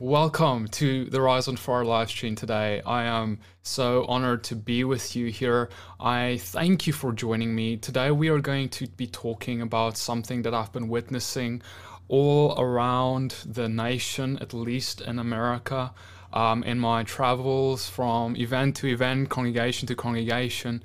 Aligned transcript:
Welcome 0.00 0.68
to 0.68 1.04
the 1.04 1.20
Rise 1.20 1.48
on 1.48 1.56
Fire 1.58 1.84
live 1.84 2.08
stream 2.08 2.34
today. 2.34 2.80
I 2.86 3.04
am 3.04 3.40
so 3.62 4.06
honored 4.06 4.42
to 4.44 4.56
be 4.56 4.84
with 4.84 5.14
you 5.14 5.26
here. 5.26 5.68
I 6.00 6.38
thank 6.38 6.86
you 6.86 6.94
for 6.94 7.12
joining 7.12 7.54
me. 7.54 7.76
Today, 7.76 8.10
we 8.10 8.30
are 8.30 8.38
going 8.38 8.70
to 8.70 8.86
be 8.86 9.06
talking 9.06 9.60
about 9.60 9.98
something 9.98 10.40
that 10.42 10.54
I've 10.54 10.72
been 10.72 10.88
witnessing 10.88 11.60
all 12.08 12.58
around 12.58 13.34
the 13.44 13.68
nation, 13.68 14.38
at 14.40 14.54
least 14.54 15.02
in 15.02 15.18
America, 15.18 15.92
um, 16.32 16.62
in 16.62 16.78
my 16.78 17.02
travels 17.02 17.86
from 17.86 18.34
event 18.34 18.76
to 18.76 18.86
event, 18.86 19.28
congregation 19.28 19.86
to 19.88 19.94
congregation, 19.94 20.82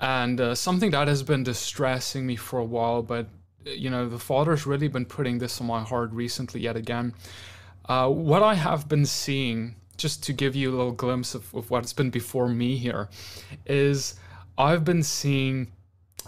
and 0.00 0.40
uh, 0.40 0.54
something 0.54 0.92
that 0.92 1.08
has 1.08 1.22
been 1.22 1.42
distressing 1.44 2.26
me 2.26 2.36
for 2.36 2.58
a 2.58 2.64
while, 2.64 3.02
but 3.02 3.26
you 3.66 3.90
know, 3.90 4.08
the 4.08 4.18
Father's 4.18 4.66
really 4.66 4.88
been 4.88 5.04
putting 5.04 5.38
this 5.38 5.60
on 5.60 5.66
my 5.66 5.82
heart 5.82 6.10
recently 6.12 6.60
yet 6.60 6.76
again. 6.76 7.14
Uh, 7.92 8.08
what 8.08 8.42
I 8.42 8.54
have 8.54 8.88
been 8.88 9.04
seeing, 9.04 9.74
just 9.98 10.22
to 10.24 10.32
give 10.32 10.56
you 10.56 10.70
a 10.70 10.74
little 10.74 10.92
glimpse 10.92 11.34
of, 11.34 11.54
of 11.54 11.70
what's 11.70 11.92
been 11.92 12.08
before 12.08 12.48
me 12.48 12.78
here, 12.78 13.10
is 13.66 14.14
I've 14.56 14.82
been 14.82 15.02
seeing 15.02 15.70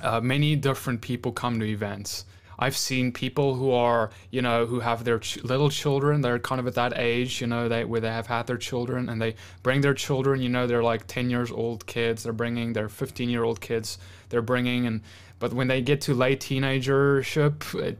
uh, 0.02 0.20
many 0.20 0.56
different 0.56 1.00
people 1.00 1.32
come 1.32 1.58
to 1.60 1.64
events. 1.64 2.26
I've 2.58 2.76
seen 2.76 3.12
people 3.12 3.54
who 3.54 3.70
are, 3.70 4.10
you 4.30 4.42
know, 4.42 4.66
who 4.66 4.80
have 4.80 5.04
their 5.04 5.18
ch- 5.18 5.42
little 5.42 5.70
children. 5.70 6.20
They're 6.20 6.38
kind 6.38 6.60
of 6.60 6.66
at 6.66 6.74
that 6.74 6.98
age, 6.98 7.40
you 7.40 7.46
know, 7.46 7.66
they 7.66 7.86
where 7.86 8.02
they 8.02 8.12
have 8.12 8.26
had 8.26 8.46
their 8.46 8.58
children, 8.58 9.08
and 9.08 9.18
they 9.22 9.34
bring 9.62 9.80
their 9.80 9.94
children. 9.94 10.42
You 10.42 10.50
know, 10.50 10.66
they're 10.66 10.82
like 10.82 11.06
ten 11.06 11.30
years 11.30 11.50
old 11.50 11.86
kids. 11.86 12.24
They're 12.24 12.34
bringing 12.34 12.74
their 12.74 12.90
fifteen 12.90 13.30
year 13.30 13.42
old 13.42 13.62
kids. 13.62 13.96
They're 14.28 14.42
bringing, 14.42 14.86
and 14.86 15.00
but 15.38 15.54
when 15.54 15.68
they 15.68 15.80
get 15.80 16.02
to 16.02 16.12
late 16.14 16.40
teenagership, 16.40 17.74
it, 17.82 17.98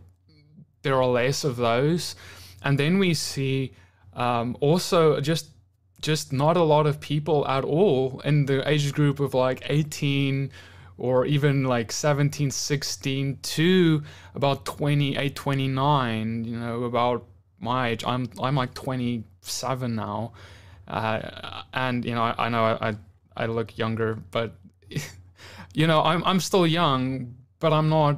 there 0.83 0.96
are 0.96 1.06
less 1.06 1.44
of 1.44 1.56
those 1.56 2.14
and 2.64 2.78
then 2.78 2.98
we 2.98 3.14
see 3.14 3.73
um, 4.14 4.56
also 4.60 5.20
just 5.20 5.50
just 6.00 6.32
not 6.32 6.56
a 6.56 6.62
lot 6.62 6.86
of 6.86 7.00
people 7.00 7.46
at 7.48 7.64
all 7.64 8.20
in 8.25 8.47
the 8.47 8.69
age 8.69 8.92
group 8.92 9.20
of 9.20 9.33
like 9.33 9.62
18 9.70 10.50
or 10.98 11.25
even 11.25 11.64
like 11.64 11.91
17 11.91 12.50
16 12.50 13.38
to 13.42 14.03
about 14.34 14.64
28 14.64 15.34
29 15.34 16.44
you 16.44 16.58
know 16.58 16.84
about 16.84 17.27
my 17.58 17.88
age. 17.88 18.05
I'm 18.06 18.28
i'm 18.41 18.55
like 18.55 18.75
27 18.75 19.94
now. 19.94 20.33
Uh, 20.86 21.62
and 21.72 22.05
you 22.05 22.14
know 22.14 22.22
i, 22.22 22.34
I 22.38 22.48
know 22.50 22.64
I, 22.64 22.94
I, 23.34 23.47
look 23.47 23.78
younger 23.78 24.19
but 24.31 24.53
you 25.72 25.86
know 25.86 26.03
i'm 26.03 26.22
i'm 26.25 26.41
still 26.41 26.66
young 26.66 27.34
but 27.64 27.72
i'm 27.72 27.88
not 27.88 28.14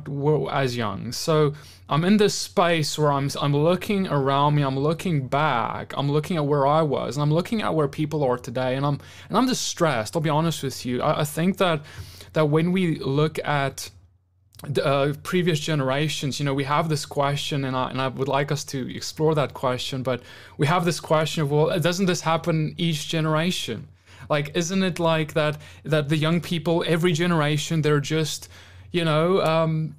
as 0.63 0.77
young 0.77 1.13
so 1.13 1.55
I'm 1.89 2.05
in 2.05 2.17
this 2.17 2.35
space 2.35 2.99
where 2.99 3.13
I'm 3.13 3.31
I'm 3.41 3.57
looking 3.57 4.09
around 4.09 4.57
me, 4.57 4.63
I'm 4.63 4.79
looking 4.79 5.29
back, 5.29 5.95
I'm 5.97 6.11
looking 6.11 6.37
at 6.37 6.45
where 6.45 6.67
I 6.67 6.83
was, 6.83 7.17
and 7.17 7.23
I'm 7.23 7.33
looking 7.33 7.63
at 7.63 7.75
where 7.75 7.87
people 7.87 8.25
are 8.25 8.39
today, 8.39 8.75
and 8.75 8.85
I'm 8.85 8.99
and 9.29 9.39
I'm 9.39 9.47
distressed. 9.47 10.17
I'll 10.17 10.23
be 10.23 10.31
honest 10.31 10.63
with 10.63 10.85
you. 10.85 11.01
I, 11.01 11.21
I 11.21 11.25
think 11.25 11.59
that 11.59 11.83
that 12.33 12.47
when 12.47 12.73
we 12.73 12.99
look 12.99 13.39
at 13.45 13.91
uh, 14.83 15.13
previous 15.23 15.61
generations, 15.61 16.41
you 16.41 16.45
know, 16.45 16.55
we 16.55 16.65
have 16.65 16.89
this 16.89 17.07
question, 17.07 17.65
and 17.65 17.77
I 17.77 17.91
and 17.91 18.01
I 18.01 18.09
would 18.09 18.29
like 18.29 18.51
us 18.51 18.65
to 18.65 18.93
explore 18.93 19.37
that 19.37 19.55
question. 19.55 20.03
But 20.03 20.23
we 20.59 20.67
have 20.67 20.85
this 20.85 20.99
question 20.99 21.45
of, 21.45 21.53
well, 21.53 21.79
doesn't 21.79 22.07
this 22.07 22.23
happen 22.23 22.75
each 22.79 23.09
generation? 23.09 23.87
Like, 24.29 24.57
isn't 24.57 24.83
it 24.83 24.99
like 24.99 25.35
that 25.35 25.61
that 25.85 26.09
the 26.09 26.17
young 26.17 26.41
people 26.41 26.85
every 26.87 27.13
generation 27.13 27.83
they're 27.83 28.01
just, 28.01 28.49
you 28.91 29.05
know, 29.05 29.43
um, 29.43 29.97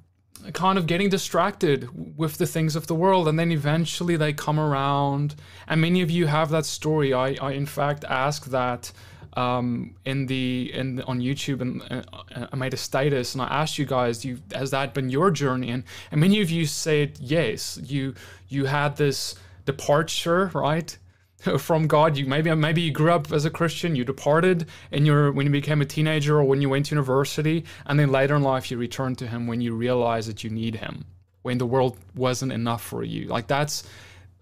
kind 0.52 0.78
of 0.78 0.86
getting 0.86 1.08
distracted 1.08 2.16
with 2.16 2.38
the 2.38 2.46
things 2.46 2.76
of 2.76 2.86
the 2.86 2.94
world. 2.94 3.28
And 3.28 3.38
then 3.38 3.50
eventually 3.50 4.16
they 4.16 4.32
come 4.32 4.58
around. 4.58 5.34
And 5.66 5.80
many 5.80 6.00
of 6.00 6.10
you 6.10 6.26
have 6.26 6.50
that 6.50 6.66
story. 6.66 7.12
I, 7.12 7.36
I 7.40 7.52
in 7.52 7.66
fact 7.66 8.04
asked 8.04 8.50
that 8.50 8.92
um, 9.34 9.94
in 10.04 10.26
the 10.26 10.72
in 10.74 11.00
on 11.02 11.20
youtube 11.20 11.60
and 11.60 11.82
uh, 11.92 12.46
i 12.50 12.56
made 12.56 12.74
a 12.74 12.76
status 12.76 13.34
and 13.34 13.42
i 13.42 13.46
asked 13.46 13.78
you 13.78 13.84
guys 13.84 14.24
you 14.24 14.40
has 14.52 14.70
that 14.72 14.94
been 14.94 15.10
your 15.10 15.30
journey? 15.30 15.70
And, 15.70 15.84
and 16.10 16.20
many 16.20 16.40
of 16.40 16.50
you 16.50 16.66
said 16.66 17.18
yes. 17.20 17.78
You 17.84 18.14
you 18.48 18.64
had 18.64 18.96
this 18.96 19.34
departure 19.64 20.50
right 20.54 20.96
from 21.58 21.86
God. 21.86 22.16
You 22.16 22.26
maybe 22.26 22.52
maybe 22.54 22.80
you 22.80 22.92
grew 22.92 23.12
up 23.12 23.32
as 23.32 23.44
a 23.44 23.50
Christian, 23.50 23.96
you 23.96 24.04
departed 24.04 24.66
in 24.90 25.06
your 25.06 25.32
when 25.32 25.46
you 25.46 25.52
became 25.52 25.80
a 25.80 25.86
teenager 25.86 26.38
or 26.38 26.44
when 26.44 26.60
you 26.60 26.68
went 26.68 26.86
to 26.86 26.94
university, 26.94 27.64
and 27.86 27.98
then 27.98 28.10
later 28.10 28.36
in 28.36 28.42
life 28.42 28.70
you 28.70 28.78
returned 28.78 29.18
to 29.18 29.26
Him 29.26 29.46
when 29.46 29.60
you 29.60 29.74
realized 29.74 30.28
that 30.28 30.42
you 30.44 30.50
need 30.50 30.76
Him, 30.76 31.04
when 31.42 31.58
the 31.58 31.66
world 31.66 31.96
wasn't 32.14 32.52
enough 32.52 32.82
for 32.82 33.04
you. 33.04 33.26
Like 33.26 33.46
that's 33.46 33.84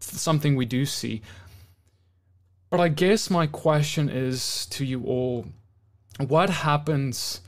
something 0.00 0.56
we 0.56 0.66
do 0.66 0.86
see. 0.86 1.22
But 2.70 2.80
I 2.80 2.88
guess 2.88 3.30
my 3.30 3.46
question 3.46 4.08
is 4.08 4.66
to 4.66 4.84
you 4.84 5.04
all: 5.04 5.46
What 6.18 6.50
happens 6.50 7.40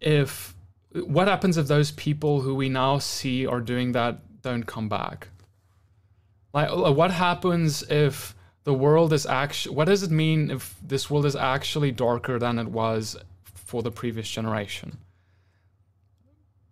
if 0.00 0.54
what 0.92 1.28
happens 1.28 1.58
if 1.58 1.66
those 1.66 1.90
people 1.90 2.40
who 2.40 2.54
we 2.54 2.68
now 2.68 2.98
see 2.98 3.46
are 3.46 3.60
doing 3.60 3.92
that 3.92 4.42
don't 4.42 4.64
come 4.64 4.88
back? 4.88 5.28
Like, 6.52 6.70
what 6.70 7.10
happens 7.10 7.82
if 7.90 8.34
the 8.64 8.74
world 8.74 9.12
is 9.12 9.26
actually 9.26 9.76
what 9.76 9.84
does 9.84 10.02
it 10.02 10.10
mean 10.10 10.50
if 10.50 10.74
this 10.82 11.10
world 11.10 11.26
is 11.26 11.36
actually 11.36 11.92
darker 11.92 12.38
than 12.38 12.58
it 12.58 12.68
was 12.68 13.16
for 13.42 13.82
the 13.82 13.90
previous 13.90 14.28
generation? 14.28 14.98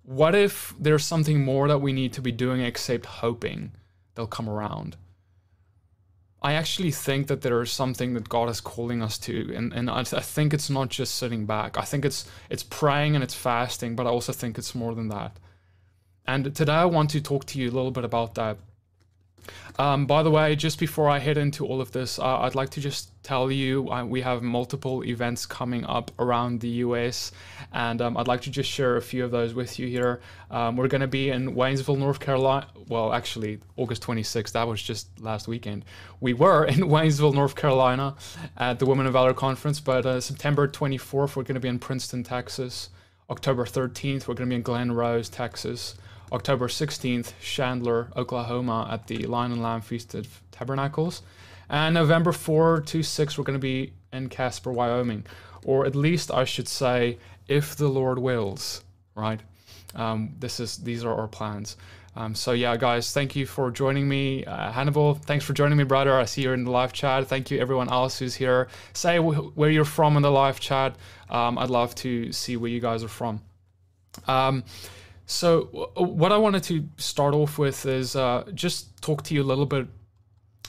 What 0.02 0.34
if 0.34 0.74
there's 0.78 1.04
something 1.04 1.44
more 1.44 1.68
that 1.68 1.80
we 1.80 1.92
need 1.92 2.12
to 2.14 2.22
be 2.22 2.32
doing 2.32 2.60
except 2.60 3.06
hoping 3.06 3.72
they'll 4.14 4.26
come 4.26 4.48
around? 4.48 4.96
I 6.44 6.54
actually 6.54 6.90
think 6.90 7.28
that 7.28 7.42
there 7.42 7.62
is 7.62 7.70
something 7.70 8.14
that 8.14 8.28
god 8.28 8.48
is 8.48 8.60
calling 8.60 9.00
us 9.00 9.16
to 9.18 9.54
and, 9.54 9.72
and 9.72 9.88
I, 9.88 10.00
I 10.00 10.20
think 10.34 10.52
it's 10.52 10.70
not 10.70 10.88
just 10.88 11.14
sitting 11.14 11.44
back. 11.46 11.78
I 11.78 11.82
think 11.82 12.04
it's 12.06 12.26
it's 12.48 12.62
praying 12.64 13.14
and 13.14 13.22
it's 13.22 13.34
fasting 13.34 13.96
but 13.96 14.06
i 14.06 14.10
also 14.10 14.32
think 14.32 14.56
it's 14.56 14.74
more 14.74 14.94
than 14.94 15.08
that. 15.08 15.36
And 16.26 16.56
today 16.56 16.72
i 16.72 16.86
want 16.86 17.10
to 17.10 17.20
talk 17.20 17.44
to 17.46 17.58
you 17.58 17.68
a 17.68 17.76
little 17.76 17.90
bit 17.90 18.04
about 18.04 18.34
that 18.36 18.56
um, 19.78 20.06
by 20.06 20.22
the 20.22 20.30
way, 20.30 20.54
just 20.54 20.78
before 20.78 21.08
I 21.08 21.18
head 21.18 21.38
into 21.38 21.66
all 21.66 21.80
of 21.80 21.92
this, 21.92 22.18
uh, 22.18 22.40
I'd 22.40 22.54
like 22.54 22.70
to 22.70 22.80
just 22.80 23.10
tell 23.22 23.50
you 23.50 23.90
uh, 23.90 24.04
we 24.04 24.20
have 24.20 24.42
multiple 24.42 25.04
events 25.04 25.46
coming 25.46 25.84
up 25.86 26.10
around 26.18 26.60
the 26.60 26.68
US, 26.68 27.32
and 27.72 28.02
um, 28.02 28.16
I'd 28.16 28.28
like 28.28 28.42
to 28.42 28.50
just 28.50 28.70
share 28.70 28.96
a 28.96 29.02
few 29.02 29.24
of 29.24 29.30
those 29.30 29.54
with 29.54 29.78
you 29.78 29.86
here. 29.86 30.20
Um, 30.50 30.76
we're 30.76 30.88
going 30.88 31.00
to 31.00 31.06
be 31.06 31.30
in 31.30 31.54
Waynesville, 31.54 31.98
North 31.98 32.20
Carolina. 32.20 32.66
Well, 32.88 33.12
actually, 33.12 33.60
August 33.76 34.02
26th, 34.02 34.52
that 34.52 34.66
was 34.66 34.82
just 34.82 35.08
last 35.20 35.48
weekend. 35.48 35.84
We 36.20 36.34
were 36.34 36.64
in 36.66 36.80
Waynesville, 36.80 37.34
North 37.34 37.56
Carolina 37.56 38.16
at 38.56 38.78
the 38.78 38.86
Women 38.86 39.06
of 39.06 39.14
Valor 39.14 39.34
Conference, 39.34 39.80
but 39.80 40.04
uh, 40.04 40.20
September 40.20 40.68
24th, 40.68 41.36
we're 41.36 41.42
going 41.44 41.54
to 41.54 41.60
be 41.60 41.68
in 41.68 41.78
Princeton, 41.78 42.22
Texas. 42.22 42.90
October 43.30 43.64
13th, 43.64 44.28
we're 44.28 44.34
going 44.34 44.48
to 44.48 44.52
be 44.52 44.56
in 44.56 44.62
Glen 44.62 44.92
Rose, 44.92 45.30
Texas. 45.30 45.94
October 46.32 46.66
16th, 46.66 47.32
Chandler, 47.40 48.08
Oklahoma, 48.16 48.88
at 48.90 49.06
the 49.06 49.26
Lion 49.26 49.52
and 49.52 49.62
Lamb 49.62 49.82
Feast 49.82 50.14
of 50.14 50.40
Tabernacles. 50.50 51.22
And 51.68 51.94
November 51.94 52.32
4 52.32 52.80
to 52.80 53.02
6, 53.02 53.38
we're 53.38 53.44
going 53.44 53.58
to 53.58 53.60
be 53.60 53.92
in 54.12 54.28
Casper, 54.28 54.72
Wyoming. 54.72 55.26
Or 55.64 55.86
at 55.86 55.94
least 55.94 56.30
I 56.30 56.44
should 56.44 56.68
say, 56.68 57.18
if 57.48 57.76
the 57.76 57.88
Lord 57.88 58.18
wills, 58.18 58.82
right? 59.14 59.40
Um, 59.94 60.34
this 60.38 60.58
is 60.58 60.78
These 60.78 61.04
are 61.04 61.14
our 61.14 61.28
plans. 61.28 61.76
Um, 62.14 62.34
so 62.34 62.52
yeah, 62.52 62.76
guys, 62.76 63.12
thank 63.12 63.34
you 63.34 63.46
for 63.46 63.70
joining 63.70 64.06
me. 64.06 64.44
Uh, 64.44 64.70
Hannibal, 64.70 65.14
thanks 65.14 65.44
for 65.44 65.54
joining 65.54 65.78
me, 65.78 65.84
brother. 65.84 66.18
I 66.18 66.26
see 66.26 66.42
you're 66.42 66.52
in 66.52 66.64
the 66.64 66.70
live 66.70 66.92
chat. 66.92 67.26
Thank 67.26 67.50
you, 67.50 67.58
everyone 67.58 67.88
else 67.88 68.18
who's 68.18 68.34
here. 68.34 68.68
Say 68.92 69.16
wh- 69.16 69.56
where 69.56 69.70
you're 69.70 69.86
from 69.86 70.16
in 70.16 70.22
the 70.22 70.30
live 70.30 70.60
chat. 70.60 70.94
Um, 71.30 71.56
I'd 71.56 71.70
love 71.70 71.94
to 71.96 72.30
see 72.32 72.56
where 72.58 72.70
you 72.70 72.80
guys 72.80 73.02
are 73.02 73.08
from. 73.08 73.40
Um, 74.26 74.64
so, 75.26 75.90
what 75.96 76.32
I 76.32 76.36
wanted 76.36 76.62
to 76.64 76.88
start 76.96 77.34
off 77.34 77.58
with 77.58 77.86
is 77.86 78.16
uh, 78.16 78.44
just 78.54 79.00
talk 79.02 79.22
to 79.24 79.34
you 79.34 79.42
a 79.42 79.44
little 79.44 79.66
bit 79.66 79.86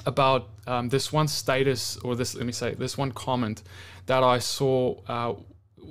about 0.05 0.49
um, 0.67 0.89
this 0.89 1.11
one 1.11 1.27
status, 1.27 1.97
or 1.97 2.15
this, 2.15 2.35
let 2.35 2.45
me 2.45 2.51
say, 2.51 2.73
this 2.75 2.97
one 2.97 3.11
comment 3.11 3.63
that 4.05 4.23
I 4.23 4.39
saw 4.39 4.95
uh, 5.07 5.33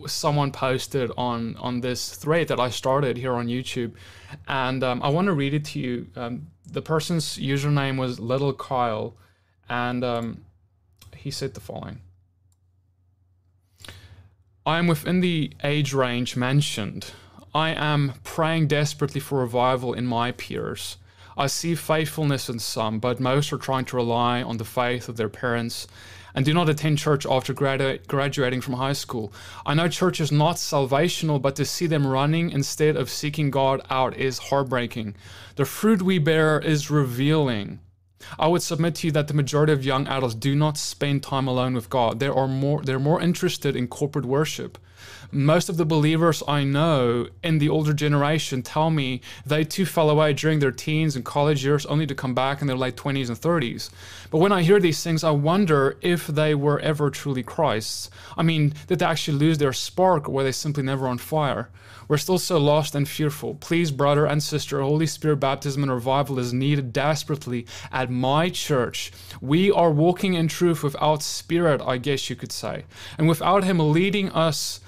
someone 0.07 0.53
posted 0.53 1.11
on 1.17 1.57
on 1.57 1.81
this 1.81 2.15
thread 2.15 2.49
that 2.49 2.61
I 2.61 2.71
started 2.71 3.17
here 3.17 3.35
on 3.35 3.47
YouTube, 3.49 3.95
and 4.47 4.83
um, 4.85 5.03
I 5.03 5.09
want 5.09 5.27
to 5.27 5.33
read 5.33 5.55
it 5.55 5.65
to 5.67 5.81
you. 5.81 6.07
Um, 6.17 6.49
the 6.71 6.83
person's 6.83 7.39
username 7.39 7.99
was 7.99 8.21
Little 8.21 8.53
Kyle, 8.53 9.17
and 9.69 10.05
um, 10.05 10.45
he 11.17 11.31
said 11.31 11.55
the 11.55 11.61
following. 11.61 12.01
I 14.65 14.79
am 14.79 14.87
within 14.87 15.21
the 15.21 15.53
age 15.65 15.93
range 15.93 16.37
mentioned 16.37 17.13
I 17.55 17.71
am 17.71 18.15
praying 18.25 18.69
desperately 18.69 19.21
for 19.21 19.41
revival 19.41 19.93
in 19.93 20.07
my 20.07 20.33
peers. 20.33 20.97
I 21.37 21.47
see 21.47 21.75
faithfulness 21.75 22.49
in 22.49 22.59
some, 22.59 22.99
but 22.99 23.21
most 23.21 23.53
are 23.53 23.59
trying 23.59 23.85
to 23.87 23.97
rely 23.97 24.43
on 24.43 24.57
the 24.57 24.65
faith 24.65 25.09
of 25.09 25.17
their 25.17 25.29
parents 25.29 25.87
and 26.35 26.45
do 26.45 26.55
not 26.55 26.69
attend 26.69 26.99
church 26.99 27.27
after 27.27 27.53
gradu- 27.53 28.07
graduating 28.07 28.63
from 28.63 28.75
high 28.75 28.95
school. 28.95 29.33
I 29.67 29.75
know 29.75 29.89
church 29.89 30.21
is 30.21 30.33
not 30.33 30.57
salvational, 30.57 31.41
but 31.41 31.57
to 31.57 31.65
see 31.65 31.87
them 31.87 32.07
running 32.07 32.51
instead 32.51 32.97
of 32.97 33.11
seeking 33.11 33.51
God 33.51 33.83
out 33.91 34.17
is 34.17 34.39
heartbreaking. 34.39 35.15
The 35.57 35.65
fruit 35.65 36.01
we 36.01 36.19
bear 36.19 36.59
is 36.59 36.91
revealing. 36.91 37.81
I 38.39 38.47
would 38.47 38.63
submit 38.63 38.95
to 38.97 39.09
you 39.09 39.13
that 39.13 39.29
the 39.29 39.35
majority 39.35 39.73
of 39.73 39.85
young 39.85 40.07
adults 40.07 40.35
do 40.35 40.55
not 40.55 40.79
spend 40.79 41.23
time 41.23 41.49
alone 41.49 41.75
with 41.75 41.91
God. 41.91 42.21
They 42.21 42.29
are 42.29 42.49
more 42.49 42.83
they're 42.83 42.99
more 42.99 43.21
interested 43.21 43.75
in 43.75 43.89
corporate 43.89 44.25
worship. 44.25 44.79
Most 45.35 45.71
of 45.71 45.79
the 45.79 45.87
believers 45.87 46.43
I 46.47 46.63
know 46.63 47.27
in 47.43 47.57
the 47.57 47.71
older 47.71 47.95
generation 47.95 48.61
tell 48.61 48.91
me 48.91 49.23
they 49.47 49.65
too 49.65 49.87
fell 49.87 50.11
away 50.11 50.35
during 50.35 50.59
their 50.59 50.71
teens 50.71 51.17
and 51.17 51.25
college 51.25 51.65
years 51.65 51.87
only 51.87 52.07
to 52.07 52.15
come 52.15 52.35
back 52.35 52.61
in 52.61 52.67
their 52.67 52.77
late 52.77 52.97
20s 52.97 53.29
and 53.29 53.41
30s. 53.41 53.89
But 54.31 54.41
when 54.41 54.53
I 54.53 54.61
hear 54.63 54.79
these 54.79 55.03
things, 55.03 55.25
I 55.25 55.31
wonder 55.31 55.97
if 56.03 56.27
they 56.27 56.55
were 56.55 56.79
ever 56.81 57.09
truly 57.09 57.43
Christ's. 57.43 58.11
I 58.37 58.43
mean, 58.43 58.75
did 58.89 58.99
they 58.99 59.07
actually 59.07 59.39
lose 59.39 59.57
their 59.57 59.73
spark 59.73 60.29
or 60.29 60.33
were 60.33 60.45
they 60.45 60.53
simply 60.53 60.83
never 60.83 61.09
on 61.09 61.17
fire? 61.17 61.71
We're 62.09 62.19
still 62.19 62.39
so 62.39 62.59
lost 62.59 62.95
and 62.95 63.09
fearful. 63.09 63.55
Please, 63.55 63.91
brother 63.91 64.27
and 64.27 64.43
sister, 64.43 64.83
Holy 64.83 65.07
Spirit 65.07 65.37
baptism 65.37 65.83
and 65.83 65.91
revival 65.91 66.39
is 66.39 66.53
needed 66.53 66.93
desperately 66.93 67.65
at 67.91 68.11
my 68.11 68.51
church. 68.51 69.13
We 69.41 69.71
are 69.71 69.91
walking 69.91 70.35
in 70.35 70.49
truth 70.49 70.83
without 70.83 71.23
Spirit, 71.23 71.81
I 71.81 71.97
guess 71.97 72.29
you 72.29 72.37
could 72.37 72.53
say. 72.53 72.85
And 73.17 73.29
without 73.29 73.65
Him 73.65 73.79
leading 73.79 74.29
us 74.33 74.81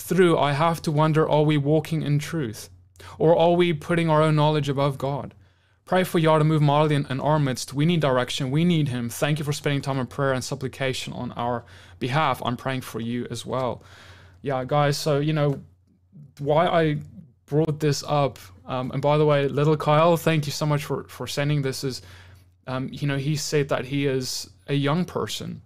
through, 0.00 0.38
I 0.38 0.52
have 0.52 0.82
to 0.82 0.92
wonder 0.92 1.28
are 1.28 1.42
we 1.42 1.56
walking 1.56 2.02
in 2.02 2.18
truth? 2.18 2.70
Or 3.18 3.36
are 3.38 3.52
we 3.52 3.72
putting 3.72 4.10
our 4.10 4.22
own 4.22 4.36
knowledge 4.36 4.68
above 4.68 4.98
God? 4.98 5.34
Pray 5.84 6.04
for 6.04 6.18
Yah 6.18 6.38
to 6.38 6.44
move 6.44 6.62
mightily 6.62 6.94
in, 6.94 7.06
in 7.06 7.20
our 7.20 7.38
midst. 7.38 7.74
We 7.74 7.84
need 7.84 8.00
direction. 8.00 8.50
We 8.50 8.64
need 8.64 8.88
Him. 8.88 9.08
Thank 9.08 9.38
you 9.38 9.44
for 9.44 9.52
spending 9.52 9.80
time 9.80 9.98
in 9.98 10.06
prayer 10.06 10.32
and 10.32 10.44
supplication 10.44 11.12
on 11.12 11.32
our 11.32 11.64
behalf. 11.98 12.40
I'm 12.44 12.56
praying 12.56 12.82
for 12.82 13.00
you 13.00 13.26
as 13.30 13.44
well. 13.44 13.82
Yeah, 14.42 14.64
guys, 14.64 14.96
so, 14.96 15.18
you 15.18 15.32
know, 15.32 15.60
why 16.38 16.66
I 16.66 16.96
brought 17.46 17.80
this 17.80 18.02
up, 18.06 18.38
um, 18.66 18.90
and 18.92 19.02
by 19.02 19.18
the 19.18 19.26
way, 19.26 19.48
little 19.48 19.76
Kyle, 19.76 20.16
thank 20.16 20.46
you 20.46 20.52
so 20.52 20.64
much 20.64 20.84
for 20.84 21.04
for 21.04 21.26
sending 21.26 21.62
this. 21.62 21.84
Is 21.84 22.02
um, 22.66 22.88
you 22.92 23.06
know 23.06 23.16
he 23.16 23.36
said 23.36 23.68
that 23.68 23.86
he 23.86 24.06
is 24.06 24.48
a 24.68 24.74
young 24.74 25.04
person, 25.04 25.62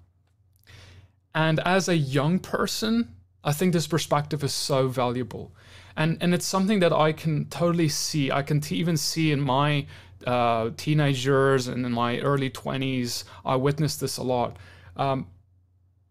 and 1.35 1.61
as 1.61 1.89
a 1.89 1.97
young 1.97 2.39
person, 2.39 3.15
I 3.45 3.53
think 3.53 3.73
this 3.73 3.87
perspective 3.87 4.43
is 4.43 4.53
so 4.53 4.89
valuable, 4.89 5.53
and 5.97 6.17
and 6.21 6.35
it's 6.35 6.47
something 6.47 6.81
that 6.81 6.93
I 6.93 7.13
can 7.13 7.45
totally 7.47 7.89
see. 7.89 8.31
I 8.31 8.43
can 8.43 8.61
t- 8.61 8.77
even 8.77 8.97
see 8.97 9.33
in 9.33 9.41
my 9.41 9.87
uh, 10.27 10.71
teenagers 10.77 11.69
and 11.69 11.85
in 11.85 11.93
my 11.93 12.19
early 12.21 12.51
twenties. 12.51 13.25
I 13.45 13.57
witnessed 13.57 14.01
this 14.01 14.17
a 14.17 14.23
lot. 14.23 14.57
Um, 14.97 15.27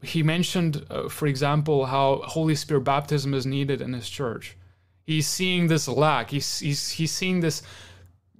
he 0.03 0.21
mentioned, 0.21 0.85
uh, 0.89 1.09
for 1.09 1.27
example, 1.27 1.85
how 1.85 2.21
Holy 2.25 2.55
Spirit 2.55 2.81
baptism 2.81 3.33
is 3.33 3.45
needed 3.45 3.81
in 3.81 3.93
his 3.93 4.09
church. 4.09 4.55
He's 5.05 5.27
seeing 5.27 5.67
this 5.67 5.87
lack. 5.87 6.29
He's 6.29 6.59
he's 6.59 6.91
he's 6.91 7.11
seeing 7.11 7.39
this 7.39 7.63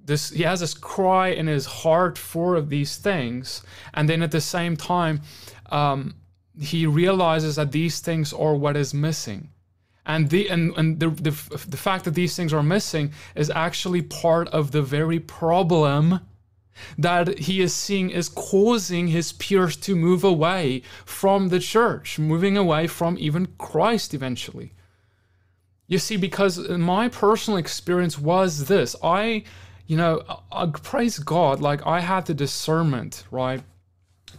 this 0.04 0.30
he 0.30 0.42
has 0.42 0.60
this 0.60 0.74
cry 0.74 1.28
in 1.28 1.46
his 1.46 1.66
heart 1.66 2.18
for 2.18 2.60
these 2.60 2.96
things, 2.96 3.62
and 3.92 4.08
then 4.08 4.22
at 4.22 4.30
the 4.30 4.40
same 4.40 4.76
time, 4.76 5.22
um, 5.70 6.14
he 6.60 6.86
realizes 6.86 7.56
that 7.56 7.72
these 7.72 8.00
things 8.00 8.32
are 8.32 8.54
what 8.54 8.76
is 8.76 8.94
missing. 8.94 9.50
And 10.06 10.28
the 10.28 10.50
and, 10.50 10.76
and 10.76 11.00
the, 11.00 11.08
the 11.08 11.30
the 11.66 11.76
fact 11.76 12.04
that 12.04 12.14
these 12.14 12.36
things 12.36 12.52
are 12.52 12.62
missing 12.62 13.12
is 13.34 13.50
actually 13.50 14.02
part 14.02 14.48
of 14.48 14.70
the 14.70 14.82
very 14.82 15.18
problem 15.18 16.20
that 16.98 17.38
he 17.38 17.60
is 17.60 17.74
seeing 17.74 18.10
is 18.10 18.28
causing 18.28 19.08
his 19.08 19.32
peers 19.32 19.76
to 19.76 19.94
move 19.94 20.24
away 20.24 20.82
from 21.04 21.48
the 21.48 21.60
church, 21.60 22.18
moving 22.18 22.56
away 22.56 22.86
from 22.86 23.16
even 23.18 23.46
Christ 23.58 24.12
eventually. 24.12 24.72
You 25.86 25.98
see, 25.98 26.16
because 26.16 26.58
my 26.68 27.08
personal 27.08 27.58
experience 27.58 28.18
was 28.18 28.66
this 28.66 28.96
I, 29.02 29.44
you 29.86 29.96
know, 29.96 30.22
I 30.50 30.66
praise 30.66 31.18
God, 31.18 31.60
like 31.60 31.86
I 31.86 32.00
had 32.00 32.26
the 32.26 32.34
discernment, 32.34 33.24
right, 33.30 33.62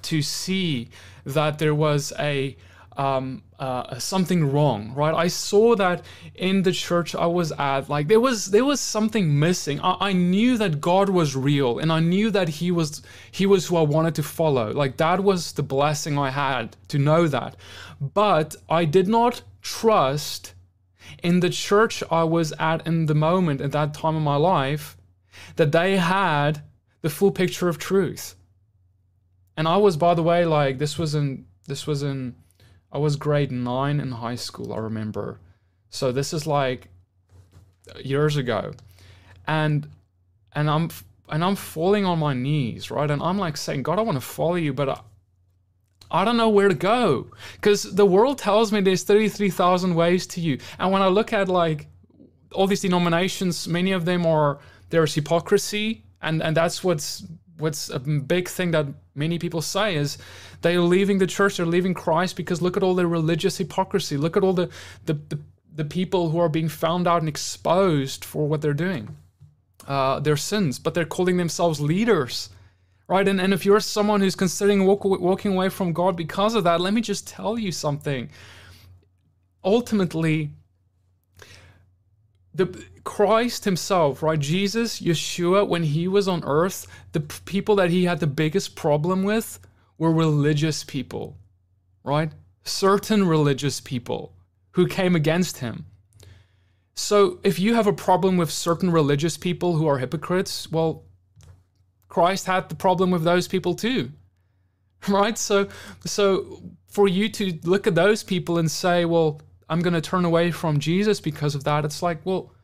to 0.04 0.22
see 0.22 0.90
that 1.26 1.60
there 1.60 1.76
was 1.76 2.14
a 2.20 2.56
um, 2.98 3.44
uh, 3.60 4.00
something 4.00 4.52
wrong, 4.52 4.94
right? 4.94 5.14
I 5.14 5.28
saw 5.28 5.76
that 5.76 6.04
in 6.34 6.64
the 6.64 6.72
church 6.72 7.14
I 7.14 7.26
was 7.26 7.52
at, 7.52 7.90
like 7.90 8.08
there 8.08 8.20
was 8.20 8.48
there 8.48 8.66
was 8.66 8.80
something 8.80 9.38
missing. 9.38 9.80
I, 9.82 9.98
I 10.00 10.14
knew 10.14 10.58
that 10.58 10.82
God 10.82 11.10
was 11.10 11.36
real, 11.36 11.80
and 11.80 11.92
I 11.92 12.00
knew 12.00 12.32
that 12.32 12.48
He 12.48 12.72
was 12.72 13.02
He 13.32 13.46
was 13.46 13.68
who 13.68 13.78
I 13.78 13.82
wanted 13.82 14.16
to 14.16 14.24
follow. 14.24 14.72
Like 14.72 14.98
that 14.98 15.24
was 15.24 15.52
the 15.54 15.64
blessing 15.64 16.18
I 16.18 16.30
had 16.30 16.78
to 16.90 16.98
know 16.98 17.28
that, 17.28 17.56
but 18.00 18.56
I 18.70 18.86
did 18.86 19.08
not 19.08 19.42
trust 19.62 20.54
in 21.22 21.40
the 21.40 21.50
church 21.50 22.04
I 22.10 22.24
was 22.24 22.54
at 22.60 22.86
in 22.88 23.08
the 23.08 23.16
moment 23.16 23.62
at 23.62 23.72
that 23.72 23.94
time 23.94 24.16
of 24.16 24.22
my 24.22 24.36
life 24.36 24.96
that 25.56 25.72
they 25.72 25.98
had 25.98 26.62
the 27.02 27.10
full 27.10 27.32
picture 27.32 27.68
of 27.68 27.78
truth. 27.78 28.36
And 29.58 29.68
I 29.68 29.78
was, 29.78 29.98
by 29.98 30.14
the 30.14 30.24
way, 30.24 30.46
like 30.46 30.78
this 30.78 30.98
was 30.98 31.16
in 31.16 31.46
this 31.68 31.88
was 31.88 32.04
in 32.04 32.36
I 32.92 32.98
was 32.98 33.16
grade 33.16 33.52
nine 33.52 34.00
in 34.00 34.12
high 34.12 34.36
school, 34.36 34.74
I 34.74 34.78
remember. 34.78 35.40
So 35.90 36.12
this 36.12 36.34
is 36.34 36.46
like 36.46 36.90
years 38.04 38.38
ago. 38.38 38.74
And 39.48 39.88
and 40.54 40.70
I'm 40.70 40.90
and 41.30 41.44
I'm 41.44 41.56
falling 41.56 42.06
on 42.06 42.20
my 42.20 42.34
knees, 42.34 42.92
right? 42.92 43.10
And 43.10 43.22
I'm 43.22 43.38
like 43.38 43.58
saying, 43.58 43.84
God, 43.84 44.00
I 44.00 44.02
want 44.04 44.18
to 44.18 44.22
follow 44.22 44.56
you, 44.56 44.74
but 44.74 44.90
I, 44.90 45.02
I 46.12 46.24
don't 46.24 46.38
know 46.38 46.50
where 46.50 46.70
to 46.70 46.76
go. 46.76 47.28
Because 47.54 47.84
the 47.84 48.06
world 48.06 48.38
tells 48.38 48.72
me 48.72 48.82
there's 48.82 49.04
33,000 49.04 49.96
ways 49.96 50.28
to 50.28 50.42
you. 50.42 50.60
And 50.78 50.92
when 50.92 51.02
I 51.02 51.08
look 51.08 51.34
at 51.34 51.50
like 51.50 51.88
all 52.52 52.68
these 52.68 52.82
denominations, 52.82 53.68
many 53.68 53.92
of 53.92 54.06
them 54.06 54.26
are 54.26 54.60
there's 54.90 55.16
hypocrisy, 55.16 56.04
and, 56.22 56.42
and 56.44 56.56
that's 56.56 56.84
what's 56.84 57.24
what's 57.58 57.90
a 57.90 58.00
big 58.00 58.50
thing 58.50 58.72
that 58.72 58.88
many 59.14 59.40
people 59.40 59.62
say 59.62 59.96
is 59.96 60.18
they're 60.62 60.82
leaving 60.82 61.18
the 61.18 61.28
church, 61.28 61.58
they're 61.58 61.66
leaving 61.66 61.94
Christ 61.94 62.36
because 62.36 62.62
look 62.62 62.78
at 62.78 62.84
all 62.84 62.96
the 62.96 63.08
religious 63.08 63.58
hypocrisy. 63.58 64.18
Look 64.18 64.36
at 64.36 64.44
all 64.44 64.54
the, 64.54 64.70
the, 65.06 65.14
the, 65.14 65.40
the 65.74 65.86
people 65.86 66.30
who 66.30 66.40
are 66.40 66.50
being 66.50 66.70
found 66.70 67.08
out 67.08 67.22
and 67.22 67.30
exposed 67.30 68.26
for 68.26 68.48
what 68.48 68.62
they're 68.62 68.74
doing, 68.74 69.16
uh, 69.88 70.20
their 70.20 70.38
sins, 70.38 70.80
but 70.80 70.94
they're 70.94 71.06
calling 71.06 71.38
themselves 71.38 71.80
leaders. 71.80 72.50
Right, 73.08 73.28
and, 73.28 73.40
and 73.40 73.54
if 73.54 73.68
you're 73.68 73.80
someone 73.80 74.20
who's 74.20 74.36
considering 74.36 74.88
walk, 74.88 75.06
walking 75.06 75.54
away 75.54 75.70
from 75.70 75.94
God 75.94 76.16
because 76.16 76.56
of 76.56 76.64
that, 76.64 76.82
let 76.82 76.92
me 76.92 77.02
just 77.02 77.28
tell 77.28 77.56
you 77.60 77.72
something. 77.72 78.32
Ultimately, 79.64 80.50
the 82.56 82.84
Christ 83.06 83.64
himself, 83.64 84.22
right? 84.22 84.40
Jesus, 84.40 85.00
Yeshua, 85.00 85.66
when 85.66 85.84
he 85.84 86.08
was 86.08 86.28
on 86.28 86.44
earth, 86.44 86.88
the 87.14 87.22
people 87.22 87.78
that 87.78 87.92
he 87.92 88.04
had 88.04 88.20
the 88.20 88.28
biggest 88.28 88.76
problem 88.76 89.24
with 89.24 89.60
were 89.98 90.12
religious 90.12 90.84
people, 90.84 91.38
right? 92.04 92.32
Certain 92.64 93.26
religious 93.26 93.80
people 93.80 94.34
who 94.72 94.88
came 94.88 95.16
against 95.16 95.60
him. 95.60 95.86
So 96.96 97.40
if 97.44 97.60
you 97.60 97.76
have 97.76 97.88
a 97.88 97.94
problem 97.94 98.38
with 98.38 98.52
certain 98.52 98.92
religious 98.92 99.38
people 99.38 99.78
who 99.78 99.88
are 99.88 100.00
hypocrites, 100.00 100.70
well, 100.72 101.04
Christ 102.10 102.48
had 102.48 102.70
the 102.70 102.76
problem 102.76 103.12
with 103.12 103.24
those 103.24 103.48
people 103.48 103.76
too. 103.76 104.12
Right? 105.08 105.38
So 105.38 105.68
so 106.04 106.64
for 106.88 107.08
you 107.08 107.30
to 107.30 107.60
look 107.64 107.86
at 107.86 107.94
those 107.94 108.24
people 108.24 108.58
and 108.58 108.72
say, 108.72 109.06
well, 109.06 109.40
I'm 109.70 109.82
going 109.82 109.94
to 109.94 110.02
turn 110.02 110.26
away 110.26 110.50
from 110.50 110.80
Jesus 110.80 111.22
because 111.22 111.54
of 111.54 111.64
that. 111.66 111.86
It's 111.86 112.02
like, 112.02 112.26
well, 112.26 112.55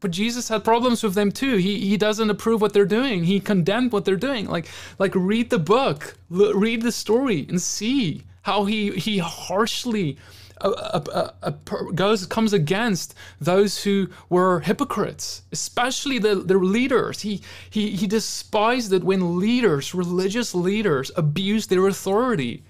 but 0.00 0.10
Jesus 0.10 0.48
had 0.48 0.64
problems 0.64 1.02
with 1.02 1.14
them 1.14 1.30
too. 1.30 1.56
He 1.56 1.80
he 1.88 1.96
doesn't 1.96 2.30
approve 2.30 2.60
what 2.60 2.72
they're 2.72 2.84
doing. 2.84 3.24
He 3.24 3.38
condemned 3.40 3.92
what 3.92 4.04
they're 4.04 4.16
doing. 4.16 4.46
Like 4.46 4.68
like 4.98 5.14
read 5.14 5.50
the 5.50 5.58
book, 5.58 6.16
l- 6.32 6.54
read 6.54 6.82
the 6.82 6.92
story, 6.92 7.46
and 7.48 7.60
see 7.60 8.24
how 8.42 8.64
he 8.64 8.90
he 8.92 9.18
harshly 9.18 10.16
uh, 10.60 11.00
uh, 11.12 11.30
uh, 11.42 11.50
goes 11.94 12.26
comes 12.26 12.52
against 12.52 13.14
those 13.40 13.84
who 13.84 14.08
were 14.28 14.60
hypocrites, 14.60 15.42
especially 15.52 16.18
the 16.18 16.34
the 16.34 16.58
leaders. 16.58 17.20
He 17.20 17.42
he 17.68 17.90
he 17.96 18.06
despised 18.06 18.92
it 18.92 19.04
when 19.04 19.38
leaders, 19.38 19.94
religious 19.94 20.54
leaders, 20.54 21.10
abused 21.16 21.70
their 21.70 21.86
authority. 21.86 22.62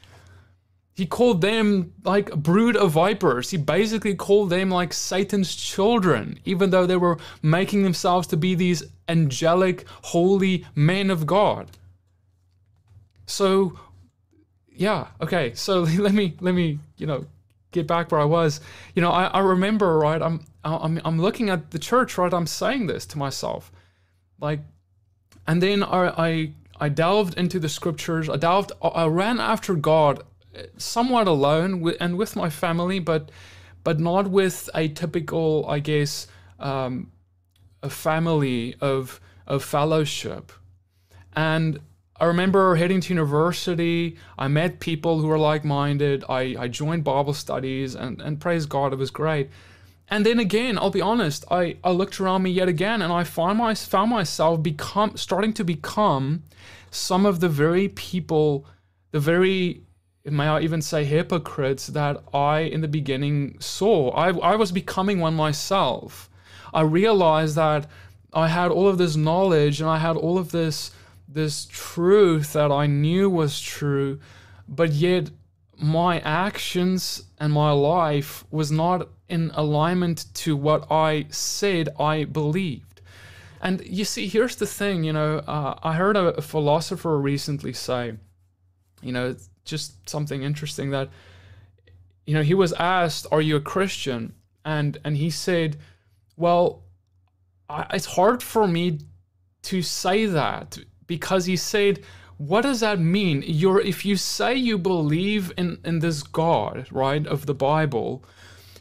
He 1.01 1.07
called 1.07 1.41
them 1.41 1.95
like 2.05 2.31
a 2.31 2.37
brood 2.37 2.77
of 2.77 2.91
vipers. 2.91 3.53
He 3.53 3.57
basically 3.57 4.15
called 4.15 4.51
them 4.51 4.69
like 4.69 4.93
Satan's 4.93 5.55
children, 5.57 6.39
even 6.45 6.69
though 6.69 6.85
they 6.85 6.99
were 6.99 7.17
making 7.41 7.85
themselves 7.85 8.27
to 8.27 8.37
be 8.37 8.55
these 8.55 8.83
angelic, 9.09 9.87
holy 10.03 10.67
men 10.75 11.11
of 11.11 11.27
God. 11.27 11.71
So, 13.25 13.79
yeah, 14.69 15.07
okay. 15.23 15.55
So 15.55 15.81
let 15.99 16.13
me 16.13 16.35
let 16.39 16.55
me 16.55 16.79
you 16.99 17.07
know 17.07 17.25
get 17.73 17.87
back 17.87 18.13
where 18.13 18.21
I 18.21 18.27
was. 18.27 18.61
You 18.95 19.01
know, 19.01 19.11
I, 19.11 19.25
I 19.25 19.39
remember 19.39 19.97
right. 19.97 20.21
I'm 20.21 20.45
I'm 20.65 21.01
I'm 21.03 21.19
looking 21.19 21.49
at 21.49 21.71
the 21.71 21.79
church 21.79 22.19
right. 22.19 22.35
I'm 22.35 22.47
saying 22.47 22.89
this 22.89 23.07
to 23.07 23.17
myself, 23.17 23.73
like, 24.39 24.61
and 25.47 25.63
then 25.63 25.83
I 25.83 26.27
I 26.27 26.53
I 26.79 26.89
delved 26.91 27.39
into 27.39 27.59
the 27.59 27.71
scriptures. 27.71 28.29
I 28.29 28.37
delved. 28.37 28.73
I 28.83 29.07
ran 29.07 29.41
after 29.41 29.75
God 29.75 30.25
somewhat 30.77 31.27
alone 31.27 31.95
and 32.01 32.17
with 32.17 32.37
my 32.37 32.51
family, 32.51 32.99
but 32.99 33.31
but 33.83 33.99
not 33.99 34.29
with 34.29 34.69
a 34.75 34.89
typical, 34.89 35.65
I 35.67 35.79
guess, 35.79 36.27
um, 36.59 37.13
a 37.83 37.91
family 37.91 38.75
of 38.81 39.21
of 39.47 39.65
fellowship. 39.65 40.53
And 41.35 41.81
I 42.21 42.27
remember 42.27 42.77
heading 42.77 43.01
to 43.01 43.15
university. 43.15 44.19
I 44.39 44.49
met 44.49 44.79
people 44.79 45.21
who 45.21 45.27
were 45.27 45.39
like 45.39 45.65
minded. 45.65 46.23
I, 46.29 46.55
I 46.59 46.69
joined 46.69 47.03
Bible 47.03 47.33
studies 47.33 47.95
and, 47.95 48.21
and 48.21 48.39
praise 48.39 48.67
God, 48.67 48.93
it 48.93 48.99
was 48.99 49.11
great. 49.11 49.49
And 50.09 50.27
then 50.27 50.39
again, 50.39 50.77
I'll 50.77 50.91
be 50.91 51.01
honest, 51.01 51.47
I, 51.51 51.77
I 51.83 51.93
looked 51.93 52.21
around 52.21 52.43
me 52.43 52.51
yet 52.51 52.69
again 52.69 53.01
and 53.01 53.11
I 53.11 53.25
find 53.25 53.57
my, 53.57 53.75
found 53.75 54.11
myself 54.11 54.63
become 54.63 55.17
starting 55.17 55.55
to 55.55 55.65
become 55.65 56.43
some 56.91 57.25
of 57.25 57.41
the 57.41 57.49
very 57.49 57.89
people, 57.89 58.67
the 59.13 59.21
very, 59.21 59.83
may 60.25 60.47
I 60.47 60.61
even 60.61 60.83
say, 60.83 61.05
hypocrites 61.05 61.89
that 61.89 62.23
I 62.33 62.61
in 62.61 62.81
the 62.81 62.89
beginning 62.89 63.57
saw. 63.61 64.11
I, 64.11 64.37
I 64.37 64.57
was 64.57 64.73
becoming 64.73 65.21
one 65.21 65.35
myself. 65.35 66.29
I 66.73 66.83
realized 66.83 67.57
that 67.57 67.87
I 68.33 68.49
had 68.49 68.71
all 68.71 68.89
of 68.89 68.99
this 68.99 69.17
knowledge 69.17 69.81
and 69.81 69.89
I 69.89 69.99
had 69.99 70.17
all 70.17 70.39
of 70.39 70.53
this 70.53 70.93
this 71.33 71.67
truth 71.67 72.55
that 72.55 72.73
I 72.73 72.87
knew 72.87 73.31
was 73.31 73.61
true, 73.61 74.19
but 74.69 74.91
yet 74.91 75.31
my 75.79 76.19
actions 76.21 77.23
and 77.39 77.53
my 77.53 77.71
life 77.71 78.45
was 78.51 78.73
not 78.73 79.09
in 79.29 79.53
alignment 79.55 80.27
to 80.35 80.57
what 80.57 80.91
I 80.91 81.27
said 81.31 81.89
I 82.01 82.25
believed. 82.25 83.01
And 83.63 83.81
you 83.87 84.05
see, 84.05 84.27
here's 84.27 84.57
the 84.57 84.67
thing, 84.67 85.05
you 85.05 85.13
know, 85.13 85.39
uh, 85.39 85.79
I 85.83 85.95
heard 85.95 86.17
a, 86.17 86.29
a 86.35 86.43
philosopher 86.43 87.17
recently 87.19 87.73
say, 87.73 88.15
you 89.03 89.13
know, 89.13 89.37
just 89.65 90.09
something 90.09 90.43
interesting 90.43 90.91
that, 90.91 91.09
you 92.27 92.35
know, 92.35 92.43
he 92.43 92.55
was 92.55 92.73
asked, 92.75 93.27
"Are 93.33 93.41
you 93.41 93.57
a 93.57 93.61
Christian?" 93.61 94.35
and 94.65 94.99
and 95.05 95.17
he 95.17 95.31
said, 95.31 95.77
"Well, 96.37 96.83
I, 97.69 97.87
it's 97.95 98.07
hard 98.07 98.43
for 98.43 98.67
me 98.67 99.01
to 99.63 99.83
say 99.83 100.27
that 100.27 100.79
because 101.07 101.47
he 101.47 101.57
said." 101.57 102.05
what 102.41 102.63
does 102.63 102.81
that 102.81 102.99
mean? 102.99 103.45
You're 103.47 103.83
if 103.83 104.07
you 104.07 104.17
say 104.17 104.55
you 104.55 104.79
believe 104.79 105.53
in, 105.59 105.79
in 105.85 105.99
this 105.99 106.23
God, 106.23 106.87
right, 106.91 107.27
of 107.27 107.45
the 107.45 107.53
Bible, 107.53 108.25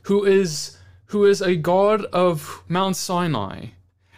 who 0.03 0.23
is 0.23 0.77
who 1.07 1.25
is 1.25 1.41
a 1.41 1.57
God 1.57 2.05
of 2.05 2.63
Mount 2.69 2.95
Sinai, 2.95 3.71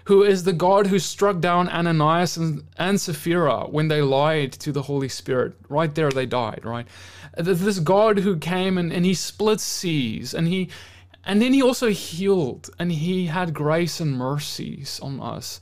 who 0.06 0.24
is 0.24 0.44
the 0.44 0.54
God 0.54 0.88
who 0.88 1.00
struck 1.00 1.40
down 1.40 1.70
Ananias 1.70 2.38
and, 2.38 2.64
and 2.78 3.00
Sapphira 3.00 3.66
when 3.68 3.88
they 3.88 4.02
lied 4.02 4.54
to 4.54 4.72
the 4.72 4.84
Holy 4.84 5.10
Spirit. 5.10 5.54
Right 5.70 5.94
there 5.94 6.12
they 6.12 6.26
died, 6.26 6.62
right? 6.64 6.88
This 7.38 7.80
God 7.80 8.20
who 8.20 8.38
came 8.38 8.78
and, 8.78 8.92
and 8.92 9.06
he 9.06 9.14
split 9.14 9.60
seas 9.60 10.34
and 10.34 10.48
he 10.48 10.70
and 11.24 11.42
then 11.42 11.54
he 11.54 11.62
also 11.62 11.90
healed 11.90 12.70
and 12.80 12.92
he 12.92 13.28
had 13.28 13.54
grace 13.54 14.00
and 14.00 14.18
mercies 14.18 15.00
on 15.04 15.20
us. 15.20 15.62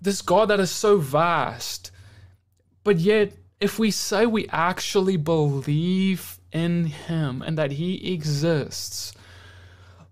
This 0.00 0.22
God 0.22 0.48
that 0.48 0.60
is 0.60 0.70
so 0.70 0.98
vast, 0.98 1.90
but 2.84 2.98
yet 2.98 3.32
if 3.60 3.78
we 3.78 3.90
say 3.90 4.26
we 4.26 4.46
actually 4.48 5.16
believe 5.16 6.38
in 6.52 6.84
him 6.84 7.42
and 7.42 7.58
that 7.58 7.72
he 7.72 8.12
exists, 8.12 9.12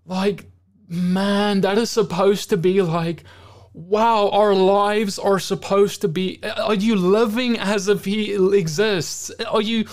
like, 0.05 0.45
man, 0.87 1.61
that 1.61 1.77
is 1.77 1.89
supposed 1.89 2.49
to 2.49 2.57
be 2.57 2.81
like, 2.81 3.23
wow, 3.75 4.29
our 4.29 4.55
lives 4.55 5.19
are 5.19 5.37
supposed 5.37 5.99
to 6.01 6.07
be. 6.07 6.39
Are 6.43 6.73
you 6.73 6.95
living 6.95 7.59
as 7.59 7.89
if 7.89 8.05
He 8.05 8.33
exists? 8.57 9.29
Are 9.51 9.61
you, 9.61 9.85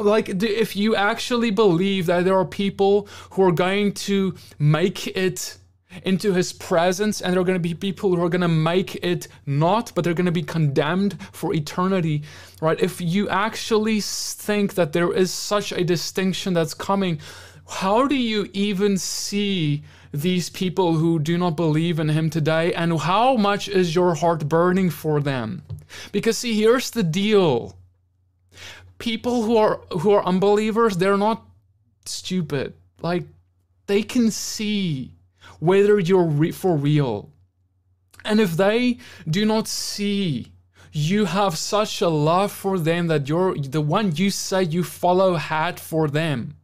like, 0.00 0.28
if 0.28 0.76
you 0.76 0.94
actually 0.94 1.50
believe 1.50 2.06
that 2.06 2.24
there 2.24 2.38
are 2.38 2.44
people 2.44 3.08
who 3.30 3.42
are 3.42 3.52
going 3.52 3.92
to 3.92 4.36
make 4.58 5.08
it 5.08 5.58
into 6.04 6.34
his 6.34 6.52
presence 6.52 7.22
and 7.22 7.32
there 7.32 7.40
are 7.40 7.44
going 7.44 7.56
to 7.56 7.68
be 7.68 7.72
people 7.72 8.14
who 8.14 8.22
are 8.22 8.28
going 8.28 8.42
to 8.42 8.48
make 8.48 8.96
it 8.96 9.28
not 9.46 9.90
but 9.94 10.04
they're 10.04 10.12
going 10.12 10.26
to 10.26 10.32
be 10.32 10.42
condemned 10.42 11.16
for 11.32 11.54
eternity 11.54 12.22
right 12.60 12.78
if 12.80 13.00
you 13.00 13.26
actually 13.30 13.98
think 14.02 14.74
that 14.74 14.92
there 14.92 15.10
is 15.14 15.32
such 15.32 15.72
a 15.72 15.82
distinction 15.82 16.52
that's 16.52 16.74
coming 16.74 17.18
how 17.66 18.06
do 18.06 18.14
you 18.14 18.46
even 18.52 18.98
see 18.98 19.82
these 20.22 20.50
people 20.50 20.94
who 20.94 21.18
do 21.18 21.38
not 21.38 21.56
believe 21.56 21.98
in 21.98 22.08
him 22.08 22.30
today 22.30 22.72
and 22.74 23.00
how 23.00 23.36
much 23.36 23.68
is 23.68 23.94
your 23.94 24.14
heart 24.14 24.48
burning 24.48 24.90
for 24.90 25.20
them? 25.20 25.62
Because 26.12 26.38
see 26.38 26.54
here's 26.60 26.90
the 26.90 27.02
deal. 27.02 27.76
People 28.98 29.42
who 29.42 29.56
are 29.56 29.80
who 30.00 30.10
are 30.12 30.24
unbelievers 30.24 30.96
they're 30.96 31.16
not 31.16 31.44
stupid. 32.04 32.74
Like 33.02 33.24
they 33.86 34.02
can 34.02 34.30
see 34.30 35.12
whether 35.60 35.98
you're 35.98 36.24
re- 36.24 36.52
for 36.52 36.76
real. 36.76 37.30
And 38.24 38.40
if 38.40 38.56
they 38.56 38.98
do 39.28 39.44
not 39.44 39.68
see 39.68 40.52
you 40.92 41.26
have 41.26 41.58
such 41.58 42.00
a 42.00 42.08
love 42.08 42.50
for 42.50 42.78
them 42.78 43.06
that 43.08 43.28
you're 43.28 43.56
the 43.56 43.82
one 43.82 44.16
you 44.16 44.30
say 44.30 44.62
you 44.62 44.82
follow 44.82 45.34
had 45.34 45.78
for 45.78 46.08
them 46.08 46.55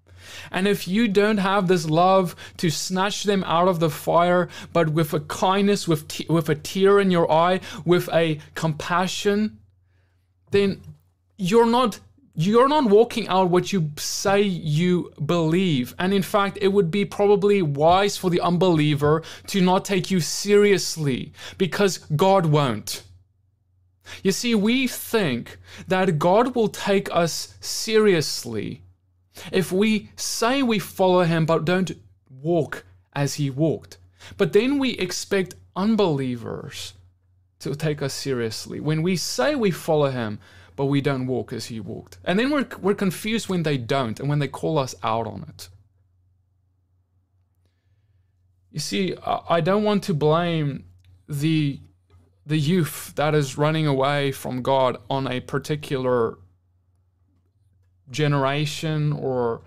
and 0.51 0.67
if 0.69 0.87
you 0.87 1.09
don't 1.09 1.39
have 1.39 1.69
this 1.69 1.89
love 1.89 2.37
to 2.59 2.71
snatch 2.71 3.25
them 3.25 3.45
out 3.45 3.69
of 3.69 3.81
the 3.81 3.91
fire, 3.91 4.49
but 4.73 4.91
with 4.91 5.13
a 5.13 5.21
kindness, 5.21 5.89
with, 5.89 6.29
with 6.29 6.49
a 6.49 6.55
tear 6.55 7.01
in 7.01 7.11
your 7.11 7.31
eye, 7.31 7.61
with 7.85 8.09
a 8.13 8.41
compassion, 8.55 9.59
then 10.51 10.81
you're 11.39 11.67
not 11.67 12.01
you're 12.35 12.69
not 12.69 12.87
walking 12.87 13.29
out 13.29 13.51
what 13.51 13.73
you 13.73 13.91
say 13.99 14.41
you 14.41 15.13
believe. 15.25 15.95
And 15.99 16.15
in 16.15 16.23
fact, 16.23 16.57
it 16.61 16.69
would 16.69 16.91
be 16.91 17.05
probably 17.05 17.61
wise 17.61 18.17
for 18.17 18.31
the 18.31 18.41
unbeliever 18.41 19.23
to 19.49 19.61
not 19.61 19.85
take 19.85 20.11
you 20.11 20.21
seriously 20.21 21.33
because 21.59 21.99
God 21.99 22.47
won't. 22.47 23.03
You 24.23 24.33
see, 24.33 24.55
we 24.55 24.87
think 24.87 25.59
that 25.89 26.19
God 26.19 26.55
will 26.55 26.69
take 26.69 27.15
us 27.15 27.55
seriously 27.61 28.82
if 29.51 29.73
we 29.73 30.11
say 30.17 30.63
we 30.63 30.79
follow 30.79 31.23
him 31.23 31.47
but 31.47 31.65
don't 31.65 31.93
walk 32.29 32.85
as 33.15 33.35
he 33.35 33.51
walked, 33.51 33.99
but 34.37 34.53
then 34.53 34.79
we 34.79 34.91
expect 34.93 35.55
unbelievers 35.77 36.95
to 37.61 37.75
take 37.75 38.03
us 38.03 38.13
seriously. 38.13 38.81
When 38.81 39.03
we 39.03 39.17
say 39.17 39.55
we 39.55 39.71
follow 39.71 40.11
him, 40.11 40.39
but 40.75 40.87
we 40.87 41.01
don't 41.01 41.27
walk 41.27 41.53
as 41.53 41.67
he 41.67 41.81
walked. 41.81 42.19
And 42.25 42.39
then 42.39 42.51
we're, 42.51 42.67
we're 42.81 42.95
confused 42.95 43.49
when 43.49 43.63
they 43.63 43.77
don't 43.77 44.19
and 44.19 44.29
when 44.29 44.39
they 44.39 44.49
call 44.49 44.79
us 44.79 44.95
out 45.03 45.27
on 45.27 45.45
it. 45.49 45.69
You 48.71 48.81
see, 48.81 49.15
I 49.25 49.61
don't 49.61 49.85
want 49.85 50.03
to 50.05 50.15
blame 50.15 50.85
the 51.29 51.81
the 52.45 52.59
youth 52.59 53.13
that 53.15 53.35
is 53.37 53.57
running 53.57 53.87
away 53.87 54.33
from 54.33 54.63
God 54.63 54.97
on 55.09 55.29
a 55.29 55.39
particular 55.41 56.39
generation 58.13 59.13
or 59.13 59.63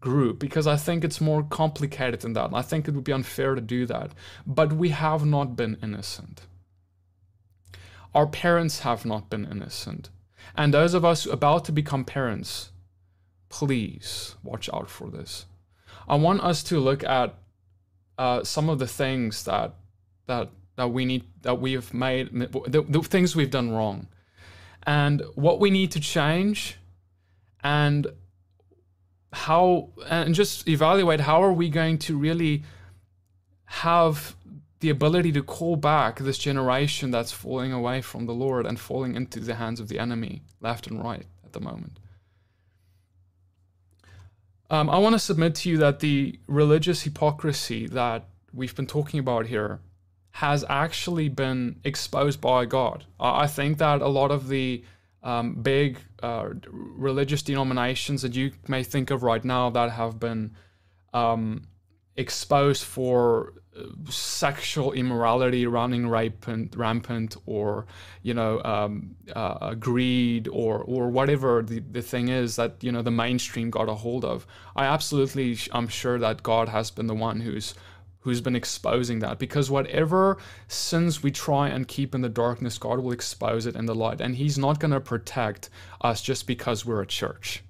group 0.00 0.38
because 0.38 0.66
I 0.66 0.76
think 0.76 1.04
it's 1.04 1.20
more 1.20 1.42
complicated 1.42 2.20
than 2.20 2.32
that. 2.32 2.50
I 2.52 2.62
think 2.62 2.88
it 2.88 2.94
would 2.94 3.04
be 3.04 3.12
unfair 3.12 3.54
to 3.54 3.60
do 3.60 3.86
that. 3.86 4.12
But 4.46 4.72
we 4.72 4.88
have 4.90 5.24
not 5.24 5.56
been 5.56 5.76
innocent. 5.82 6.42
Our 8.14 8.26
parents 8.26 8.80
have 8.80 9.04
not 9.04 9.30
been 9.30 9.44
innocent. 9.44 10.10
And 10.56 10.74
those 10.74 10.94
of 10.94 11.04
us 11.04 11.26
about 11.26 11.64
to 11.66 11.72
become 11.72 12.04
parents, 12.04 12.70
please 13.48 14.34
watch 14.42 14.68
out 14.72 14.90
for 14.90 15.10
this. 15.10 15.46
I 16.08 16.16
want 16.16 16.40
us 16.40 16.62
to 16.64 16.80
look 16.80 17.04
at 17.04 17.34
uh, 18.18 18.42
some 18.42 18.68
of 18.68 18.78
the 18.78 18.86
things 18.86 19.44
that 19.44 19.74
that 20.26 20.50
that 20.76 20.88
we 20.88 21.04
need 21.04 21.24
that 21.42 21.60
we 21.60 21.72
have 21.72 21.94
made 21.94 22.32
the, 22.32 22.84
the 22.88 23.02
things 23.02 23.36
we've 23.36 23.50
done 23.50 23.70
wrong, 23.70 24.08
and 24.84 25.22
what 25.34 25.60
we 25.60 25.70
need 25.70 25.92
to 25.92 26.00
change 26.00 26.79
and 27.62 28.06
how 29.32 29.90
and 30.08 30.34
just 30.34 30.66
evaluate 30.68 31.20
how 31.20 31.42
are 31.42 31.52
we 31.52 31.68
going 31.68 31.98
to 31.98 32.16
really 32.16 32.64
have 33.64 34.34
the 34.80 34.90
ability 34.90 35.30
to 35.30 35.42
call 35.42 35.76
back 35.76 36.18
this 36.18 36.38
generation 36.38 37.10
that's 37.10 37.30
falling 37.30 37.72
away 37.72 38.00
from 38.00 38.26
the 38.26 38.32
Lord 38.32 38.66
and 38.66 38.80
falling 38.80 39.14
into 39.14 39.38
the 39.38 39.54
hands 39.54 39.78
of 39.78 39.88
the 39.88 39.98
enemy 39.98 40.42
left 40.60 40.86
and 40.86 41.02
right 41.02 41.26
at 41.44 41.52
the 41.52 41.60
moment. 41.60 42.00
Um, 44.70 44.88
I 44.88 44.98
want 44.98 45.14
to 45.14 45.18
submit 45.18 45.54
to 45.56 45.68
you 45.68 45.76
that 45.78 46.00
the 46.00 46.38
religious 46.46 47.02
hypocrisy 47.02 47.86
that 47.88 48.28
we've 48.54 48.74
been 48.74 48.86
talking 48.86 49.20
about 49.20 49.46
here 49.46 49.80
has 50.32 50.64
actually 50.68 51.28
been 51.28 51.80
exposed 51.84 52.40
by 52.40 52.64
God. 52.64 53.04
I 53.18 53.46
think 53.46 53.78
that 53.78 54.00
a 54.00 54.08
lot 54.08 54.30
of 54.30 54.48
the 54.48 54.84
um, 55.22 55.54
big 55.54 55.98
uh, 56.22 56.50
religious 56.70 57.42
denominations 57.42 58.22
that 58.22 58.34
you 58.34 58.52
may 58.68 58.82
think 58.82 59.10
of 59.10 59.22
right 59.22 59.44
now 59.44 59.70
that 59.70 59.90
have 59.90 60.18
been 60.18 60.52
um, 61.12 61.62
exposed 62.16 62.84
for 62.84 63.54
uh, 63.76 63.82
sexual 64.08 64.92
immorality 64.92 65.66
running 65.66 66.08
rampant, 66.08 66.74
rampant 66.76 67.36
or 67.46 67.86
you 68.22 68.34
know 68.34 68.62
um, 68.64 69.14
uh, 69.34 69.74
greed 69.74 70.48
or 70.48 70.78
or 70.78 71.08
whatever 71.08 71.62
the, 71.62 71.80
the 71.80 72.02
thing 72.02 72.28
is 72.28 72.56
that 72.56 72.82
you 72.82 72.90
know 72.90 73.02
the 73.02 73.10
mainstream 73.10 73.70
got 73.70 73.88
a 73.88 73.94
hold 73.94 74.24
of. 74.24 74.46
I 74.74 74.86
absolutely 74.86 75.58
i'm 75.72 75.88
sure 75.88 76.18
that 76.18 76.42
god 76.42 76.68
has 76.68 76.90
been 76.90 77.06
the 77.06 77.14
one 77.14 77.40
who's 77.40 77.74
who's 78.20 78.40
been 78.40 78.56
exposing 78.56 79.18
that 79.20 79.38
because 79.38 79.70
whatever 79.70 80.38
sins 80.68 81.22
we 81.22 81.30
try 81.30 81.68
and 81.68 81.88
keep 81.88 82.14
in 82.14 82.20
the 82.20 82.28
darkness, 82.28 82.78
God 82.78 83.00
will 83.00 83.12
expose 83.12 83.66
it 83.66 83.76
in 83.76 83.86
the 83.86 83.94
light. 83.94 84.20
And 84.20 84.36
He's 84.36 84.58
not 84.58 84.78
going 84.78 84.90
to 84.90 85.00
protect 85.00 85.70
us 86.00 86.20
just 86.22 86.46
because 86.46 86.84
we're 86.84 87.02
a 87.02 87.06
church. 87.06 87.62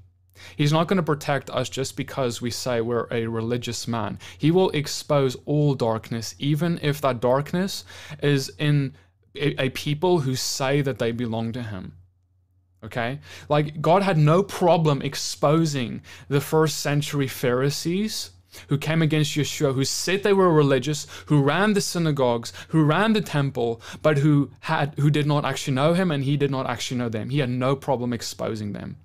He's 0.57 0.73
not 0.73 0.88
going 0.88 0.97
to 0.97 1.02
protect 1.02 1.50
us 1.50 1.69
just 1.69 1.97
because 1.97 2.40
we 2.40 2.50
say 2.50 2.80
we're 2.80 3.07
a 3.11 3.26
religious 3.26 3.87
man. 3.87 4.19
He 4.38 4.50
will 4.50 4.71
expose 4.71 5.37
all 5.45 5.75
darkness, 5.75 6.35
even 6.38 6.78
if 6.83 7.00
that 7.02 7.21
darkness 7.21 7.85
is 8.23 8.50
in 8.59 8.95
a, 9.35 9.69
people 9.71 10.21
who 10.21 10.35
say 10.35 10.80
that 10.80 10.99
they 10.99 11.12
belong 11.12 11.52
to 11.52 11.62
Him. 11.62 11.92
Okay? 12.83 13.21
Like, 13.49 13.80
God 13.80 14.02
had 14.02 14.16
no 14.19 14.42
problem 14.42 15.02
exposing 15.02 16.02
the 16.28 16.40
first 16.40 16.78
century 16.78 17.28
Pharisees 17.28 18.30
who 18.69 18.78
came 18.78 19.02
against 19.02 19.37
Yeshua, 19.37 19.75
who 19.75 19.85
said 19.85 20.23
they 20.23 20.33
were 20.33 20.52
religious, 20.52 21.07
who 21.26 21.42
ran 21.42 21.73
the 21.73 21.80
synagogues, 21.80 22.52
who 22.69 22.85
ran 22.85 23.12
the 23.12 23.21
temple, 23.21 23.80
but 24.02 24.19
who 24.19 24.50
had 24.61 24.95
who 24.99 25.11
did 25.11 25.26
not 25.26 25.45
actually 25.45 25.75
know 25.75 25.95
him 25.95 26.11
and 26.11 26.25
he 26.25 26.37
did 26.37 26.50
not 26.50 26.69
actually 26.69 26.99
know 26.99 27.09
them. 27.09 27.30
He 27.30 27.38
had 27.38 27.50
no 27.50 27.76
problem 27.76 28.12
exposing 28.12 28.73
them. 28.73 28.97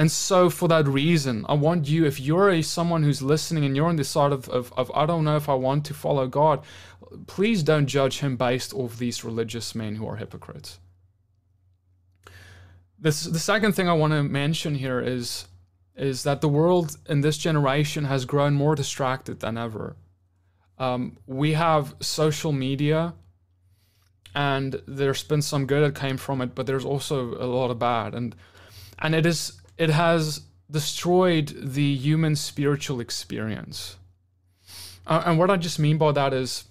And 0.00 0.10
so, 0.10 0.48
for 0.48 0.66
that 0.68 0.88
reason, 0.88 1.44
I 1.46 1.52
want 1.52 1.86
you, 1.86 2.06
if 2.06 2.18
you're 2.18 2.48
a, 2.48 2.62
someone 2.62 3.02
who's 3.02 3.20
listening 3.20 3.66
and 3.66 3.76
you're 3.76 3.86
on 3.86 3.96
the 3.96 4.04
side 4.04 4.32
of, 4.32 4.48
of, 4.48 4.72
of, 4.74 4.90
I 4.94 5.04
don't 5.04 5.24
know 5.24 5.36
if 5.36 5.46
I 5.46 5.52
want 5.52 5.84
to 5.86 5.94
follow 5.94 6.26
God, 6.26 6.62
please 7.26 7.62
don't 7.62 7.86
judge 7.86 8.20
him 8.20 8.38
based 8.38 8.72
off 8.72 8.96
these 8.96 9.24
religious 9.24 9.74
men 9.74 9.96
who 9.96 10.08
are 10.08 10.16
hypocrites. 10.16 10.78
This, 12.98 13.24
the 13.24 13.38
second 13.38 13.72
thing 13.72 13.90
I 13.90 13.92
want 13.92 14.14
to 14.14 14.22
mention 14.22 14.74
here 14.74 15.00
is, 15.00 15.48
is 16.00 16.22
that 16.22 16.40
the 16.40 16.48
world 16.48 16.96
in 17.10 17.20
this 17.20 17.36
generation 17.36 18.04
has 18.06 18.24
grown 18.24 18.54
more 18.54 18.74
distracted 18.74 19.40
than 19.40 19.58
ever. 19.58 19.96
Um, 20.78 21.18
we 21.26 21.52
have 21.52 21.94
social 22.00 22.52
media, 22.52 23.12
and 24.34 24.80
there's 24.88 25.22
been 25.22 25.42
some 25.42 25.66
good 25.66 25.84
that 25.84 26.00
came 26.00 26.16
from 26.16 26.40
it, 26.40 26.54
but 26.54 26.66
there's 26.66 26.86
also 26.86 27.34
a 27.34 27.44
lot 27.44 27.70
of 27.70 27.78
bad. 27.78 28.14
And 28.14 28.34
and 28.98 29.14
it 29.14 29.26
is 29.26 29.60
it 29.76 29.90
has 29.90 30.40
destroyed 30.70 31.54
the 31.54 31.94
human 31.96 32.34
spiritual 32.34 33.00
experience. 33.00 33.96
Uh, 35.06 35.22
and 35.26 35.38
what 35.38 35.50
I 35.50 35.58
just 35.58 35.78
mean 35.78 35.98
by 35.98 36.12
that 36.12 36.32
is 36.32 36.64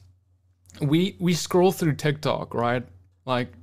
we 0.82 1.16
we 1.20 1.36
scroll 1.36 1.72
through 1.72 1.96
TikTok, 1.98 2.56
right? 2.56 2.84
Like 3.26 3.54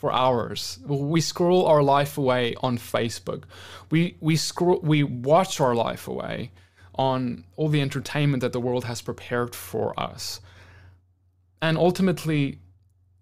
for 0.00 0.10
hours. 0.12 0.78
We 0.86 1.20
scroll 1.20 1.66
our 1.66 1.82
life 1.82 2.16
away 2.16 2.54
on 2.62 2.78
Facebook. 2.78 3.42
We 3.90 4.16
we 4.20 4.36
scroll 4.36 4.80
we 4.82 5.02
watch 5.02 5.60
our 5.60 5.74
life 5.74 6.08
away 6.08 6.52
on 6.94 7.44
all 7.56 7.68
the 7.68 7.82
entertainment 7.82 8.40
that 8.40 8.52
the 8.52 8.60
world 8.60 8.84
has 8.84 9.02
prepared 9.02 9.54
for 9.54 9.98
us. 10.00 10.40
And 11.60 11.76
ultimately 11.76 12.60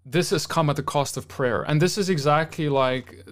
this 0.05 0.29
has 0.29 0.47
come 0.47 0.69
at 0.69 0.77
the 0.77 0.83
cost 0.95 1.17
of 1.17 1.27
prayer. 1.27 1.61
And 1.63 1.81
this 1.81 1.97
is 1.97 2.09
exactly 2.09 2.69
like 2.69 3.23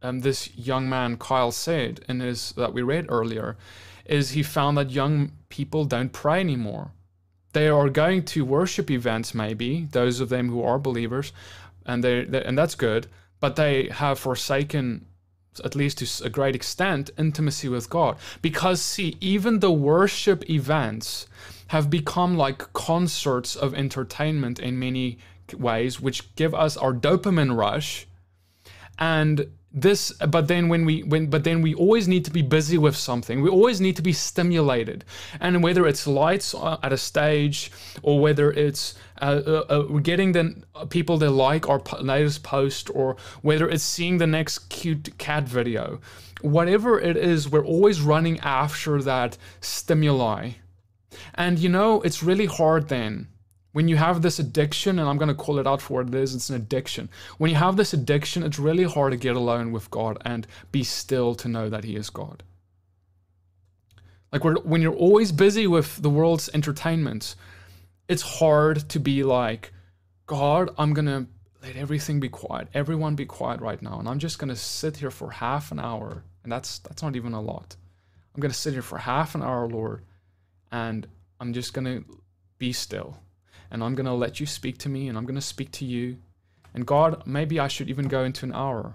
um, 0.00 0.20
this 0.20 0.56
young 0.56 0.88
man 0.88 1.16
Kyle 1.16 1.52
said 1.52 2.04
in 2.08 2.20
his 2.20 2.52
that 2.52 2.72
we 2.72 2.82
read 2.82 3.06
earlier, 3.08 3.56
is 4.06 4.30
he 4.30 4.44
found 4.44 4.76
that 4.78 4.90
young 4.90 5.32
people 5.48 5.84
don't 5.84 6.12
pray 6.12 6.38
anymore. 6.38 6.92
They 7.52 7.68
are 7.68 7.90
going 7.90 8.24
to 8.26 8.46
worship 8.46 8.90
events, 8.90 9.34
maybe 9.34 9.88
those 9.90 10.20
of 10.20 10.30
them 10.30 10.48
who 10.48 10.62
are 10.62 10.78
believers, 10.78 11.32
and 11.86 12.02
they 12.02 12.26
and 12.44 12.56
that's 12.56 12.74
good. 12.74 13.06
But 13.40 13.56
they 13.56 13.88
have 13.88 14.18
forsaken, 14.18 15.06
at 15.64 15.74
least 15.74 15.98
to 15.98 16.24
a 16.24 16.30
great 16.30 16.54
extent, 16.54 17.10
intimacy 17.18 17.68
with 17.68 17.90
God. 17.90 18.16
Because 18.40 18.80
see, 18.80 19.16
even 19.20 19.58
the 19.58 19.72
worship 19.72 20.48
events 20.48 21.26
have 21.68 21.90
become 21.90 22.36
like 22.36 22.72
concerts 22.72 23.56
of 23.56 23.74
entertainment 23.74 24.60
in 24.60 24.78
many 24.78 25.18
ways, 25.52 26.00
which 26.00 26.34
give 26.36 26.54
us 26.54 26.76
our 26.76 26.92
dopamine 26.92 27.56
rush, 27.56 28.06
and 28.98 29.46
this 29.74 30.12
but 30.28 30.48
then 30.48 30.68
when 30.68 30.84
we 30.84 31.02
when 31.02 31.28
but 31.28 31.44
then 31.44 31.62
we 31.62 31.74
always 31.74 32.06
need 32.06 32.24
to 32.26 32.30
be 32.30 32.42
busy 32.42 32.76
with 32.76 32.96
something. 32.96 33.40
We 33.40 33.48
always 33.48 33.80
need 33.80 33.96
to 33.96 34.02
be 34.02 34.12
stimulated. 34.12 35.04
And 35.40 35.62
whether 35.62 35.86
it's 35.86 36.06
lights 36.06 36.54
at 36.54 36.92
a 36.92 36.98
stage 36.98 37.72
or 38.02 38.20
whether 38.20 38.52
it's 38.52 38.94
uh, 39.20 39.42
uh, 39.46 39.50
uh, 39.68 39.82
getting 39.98 40.32
the 40.32 40.62
people 40.90 41.16
that 41.18 41.30
like 41.30 41.68
our 41.68 41.80
latest 42.00 42.42
post 42.42 42.90
or 42.92 43.16
whether 43.40 43.68
it's 43.68 43.84
seeing 43.84 44.18
the 44.18 44.26
next 44.26 44.68
cute 44.68 45.16
cat 45.18 45.44
video. 45.44 46.00
Whatever 46.42 47.00
it 47.00 47.16
is 47.16 47.48
we're 47.48 47.64
always 47.64 48.00
running 48.02 48.40
after 48.40 49.00
that 49.02 49.38
stimuli. 49.60 50.52
And 51.34 51.58
you 51.58 51.68
know 51.68 52.02
it's 52.02 52.22
really 52.22 52.46
hard 52.46 52.88
then 52.88 53.28
when 53.72 53.88
you 53.88 53.96
have 53.96 54.22
this 54.22 54.38
addiction, 54.38 54.98
and 54.98 55.08
I'm 55.08 55.16
going 55.16 55.28
to 55.28 55.34
call 55.34 55.58
it 55.58 55.66
out 55.66 55.80
for 55.80 55.94
what 55.94 56.08
it 56.08 56.14
is, 56.14 56.34
it's 56.34 56.50
an 56.50 56.56
addiction. 56.56 57.08
When 57.38 57.50
you 57.50 57.56
have 57.56 57.76
this 57.76 57.92
addiction, 57.92 58.42
it's 58.42 58.58
really 58.58 58.84
hard 58.84 59.12
to 59.12 59.16
get 59.16 59.34
alone 59.34 59.72
with 59.72 59.90
God 59.90 60.18
and 60.24 60.46
be 60.70 60.84
still 60.84 61.34
to 61.36 61.48
know 61.48 61.68
that 61.70 61.84
He 61.84 61.96
is 61.96 62.10
God. 62.10 62.42
Like 64.30 64.44
when 64.44 64.80
you're 64.80 64.94
always 64.94 65.32
busy 65.32 65.66
with 65.66 66.00
the 66.00 66.10
world's 66.10 66.48
entertainments, 66.54 67.36
it's 68.08 68.22
hard 68.22 68.88
to 68.90 69.00
be 69.00 69.22
like, 69.24 69.72
God, 70.26 70.70
I'm 70.78 70.94
going 70.94 71.06
to 71.06 71.26
let 71.62 71.76
everything 71.76 72.20
be 72.20 72.28
quiet. 72.28 72.68
Everyone 72.72 73.14
be 73.14 73.26
quiet 73.26 73.60
right 73.60 73.80
now. 73.80 73.98
And 73.98 74.08
I'm 74.08 74.18
just 74.18 74.38
going 74.38 74.48
to 74.48 74.56
sit 74.56 74.96
here 74.96 75.10
for 75.10 75.30
half 75.30 75.70
an 75.70 75.78
hour. 75.78 76.24
And 76.42 76.50
that's 76.50 76.78
that's 76.80 77.02
not 77.02 77.14
even 77.14 77.34
a 77.34 77.40
lot. 77.40 77.76
I'm 78.34 78.40
going 78.40 78.50
to 78.50 78.58
sit 78.58 78.72
here 78.72 78.82
for 78.82 78.98
half 78.98 79.34
an 79.34 79.42
hour, 79.42 79.68
Lord, 79.68 80.02
and 80.70 81.06
I'm 81.38 81.52
just 81.52 81.74
going 81.74 81.84
to 81.84 82.04
be 82.58 82.72
still 82.72 83.18
and 83.72 83.82
I'm 83.82 83.96
going 83.96 84.06
to 84.06 84.12
let 84.12 84.38
you 84.38 84.46
speak 84.46 84.78
to 84.78 84.88
me 84.88 85.08
and 85.08 85.18
I'm 85.18 85.24
going 85.24 85.34
to 85.34 85.40
speak 85.40 85.72
to 85.72 85.84
you. 85.84 86.18
And 86.74 86.86
God, 86.86 87.26
maybe 87.26 87.58
I 87.58 87.68
should 87.68 87.88
even 87.88 88.06
go 88.06 88.22
into 88.22 88.46
an 88.46 88.52
hour. 88.52 88.94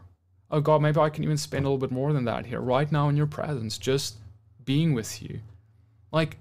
Oh 0.50 0.62
God, 0.62 0.82
maybe 0.82 1.00
I 1.00 1.10
can 1.10 1.24
even 1.24 1.36
spend 1.36 1.66
a 1.66 1.68
little 1.68 1.86
bit 1.86 1.92
more 1.92 2.14
than 2.14 2.26
that 2.26 2.46
here, 2.46 2.62
right 2.62 2.90
now 2.90 3.10
in 3.10 3.18
your 3.18 3.28
presence, 3.28 3.78
just 3.78 4.18
being 4.64 4.94
with 4.94 5.22
you. 5.22 5.42
Like, 6.12 6.38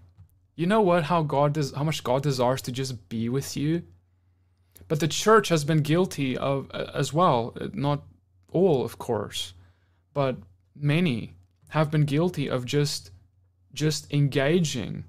you 0.54 0.66
know 0.66 0.82
what? 0.82 1.04
How 1.04 1.22
God 1.22 1.54
does, 1.54 1.74
how 1.74 1.82
much 1.82 2.04
God 2.04 2.22
desires 2.22 2.62
to 2.62 2.72
just 2.72 3.08
be 3.08 3.28
with 3.28 3.56
you. 3.56 3.82
But 4.86 5.00
the 5.00 5.08
church 5.08 5.48
has 5.48 5.64
been 5.64 5.80
guilty 5.80 6.36
of 6.36 6.70
as 6.70 7.12
well. 7.12 7.56
Not 7.72 8.04
all, 8.52 8.84
of 8.84 8.98
course, 8.98 9.54
but 10.14 10.36
many 10.74 11.34
have 11.70 11.90
been 11.90 12.04
guilty 12.04 12.48
of 12.48 12.64
just, 12.64 13.10
just 13.72 14.12
engaging 14.12 15.04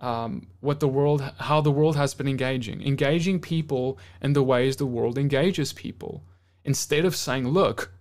um, 0.00 0.46
what 0.60 0.80
the 0.80 0.88
world, 0.88 1.22
how 1.38 1.60
the 1.60 1.70
world 1.70 1.96
has 1.96 2.14
been 2.14 2.28
engaging, 2.28 2.82
engaging 2.82 3.40
people 3.40 3.98
in 4.20 4.32
the 4.32 4.42
ways 4.42 4.76
the 4.76 4.86
world 4.86 5.18
engages 5.18 5.72
people, 5.72 6.22
instead 6.64 7.04
of 7.04 7.16
saying, 7.16 7.48
"Look, 7.48 7.92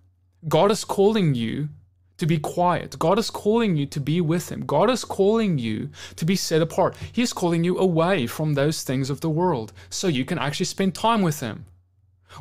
God 0.47 0.71
is 0.71 0.83
calling 0.83 1.35
you 1.35 1.69
to 2.17 2.25
be 2.25 2.37
quiet. 2.37 2.97
God 2.97 3.19
is 3.19 3.29
calling 3.29 3.75
you 3.75 3.85
to 3.87 3.99
be 3.99 4.21
with 4.21 4.51
Him. 4.51 4.65
God 4.65 4.89
is 4.89 5.03
calling 5.03 5.57
you 5.57 5.89
to 6.15 6.25
be 6.25 6.35
set 6.35 6.61
apart. 6.61 6.95
He 7.11 7.21
is 7.21 7.33
calling 7.33 7.63
you 7.63 7.77
away 7.77 8.27
from 8.27 8.53
those 8.53 8.83
things 8.83 9.09
of 9.09 9.21
the 9.21 9.29
world 9.29 9.73
so 9.89 10.07
you 10.07 10.25
can 10.25 10.39
actually 10.39 10.67
spend 10.67 10.95
time 10.95 11.21
with 11.21 11.39
Him. 11.41 11.65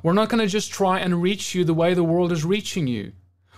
We're 0.02 0.12
not 0.12 0.28
going 0.28 0.40
to 0.40 0.46
just 0.46 0.72
try 0.72 0.98
and 0.98 1.22
reach 1.22 1.54
you 1.54 1.64
the 1.64 1.74
way 1.74 1.94
the 1.94 2.04
world 2.04 2.32
is 2.32 2.44
reaching 2.44 2.86
you. 2.86 3.12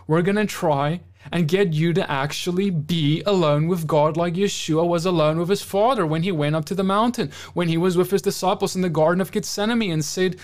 We're 0.07 0.23
going 0.23 0.37
to 0.37 0.47
try 0.47 1.01
and 1.33 1.49
get 1.49 1.73
you 1.73 1.93
to 1.93 2.11
actually 2.11 2.71
be 2.71 3.23
alone 3.27 3.69
with 3.69 3.87
God 3.87 4.17
like 4.17 4.35
Yeshua 4.35 4.87
was 4.87 5.07
alone 5.07 5.39
with 5.39 5.49
his 5.49 5.63
Father 5.63 6.07
when 6.07 6.23
he 6.23 6.33
went 6.33 6.57
up 6.57 6.65
to 6.67 6.75
the 6.75 6.83
mountain, 6.83 7.31
when 7.55 7.69
he 7.69 7.77
was 7.77 7.97
with 7.97 8.11
his 8.11 8.23
disciples 8.23 8.77
in 8.77 8.83
the 8.83 8.89
Garden 8.89 9.21
of 9.21 9.33
Gethsemane 9.33 9.91
and 9.91 10.05
said, 10.05 10.37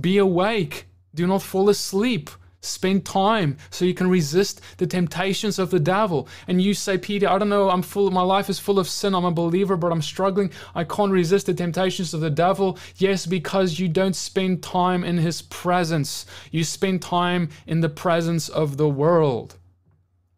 Be 0.00 0.18
awake, 0.18 0.86
do 1.14 1.26
not 1.26 1.42
fall 1.42 1.68
asleep. 1.68 2.30
Spend 2.66 3.04
time 3.04 3.58
so 3.70 3.84
you 3.84 3.94
can 3.94 4.10
resist 4.10 4.60
the 4.78 4.88
temptations 4.88 5.58
of 5.60 5.70
the 5.70 5.78
devil. 5.78 6.26
And 6.48 6.60
you 6.60 6.74
say, 6.74 6.98
Peter, 6.98 7.28
I 7.28 7.38
don't 7.38 7.48
know, 7.48 7.70
I'm 7.70 7.82
full, 7.82 8.10
my 8.10 8.22
life 8.22 8.50
is 8.50 8.58
full 8.58 8.80
of 8.80 8.88
sin. 8.88 9.14
I'm 9.14 9.24
a 9.24 9.30
believer, 9.30 9.76
but 9.76 9.92
I'm 9.92 10.02
struggling. 10.02 10.50
I 10.74 10.82
can't 10.82 11.12
resist 11.12 11.46
the 11.46 11.54
temptations 11.54 12.12
of 12.12 12.20
the 12.20 12.30
devil. 12.30 12.76
Yes, 12.96 13.24
because 13.24 13.78
you 13.78 13.88
don't 13.88 14.16
spend 14.16 14.64
time 14.64 15.04
in 15.04 15.18
his 15.18 15.42
presence. 15.42 16.26
You 16.50 16.64
spend 16.64 17.02
time 17.02 17.50
in 17.68 17.82
the 17.82 17.88
presence 17.88 18.48
of 18.48 18.78
the 18.78 18.88
world. 18.88 19.56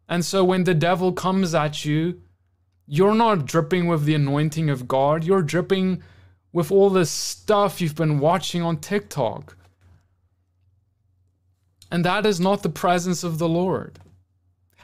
And 0.09 0.25
so 0.25 0.45
when 0.45 0.65
the 0.65 0.75
devil 0.75 1.13
comes 1.13 1.55
at 1.55 1.85
you, 1.85 2.21
you're 2.87 3.15
not 3.15 3.45
dripping 3.45 3.87
with 3.87 4.05
the 4.05 4.15
anointing 4.15 4.71
of 4.71 4.89
God, 4.89 5.25
you're 5.25 5.43
dripping 5.43 6.03
with 6.53 6.73
all 6.73 6.89
the 6.89 7.05
stuff 7.05 7.81
you've 7.81 7.95
been 7.95 8.19
watching 8.19 8.63
on 8.63 8.79
TikTok. 8.79 9.57
And 11.91 12.05
that 12.05 12.25
is 12.25 12.41
not 12.41 12.63
the 12.63 12.69
presence 12.69 13.23
of 13.23 13.39
the 13.39 13.49
Lord. 13.49 13.99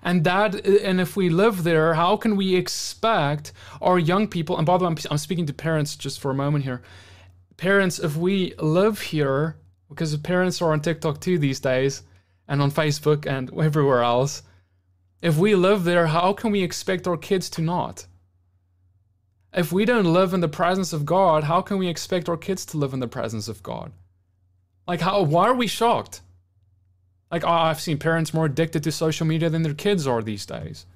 And 0.03 0.23
that, 0.25 0.67
and 0.67 1.01
if 1.01 1.17
we 1.17 1.31
live 1.31 1.65
there, 1.65 1.95
how 1.95 2.19
can 2.19 2.37
we 2.37 2.55
expect 2.55 3.53
our 3.81 3.99
young 3.99 4.29
people? 4.29 4.59
And 4.59 4.67
by 4.67 4.77
the 4.77 4.85
way, 4.85 4.89
I'm, 4.89 4.99
I'm 5.11 5.19
speaking 5.19 5.47
to 5.47 5.55
parents 5.55 5.97
just 5.97 6.21
for 6.21 6.31
a 6.31 6.35
moment 6.35 6.65
here. 6.65 6.83
Parents, 7.57 7.99
if 7.99 8.17
we 8.17 8.55
live 8.59 9.01
here, 9.01 9.57
because 9.89 10.15
parents 10.19 10.61
are 10.61 10.73
on 10.73 10.81
TikTok 10.81 11.21
too 11.21 11.39
these 11.39 11.61
days, 11.61 12.03
and 12.49 12.61
on 12.61 12.71
Facebook 12.71 13.27
and 13.27 13.51
everywhere 13.59 14.03
else, 14.03 14.43
if 15.23 15.37
we 15.37 15.55
live 15.55 15.85
there, 15.85 16.09
how 16.09 16.33
can 16.33 16.51
we 16.51 16.63
expect 16.63 17.07
our 17.07 17.17
kids 17.17 17.49
to 17.51 17.63
not? 17.63 18.07
If 19.53 19.73
we 19.73 19.85
don't 19.85 20.13
live 20.13 20.35
in 20.35 20.41
the 20.41 20.49
presence 20.49 20.93
of 20.93 21.07
God, 21.07 21.45
how 21.45 21.61
can 21.61 21.79
we 21.79 21.89
expect 21.89 22.29
our 22.29 22.37
kids 22.37 22.67
to 22.67 22.77
live 22.77 22.93
in 22.93 23.01
the 23.01 23.09
presence 23.09 23.49
of 23.49 23.63
God? 23.63 23.93
Like, 24.87 25.01
how? 25.01 25.23
Why 25.23 25.47
are 25.47 25.55
we 25.55 25.67
shocked? 25.67 26.21
Like, 27.31 27.45
I've 27.45 27.81
seen 27.81 27.99
parents 27.99 28.35
more 28.35 28.47
addicted 28.47 28.83
to 28.83 28.93
social 28.93 29.27
media 29.27 29.49
than 29.49 29.63
their 29.63 29.75
kids 29.75 30.07
are 30.07 30.23
these 30.23 30.45
days. 30.45 30.87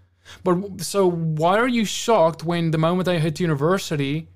But 0.45 0.81
so, 0.81 1.09
why 1.11 1.57
are 1.59 1.69
you 1.69 1.85
shocked 1.85 2.45
when 2.45 2.71
the 2.71 2.79
moment 2.79 3.07
they 3.07 3.19
hit 3.19 3.41
university, 3.41 4.29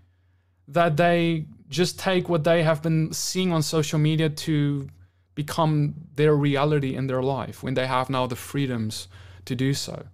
that 0.68 0.96
they 0.96 1.46
just 1.68 1.98
take 1.98 2.28
what 2.28 2.44
they 2.44 2.62
have 2.62 2.82
been 2.82 3.12
seeing 3.12 3.52
on 3.52 3.62
social 3.62 3.98
media 3.98 4.28
to 4.28 4.88
become 5.34 5.94
their 6.14 6.34
reality 6.34 6.94
in 6.94 7.06
their 7.06 7.22
life 7.22 7.62
when 7.62 7.74
they 7.74 7.86
have 7.86 8.10
now 8.10 8.26
the 8.26 8.36
freedoms 8.36 9.08
to 9.44 9.54
do 9.54 9.74
so? 9.74 10.06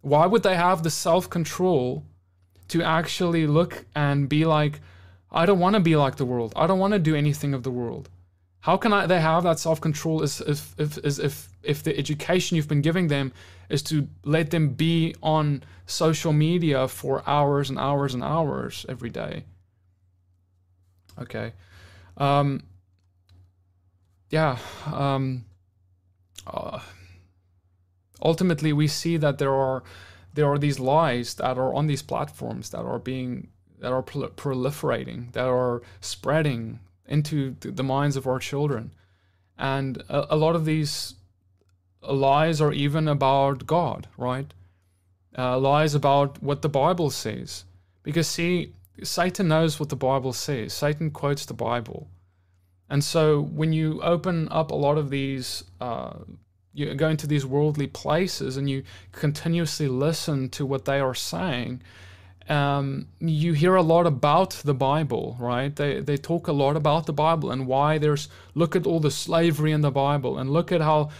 Why 0.00 0.26
would 0.26 0.42
they 0.42 0.56
have 0.56 0.82
the 0.82 0.90
self 0.90 1.28
control 1.28 2.04
to 2.68 2.82
actually 2.82 3.46
look 3.46 3.84
and 3.94 4.28
be 4.28 4.44
like, 4.44 4.80
I 5.30 5.44
don't 5.46 5.58
want 5.58 5.74
to 5.74 5.80
be 5.80 5.96
like 5.96 6.16
the 6.16 6.24
world. 6.24 6.52
I 6.56 6.66
don't 6.66 6.78
want 6.78 6.92
to 6.92 6.98
do 6.98 7.14
anything 7.14 7.52
of 7.52 7.62
the 7.62 7.70
world. 7.70 8.08
How 8.60 8.76
can 8.76 8.92
I, 8.92 9.06
they 9.06 9.20
have 9.20 9.42
that 9.44 9.58
self 9.58 9.80
control 9.80 10.22
if, 10.22 10.40
if, 10.42 10.74
if, 10.78 11.48
if, 11.62 11.82
the 11.82 11.96
education 11.98 12.56
you've 12.56 12.68
been 12.68 12.82
giving 12.82 13.08
them 13.08 13.32
is 13.68 13.82
to 13.84 14.08
let 14.24 14.50
them 14.50 14.70
be 14.70 15.14
on 15.22 15.62
social 15.86 16.32
media 16.32 16.86
for 16.86 17.22
hours 17.28 17.70
and 17.70 17.78
hours 17.78 18.14
and 18.14 18.22
hours 18.22 18.86
every 18.88 19.10
day? 19.10 19.44
Okay. 21.18 21.52
Um, 22.16 22.62
yeah. 24.30 24.58
Um, 24.86 25.44
uh, 26.46 26.80
ultimately, 28.22 28.72
we 28.72 28.88
see 28.88 29.16
that 29.16 29.38
there 29.38 29.54
are 29.54 29.82
there 30.34 30.46
are 30.46 30.58
these 30.58 30.78
lies 30.78 31.34
that 31.34 31.58
are 31.58 31.74
on 31.74 31.86
these 31.86 32.02
platforms 32.02 32.70
that 32.70 32.82
are 32.82 32.98
being 32.98 33.48
that 33.80 33.92
are 33.92 34.02
proliferating, 34.02 35.32
that 35.32 35.46
are 35.46 35.82
spreading 36.00 36.80
into 37.06 37.56
the 37.60 37.82
minds 37.82 38.16
of 38.16 38.26
our 38.26 38.38
children, 38.38 38.92
and 39.58 40.02
a, 40.08 40.34
a 40.34 40.36
lot 40.36 40.54
of 40.54 40.64
these 40.64 41.14
lies 42.02 42.60
are 42.60 42.72
even 42.72 43.08
about 43.08 43.66
God, 43.66 44.06
right? 44.16 44.52
Uh, 45.36 45.58
lies 45.58 45.94
about 45.94 46.42
what 46.42 46.62
the 46.62 46.68
Bible 46.68 47.10
says, 47.10 47.64
because 48.02 48.26
see, 48.26 48.72
Satan 49.02 49.48
knows 49.48 49.78
what 49.78 49.88
the 49.88 49.96
Bible 49.96 50.32
says. 50.32 50.72
Satan 50.72 51.10
quotes 51.10 51.46
the 51.46 51.54
Bible. 51.54 52.08
And 52.88 53.04
so 53.04 53.40
when 53.40 53.72
you 53.72 54.02
open 54.02 54.48
up 54.50 54.70
a 54.70 54.74
lot 54.74 54.98
of 54.98 55.10
these, 55.10 55.64
uh, 55.80 56.14
you 56.72 56.94
go 56.94 57.08
into 57.08 57.26
these 57.26 57.44
worldly 57.44 57.86
places 57.86 58.56
and 58.56 58.68
you 58.70 58.82
continuously 59.12 59.88
listen 59.88 60.48
to 60.50 60.64
what 60.64 60.84
they 60.84 61.00
are 61.00 61.14
saying, 61.14 61.82
um, 62.48 63.06
you 63.20 63.52
hear 63.52 63.76
a 63.76 63.82
lot 63.82 64.06
about 64.06 64.50
the 64.64 64.74
Bible, 64.74 65.36
right? 65.38 65.74
They, 65.74 66.00
they 66.00 66.16
talk 66.16 66.48
a 66.48 66.52
lot 66.52 66.76
about 66.76 67.06
the 67.06 67.12
Bible 67.12 67.52
and 67.52 67.66
why 67.66 67.98
there's, 67.98 68.28
look 68.54 68.74
at 68.74 68.86
all 68.86 68.98
the 68.98 69.10
slavery 69.10 69.70
in 69.70 69.82
the 69.82 69.92
Bible 69.92 70.38
and 70.38 70.50
look 70.50 70.72
at 70.72 70.80
how, 70.80 71.10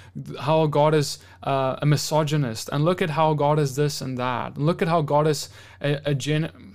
how 0.41 0.67
God 0.67 0.93
is 0.93 1.19
uh, 1.45 1.77
a 1.81 1.87
misogynist 1.87 2.69
and 2.73 2.85
look 2.85 3.01
at 3.01 3.11
how 3.11 3.35
God 3.35 3.61
is 3.61 3.77
this 3.77 4.01
and 4.01 4.19
that. 4.19 4.57
And 4.57 4.67
look 4.67 4.83
at 4.83 4.89
how 4.89 5.03
God 5.03 5.29
is 5.29 5.51
a, 5.81 6.01
a 6.05 6.15
gen, 6.17 6.75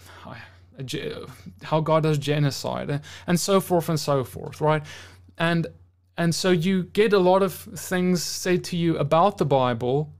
how 1.63 1.81
God 1.81 2.03
does 2.03 2.17
genocide 2.17 3.01
and 3.27 3.39
so 3.39 3.59
forth 3.59 3.89
and 3.89 3.99
so 3.99 4.23
forth, 4.23 4.61
right? 4.61 4.83
And 5.37 5.67
and 6.17 6.33
so 6.33 6.51
you 6.51 6.83
get 6.83 7.13
a 7.13 7.19
lot 7.19 7.43
of 7.43 7.53
things 7.53 8.23
said 8.23 8.63
to 8.65 8.77
you 8.77 8.97
about 8.97 9.37
the 9.37 9.45
Bible 9.45 10.13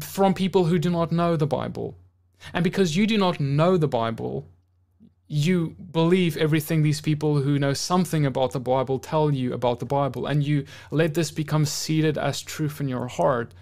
from 0.00 0.34
people 0.34 0.64
who 0.64 0.78
do 0.78 0.90
not 0.90 1.12
know 1.12 1.36
the 1.36 1.46
Bible. 1.46 1.96
And 2.52 2.62
because 2.62 2.96
you 2.96 3.06
do 3.06 3.18
not 3.18 3.40
know 3.40 3.76
the 3.76 3.88
Bible, 3.88 4.46
you 5.26 5.76
believe 5.92 6.36
everything 6.36 6.82
these 6.82 7.00
people 7.00 7.40
who 7.40 7.58
know 7.58 7.74
something 7.74 8.24
about 8.26 8.52
the 8.52 8.60
Bible 8.60 8.98
tell 8.98 9.30
you 9.30 9.52
about 9.52 9.80
the 9.80 9.86
Bible, 9.86 10.26
and 10.26 10.44
you 10.44 10.64
let 10.90 11.14
this 11.14 11.30
become 11.30 11.64
seated 11.64 12.16
as 12.16 12.40
truth 12.40 12.80
in 12.80 12.88
your 12.88 13.08
heart. 13.08 13.52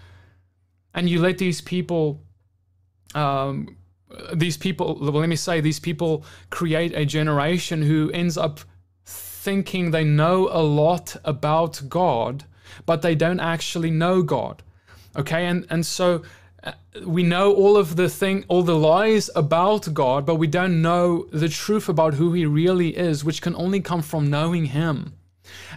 And 0.93 1.09
you 1.09 1.19
let 1.19 1.37
these 1.37 1.61
people 1.61 2.21
um, 3.15 3.77
these 4.33 4.57
people, 4.57 4.97
well, 4.99 5.11
let 5.11 5.29
me 5.29 5.35
say, 5.35 5.61
these 5.61 5.79
people 5.79 6.23
create 6.49 6.93
a 6.93 7.05
generation 7.05 7.81
who 7.81 8.09
ends 8.11 8.37
up 8.37 8.59
thinking 9.47 9.91
they 9.91 10.03
know 10.03 10.49
a 10.51 10.61
lot 10.61 11.15
about 11.23 11.81
God, 11.87 12.43
but 12.85 13.01
they 13.01 13.15
don't 13.15 13.39
actually 13.39 13.89
know 13.89 14.21
God. 14.21 14.61
Okay, 15.15 15.45
and 15.45 15.65
and 15.69 15.85
so 15.85 16.23
uh, 16.65 16.73
we 17.05 17.23
know 17.23 17.53
all 17.53 17.77
of 17.77 17.95
the 17.95 18.09
thing, 18.09 18.43
all 18.49 18.61
the 18.61 18.75
lies 18.75 19.29
about 19.35 19.93
God, 19.93 20.25
but 20.25 20.35
we 20.35 20.47
don't 20.47 20.81
know 20.81 21.27
the 21.31 21.47
truth 21.47 21.87
about 21.87 22.15
who 22.15 22.33
He 22.33 22.45
really 22.45 22.89
is, 22.97 23.23
which 23.23 23.41
can 23.41 23.55
only 23.55 23.79
come 23.79 24.01
from 24.01 24.29
knowing 24.29 24.65
Him. 24.65 25.13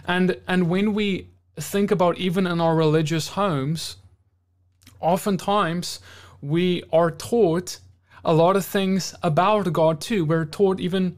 And 0.05 0.27
and 0.49 0.67
when 0.73 0.93
we 0.93 1.29
think 1.55 1.91
about 1.91 2.17
even 2.17 2.45
in 2.45 2.59
our 2.59 2.75
religious 2.75 3.29
homes, 3.39 3.95
oftentimes 4.99 6.01
we 6.41 6.83
are 6.91 7.09
taught 7.09 7.79
a 8.25 8.33
lot 8.33 8.57
of 8.57 8.65
things 8.65 9.15
about 9.23 9.71
God 9.71 10.01
too. 10.01 10.25
We're 10.25 10.51
taught 10.59 10.81
even 10.81 11.17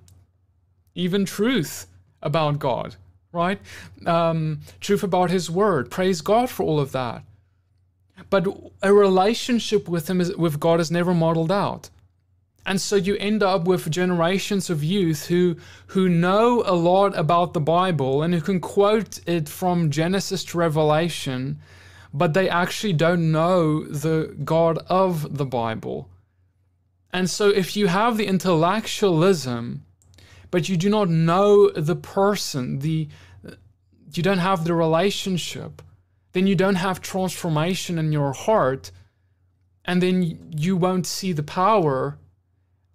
even 0.93 1.25
truth 1.25 1.87
about 2.23 2.57
God, 2.57 2.95
right? 3.31 3.59
Um, 4.05 4.61
truth 4.79 5.03
about 5.03 5.29
His 5.29 5.51
Word. 5.51 5.91
Praise 5.91 6.21
God 6.21 6.49
for 6.49 6.63
all 6.63 6.79
of 6.79 6.91
that. 6.93 7.23
But 8.29 8.47
a 8.81 8.93
relationship 8.93 9.87
with 9.87 10.09
Him 10.09 10.19
is, 10.21 10.35
with 10.35 10.59
God 10.59 10.79
is 10.79 10.89
never 10.89 11.13
modeled 11.13 11.51
out. 11.51 11.89
And 12.65 12.79
so 12.79 12.95
you 12.95 13.17
end 13.17 13.43
up 13.43 13.65
with 13.65 13.91
generations 13.91 14.69
of 14.69 14.83
youth 14.83 15.27
who 15.27 15.57
who 15.87 16.07
know 16.07 16.63
a 16.65 16.73
lot 16.73 17.17
about 17.17 17.53
the 17.53 17.59
Bible 17.59 18.23
and 18.23 18.33
who 18.33 18.41
can 18.41 18.59
quote 18.61 19.19
it 19.27 19.49
from 19.49 19.91
Genesis 19.91 20.45
to 20.45 20.57
Revelation, 20.57 21.59
but 22.13 22.33
they 22.33 22.49
actually 22.49 22.93
don't 22.93 23.31
know 23.31 23.83
the 23.83 24.33
God 24.45 24.77
of 24.87 25.37
the 25.37 25.45
Bible. 25.45 26.07
And 27.11 27.29
so, 27.29 27.49
if 27.49 27.75
you 27.75 27.87
have 27.87 28.17
the 28.17 28.25
intellectualism, 28.25 29.85
but 30.53 30.69
you 30.69 30.77
do 30.77 30.87
not 30.87 31.09
know 31.09 31.71
the 31.71 31.95
person, 31.95 32.77
the 32.77 33.07
you 34.13 34.21
don't 34.21 34.37
have 34.37 34.65
the 34.65 34.75
relationship, 34.75 35.81
then 36.33 36.45
you 36.45 36.53
don't 36.53 36.75
have 36.75 37.01
transformation 37.01 37.97
in 37.97 38.11
your 38.11 38.33
heart, 38.33 38.91
and 39.83 39.99
then 39.99 40.51
you 40.55 40.77
won't 40.77 41.07
see 41.07 41.33
the 41.33 41.41
power, 41.41 42.19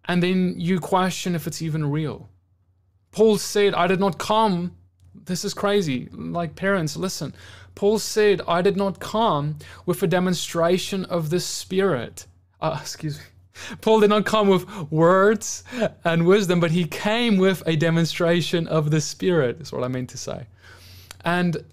and 0.05 0.23
then 0.23 0.55
you 0.57 0.79
question 0.79 1.35
if 1.35 1.49
it's 1.49 1.61
even 1.61 1.90
real. 1.90 2.29
Paul 3.11 3.38
said, 3.38 3.75
I 3.75 3.88
did 3.88 3.99
not 3.99 4.18
come. 4.18 4.77
This 5.12 5.44
is 5.44 5.53
crazy. 5.53 6.09
Like 6.12 6.55
parents, 6.55 6.97
listen. 6.97 7.35
Paul 7.75 7.99
said, 7.99 8.40
I 8.47 8.62
did 8.62 8.77
not 8.77 9.01
come 9.01 9.57
with 9.85 10.01
a 10.05 10.07
demonstration 10.07 11.05
of 11.07 11.31
the 11.31 11.40
Spirit. 11.40 12.29
Uh, 12.61 12.79
excuse 12.83 13.18
me 13.18 13.25
Paul 13.81 14.01
did 14.01 14.11
not 14.11 14.27
come 14.27 14.49
with 14.49 14.68
words 14.90 15.64
and 16.05 16.27
wisdom, 16.27 16.61
but 16.61 16.71
he 16.71 16.85
came 16.85 17.37
with 17.37 17.62
a 17.66 17.77
demonstration 17.77 18.66
of 18.68 18.90
the 18.90 19.01
Spirit, 19.01 19.61
is 19.61 19.73
what 19.73 19.85
I 19.85 19.88
mean 19.88 20.07
to 20.09 20.18
say. 20.18 20.47
And 21.25 21.64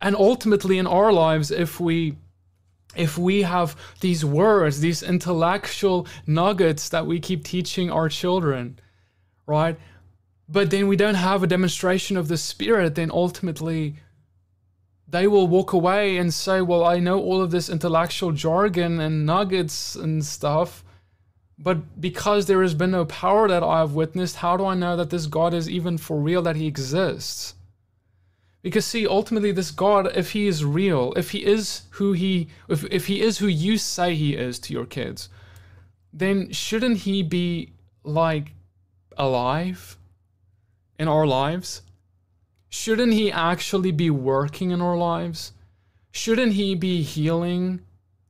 and 0.00 0.14
ultimately 0.16 0.78
in 0.78 0.86
our 0.86 1.12
lives, 1.12 1.50
if 1.50 1.80
we 1.80 2.16
if 2.96 3.18
we 3.18 3.42
have 3.42 3.76
these 4.00 4.24
words, 4.24 4.80
these 4.80 5.02
intellectual 5.02 6.06
nuggets 6.26 6.88
that 6.90 7.06
we 7.06 7.18
keep 7.18 7.44
teaching 7.44 7.90
our 7.90 8.08
children, 8.08 8.78
right? 9.46 9.78
But 10.48 10.70
then 10.70 10.88
we 10.88 10.96
don't 10.96 11.14
have 11.14 11.42
a 11.42 11.46
demonstration 11.46 12.16
of 12.16 12.28
the 12.28 12.36
Spirit, 12.36 12.94
then 12.94 13.10
ultimately 13.10 13.96
they 15.08 15.26
will 15.26 15.46
walk 15.46 15.72
away 15.72 16.16
and 16.16 16.32
say, 16.32 16.60
Well, 16.60 16.84
I 16.84 16.98
know 16.98 17.20
all 17.20 17.40
of 17.40 17.50
this 17.50 17.68
intellectual 17.68 18.32
jargon 18.32 19.00
and 19.00 19.24
nuggets 19.24 19.96
and 19.96 20.24
stuff, 20.24 20.84
but 21.58 22.00
because 22.00 22.46
there 22.46 22.62
has 22.62 22.74
been 22.74 22.90
no 22.90 23.04
power 23.04 23.48
that 23.48 23.62
I 23.62 23.78
have 23.78 23.92
witnessed, 23.92 24.36
how 24.36 24.56
do 24.56 24.66
I 24.66 24.74
know 24.74 24.96
that 24.96 25.10
this 25.10 25.26
God 25.26 25.54
is 25.54 25.70
even 25.70 25.98
for 25.98 26.18
real, 26.18 26.42
that 26.42 26.56
he 26.56 26.66
exists? 26.66 27.54
Because 28.62 28.86
see, 28.86 29.06
ultimately 29.06 29.52
this 29.52 29.70
God, 29.70 30.16
if 30.16 30.32
he 30.32 30.46
is 30.46 30.64
real, 30.64 31.12
if 31.16 31.30
he 31.30 31.44
is 31.44 31.82
who 31.90 32.12
he 32.12 32.48
if, 32.68 32.84
if 32.84 33.06
he 33.06 33.20
is 33.20 33.38
who 33.38 33.46
you 33.46 33.76
say 33.76 34.14
he 34.14 34.34
is 34.34 34.58
to 34.60 34.72
your 34.72 34.86
kids, 34.86 35.28
then 36.12 36.50
shouldn't 36.50 36.98
he 36.98 37.22
be 37.22 37.72
like 38.02 38.52
alive 39.18 39.96
in 40.98 41.08
our 41.08 41.26
lives? 41.26 41.82
Shouldn't 42.70 43.12
he 43.12 43.30
actually 43.30 43.92
be 43.92 44.10
working 44.10 44.70
in 44.70 44.80
our 44.80 44.96
lives? 44.96 45.52
Shouldn't 46.10 46.54
he 46.54 46.74
be 46.74 47.02
healing, 47.02 47.80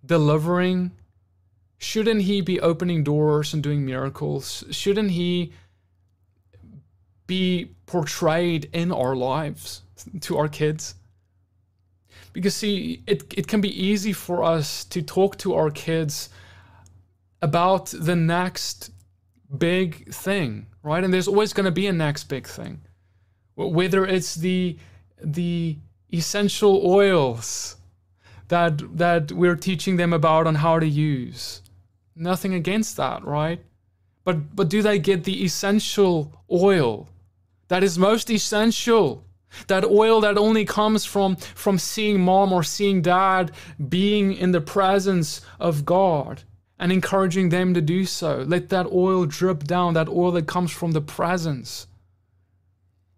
delivering, 0.04 0.90
shouldn't 1.78 2.22
he 2.22 2.40
be 2.40 2.60
opening 2.60 3.04
doors 3.04 3.54
and 3.54 3.62
doing 3.62 3.84
miracles? 3.84 4.64
Shouldn't 4.70 5.10
he 5.10 5.52
be 7.26 7.70
portrayed 7.86 8.68
in 8.72 8.92
our 8.92 9.16
lives 9.16 9.82
to 10.20 10.38
our 10.38 10.48
kids? 10.48 10.94
Because, 12.32 12.54
see, 12.54 13.02
it, 13.06 13.32
it 13.36 13.46
can 13.46 13.60
be 13.60 13.70
easy 13.70 14.12
for 14.12 14.42
us 14.42 14.84
to 14.86 15.02
talk 15.02 15.38
to 15.38 15.54
our 15.54 15.70
kids 15.70 16.30
about 17.40 17.86
the 17.86 18.16
next 18.16 18.90
big 19.56 20.12
thing, 20.12 20.66
right? 20.82 21.04
And 21.04 21.12
there's 21.12 21.28
always 21.28 21.52
going 21.52 21.66
to 21.66 21.70
be 21.70 21.86
a 21.86 21.92
next 21.92 22.24
big 22.24 22.46
thing. 22.46 22.80
Whether 23.56 24.04
it's 24.04 24.34
the 24.34 24.76
the 25.22 25.76
essential 26.12 26.82
oils 26.84 27.76
that 28.48 28.96
that 28.96 29.30
we're 29.32 29.56
teaching 29.56 29.96
them 29.96 30.12
about 30.12 30.46
on 30.46 30.56
how 30.56 30.78
to 30.78 30.86
use. 30.86 31.62
Nothing 32.16 32.54
against 32.54 32.96
that, 32.96 33.24
right? 33.24 33.60
But 34.24 34.56
but 34.56 34.68
do 34.68 34.82
they 34.82 34.98
get 34.98 35.24
the 35.24 35.44
essential 35.44 36.32
oil 36.50 37.08
that 37.68 37.82
is 37.82 37.98
most 37.98 38.30
essential? 38.30 39.24
That 39.68 39.84
oil 39.84 40.20
that 40.22 40.36
only 40.36 40.64
comes 40.64 41.04
from 41.04 41.36
from 41.36 41.78
seeing 41.78 42.20
mom 42.20 42.52
or 42.52 42.62
seeing 42.62 43.02
dad 43.02 43.52
being 43.88 44.32
in 44.32 44.52
the 44.52 44.60
presence 44.60 45.40
of 45.60 45.84
God 45.84 46.42
and 46.78 46.90
encouraging 46.90 47.50
them 47.50 47.72
to 47.74 47.80
do 47.80 48.04
so. 48.04 48.44
Let 48.46 48.68
that 48.70 48.86
oil 48.86 49.26
drip 49.26 49.64
down, 49.64 49.94
that 49.94 50.08
oil 50.08 50.32
that 50.32 50.46
comes 50.46 50.72
from 50.72 50.92
the 50.92 51.00
presence. 51.00 51.86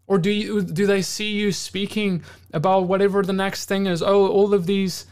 Or 0.06 0.18
do 0.18 0.30
you 0.30 0.62
do 0.62 0.86
they 0.86 1.02
see 1.02 1.32
you 1.32 1.52
speaking 1.52 2.22
about 2.52 2.86
whatever 2.86 3.22
the 3.22 3.32
next 3.32 3.66
thing 3.66 3.86
is? 3.86 4.02
Oh, 4.02 4.28
all 4.28 4.54
of 4.54 4.66
these 4.66 5.06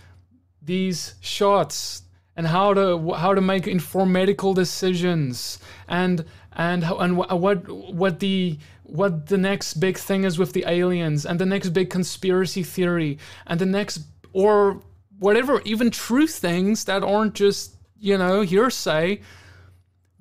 these 0.62 1.14
shots 1.20 2.03
and 2.36 2.46
how 2.46 2.74
to 2.74 3.12
how 3.12 3.34
to 3.34 3.40
make 3.40 3.66
informed 3.66 4.12
medical 4.12 4.54
decisions 4.54 5.58
and 5.88 6.24
and 6.52 6.84
and 6.84 7.16
what 7.16 7.68
what 7.68 8.20
the 8.20 8.58
what 8.82 9.26
the 9.26 9.38
next 9.38 9.74
big 9.74 9.96
thing 9.96 10.24
is 10.24 10.38
with 10.38 10.52
the 10.52 10.64
aliens 10.68 11.24
and 11.24 11.38
the 11.38 11.46
next 11.46 11.70
big 11.70 11.90
conspiracy 11.90 12.62
theory 12.62 13.18
and 13.46 13.60
the 13.60 13.66
next 13.66 14.00
or 14.32 14.80
whatever 15.18 15.60
even 15.64 15.90
true 15.90 16.26
things 16.26 16.84
that 16.84 17.02
aren't 17.02 17.34
just 17.34 17.76
you 17.98 18.18
know 18.18 18.42
hearsay. 18.42 19.20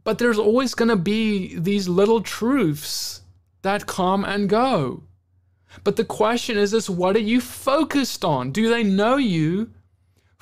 But 0.03 0.17
there's 0.17 0.39
always 0.39 0.73
going 0.73 0.89
to 0.89 0.97
be 0.97 1.57
these 1.57 1.87
little 1.87 2.21
truths 2.21 3.21
that 3.61 3.87
come 3.87 4.25
and 4.25 4.49
go. 4.49 5.03
But 5.83 5.95
the 5.95 6.03
question 6.03 6.57
is 6.57 6.73
is 6.73 6.89
what 6.89 7.15
are 7.15 7.19
you 7.19 7.41
focused 7.41 8.23
on? 8.25 8.51
Do 8.51 8.69
they 8.69 8.83
know 8.83 9.17
you 9.17 9.71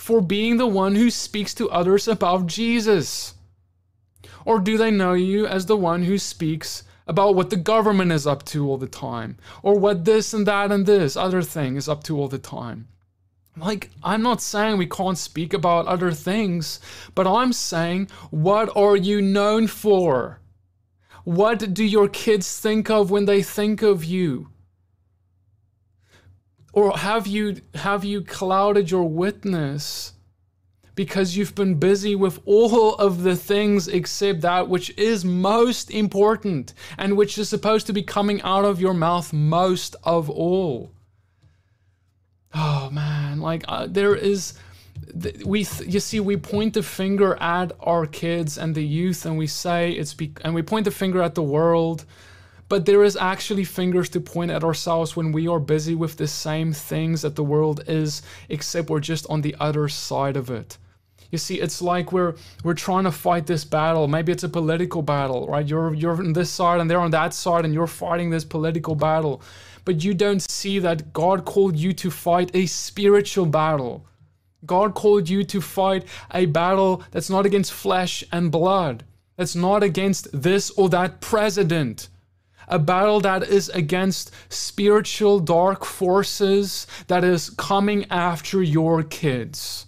for 0.01 0.19
being 0.19 0.57
the 0.57 0.65
one 0.65 0.95
who 0.95 1.11
speaks 1.11 1.53
to 1.53 1.69
others 1.69 2.07
about 2.07 2.47
Jesus? 2.47 3.35
Or 4.45 4.59
do 4.59 4.75
they 4.75 4.89
know 4.89 5.13
you 5.13 5.45
as 5.45 5.67
the 5.67 5.77
one 5.77 6.01
who 6.01 6.17
speaks 6.17 6.83
about 7.05 7.35
what 7.35 7.51
the 7.51 7.55
government 7.55 8.11
is 8.11 8.25
up 8.25 8.43
to 8.45 8.67
all 8.67 8.79
the 8.79 8.87
time? 8.87 9.37
Or 9.61 9.77
what 9.77 10.03
this 10.03 10.33
and 10.33 10.47
that 10.47 10.71
and 10.71 10.87
this 10.87 11.15
other 11.15 11.43
thing 11.43 11.75
is 11.75 11.87
up 11.87 12.03
to 12.05 12.17
all 12.17 12.27
the 12.27 12.39
time? 12.39 12.87
Like, 13.55 13.91
I'm 14.03 14.23
not 14.23 14.41
saying 14.41 14.79
we 14.79 14.87
can't 14.87 15.19
speak 15.19 15.53
about 15.53 15.85
other 15.85 16.11
things, 16.11 16.79
but 17.13 17.27
I'm 17.27 17.53
saying, 17.53 18.09
what 18.31 18.75
are 18.75 18.95
you 18.95 19.21
known 19.21 19.67
for? 19.67 20.39
What 21.25 21.75
do 21.75 21.83
your 21.83 22.07
kids 22.07 22.59
think 22.59 22.89
of 22.89 23.11
when 23.11 23.25
they 23.25 23.43
think 23.43 23.83
of 23.83 24.03
you? 24.03 24.49
Or 26.73 26.97
have 26.97 27.27
you 27.27 27.61
have 27.75 28.05
you 28.05 28.21
clouded 28.21 28.89
your 28.89 29.07
witness 29.07 30.13
because 30.95 31.35
you've 31.35 31.55
been 31.55 31.75
busy 31.75 32.15
with 32.15 32.39
all 32.45 32.95
of 32.95 33.23
the 33.23 33.35
things 33.35 33.87
except 33.87 34.41
that 34.41 34.67
which 34.67 34.95
is 34.97 35.23
most 35.23 35.89
important 35.89 36.73
and 36.97 37.17
which 37.17 37.37
is 37.37 37.49
supposed 37.49 37.87
to 37.87 37.93
be 37.93 38.03
coming 38.03 38.41
out 38.41 38.65
of 38.65 38.81
your 38.81 38.93
mouth 38.93 39.31
most 39.33 39.95
of 40.03 40.29
all? 40.29 40.91
Oh 42.53 42.89
man. 42.91 43.39
Like 43.39 43.63
uh, 43.67 43.87
there 43.89 44.15
is 44.15 44.53
we 45.45 45.59
you 45.85 45.99
see 45.99 46.19
we 46.19 46.37
point 46.37 46.73
the 46.73 46.83
finger 46.83 47.35
at 47.41 47.71
our 47.79 48.05
kids 48.05 48.57
and 48.57 48.75
the 48.75 48.85
youth 48.85 49.25
and 49.25 49.37
we 49.37 49.47
say 49.47 49.91
it's 49.91 50.13
be, 50.13 50.33
and 50.43 50.53
we 50.53 50.61
point 50.61 50.85
the 50.85 50.91
finger 50.91 51.21
at 51.21 51.35
the 51.35 51.43
world 51.43 52.05
but 52.71 52.85
there 52.85 53.03
is 53.03 53.17
actually 53.17 53.65
fingers 53.65 54.07
to 54.07 54.21
point 54.21 54.49
at 54.49 54.63
ourselves 54.63 55.13
when 55.13 55.33
we 55.33 55.45
are 55.45 55.59
busy 55.59 55.93
with 55.93 56.15
the 56.15 56.25
same 56.25 56.71
things 56.71 57.21
that 57.21 57.35
the 57.35 57.43
world 57.43 57.83
is, 57.85 58.21
except 58.47 58.89
we're 58.89 59.01
just 59.01 59.25
on 59.29 59.41
the 59.41 59.53
other 59.59 59.89
side 59.89 60.37
of 60.37 60.49
it. 60.49 60.77
You 61.31 61.37
see, 61.37 61.59
it's 61.59 61.81
like 61.81 62.13
we're 62.13 62.35
we're 62.63 62.73
trying 62.87 63.03
to 63.03 63.11
fight 63.11 63.45
this 63.45 63.65
battle. 63.65 64.07
Maybe 64.07 64.31
it's 64.31 64.45
a 64.45 64.47
political 64.59 65.01
battle, 65.01 65.47
right? 65.47 65.67
You're 65.67 65.93
you're 65.93 66.15
on 66.15 66.31
this 66.31 66.49
side 66.49 66.79
and 66.79 66.89
they're 66.89 67.01
on 67.01 67.11
that 67.11 67.33
side, 67.33 67.65
and 67.65 67.73
you're 67.73 67.87
fighting 67.87 68.29
this 68.29 68.45
political 68.45 68.95
battle. 68.95 69.41
But 69.83 70.01
you 70.05 70.13
don't 70.13 70.41
see 70.49 70.79
that 70.79 71.11
God 71.11 71.43
called 71.43 71.75
you 71.75 71.91
to 71.91 72.09
fight 72.09 72.51
a 72.53 72.67
spiritual 72.67 73.47
battle. 73.47 74.05
God 74.65 74.93
called 74.93 75.27
you 75.27 75.43
to 75.43 75.59
fight 75.59 76.05
a 76.33 76.45
battle 76.45 77.03
that's 77.11 77.29
not 77.29 77.45
against 77.45 77.73
flesh 77.73 78.23
and 78.31 78.49
blood. 78.49 79.03
That's 79.35 79.57
not 79.57 79.83
against 79.83 80.29
this 80.31 80.71
or 80.77 80.87
that 80.87 81.19
president 81.19 82.07
a 82.71 82.79
battle 82.79 83.19
that 83.19 83.43
is 83.43 83.69
against 83.69 84.31
spiritual 84.49 85.39
dark 85.39 85.83
forces 85.83 86.87
that 87.07 87.23
is 87.23 87.49
coming 87.51 88.05
after 88.09 88.63
your 88.63 89.03
kids. 89.03 89.85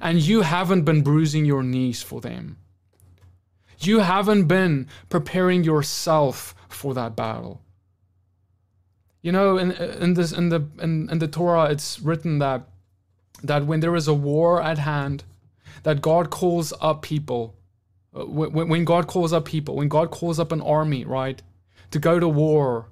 And 0.00 0.20
you 0.20 0.42
haven't 0.42 0.82
been 0.82 1.02
bruising 1.02 1.46
your 1.46 1.62
knees 1.62 2.02
for 2.02 2.20
them. 2.20 2.58
You 3.78 4.00
haven't 4.00 4.44
been 4.44 4.86
preparing 5.08 5.64
yourself 5.64 6.54
for 6.68 6.92
that 6.94 7.16
battle. 7.16 7.62
You 9.22 9.32
know, 9.32 9.56
in, 9.56 9.72
in 9.72 10.14
this 10.14 10.30
in 10.30 10.50
the 10.50 10.68
in, 10.78 11.08
in 11.10 11.18
the 11.18 11.26
Torah, 11.26 11.70
it's 11.70 11.98
written 12.00 12.38
that 12.38 12.68
that 13.42 13.66
when 13.66 13.80
there 13.80 13.96
is 13.96 14.06
a 14.06 14.14
war 14.14 14.62
at 14.62 14.78
hand, 14.78 15.24
that 15.82 16.02
God 16.02 16.30
calls 16.30 16.72
up 16.80 17.02
people. 17.02 17.56
Uh, 18.14 18.26
when, 18.26 18.68
when 18.68 18.84
God 18.84 19.06
calls 19.06 19.32
up 19.32 19.44
people, 19.46 19.76
when 19.76 19.88
God 19.88 20.10
calls 20.10 20.38
up 20.38 20.52
an 20.52 20.60
army, 20.60 21.04
right? 21.04 21.42
To 21.90 21.98
go 21.98 22.18
to 22.18 22.28
war, 22.28 22.88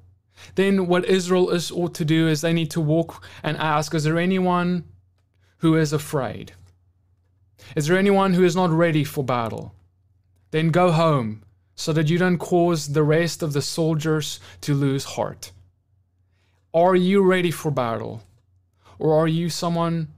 then 0.54 0.86
what 0.86 1.04
Israel 1.04 1.50
is 1.50 1.70
ought 1.70 1.94
to 1.94 2.04
do 2.04 2.28
is 2.28 2.40
they 2.40 2.52
need 2.52 2.70
to 2.72 2.80
walk 2.80 3.24
and 3.42 3.56
ask, 3.56 3.94
is 3.94 4.04
there 4.04 4.18
anyone 4.18 4.84
who 5.58 5.76
is 5.76 5.92
afraid? 5.92 6.52
Is 7.76 7.86
there 7.86 7.98
anyone 7.98 8.34
who 8.34 8.44
is 8.44 8.56
not 8.56 8.70
ready 8.70 9.04
for 9.04 9.24
battle? 9.24 9.74
Then 10.50 10.70
go 10.70 10.92
home 10.92 11.42
so 11.74 11.92
that 11.92 12.08
you 12.08 12.18
don't 12.18 12.38
cause 12.38 12.92
the 12.92 13.02
rest 13.02 13.42
of 13.42 13.52
the 13.52 13.62
soldiers 13.62 14.38
to 14.60 14.74
lose 14.74 15.04
heart. 15.04 15.52
Are 16.72 16.94
you 16.94 17.22
ready 17.22 17.50
for 17.50 17.70
battle? 17.70 18.22
Or 18.98 19.18
are 19.18 19.28
you 19.28 19.48
someone 19.48 20.08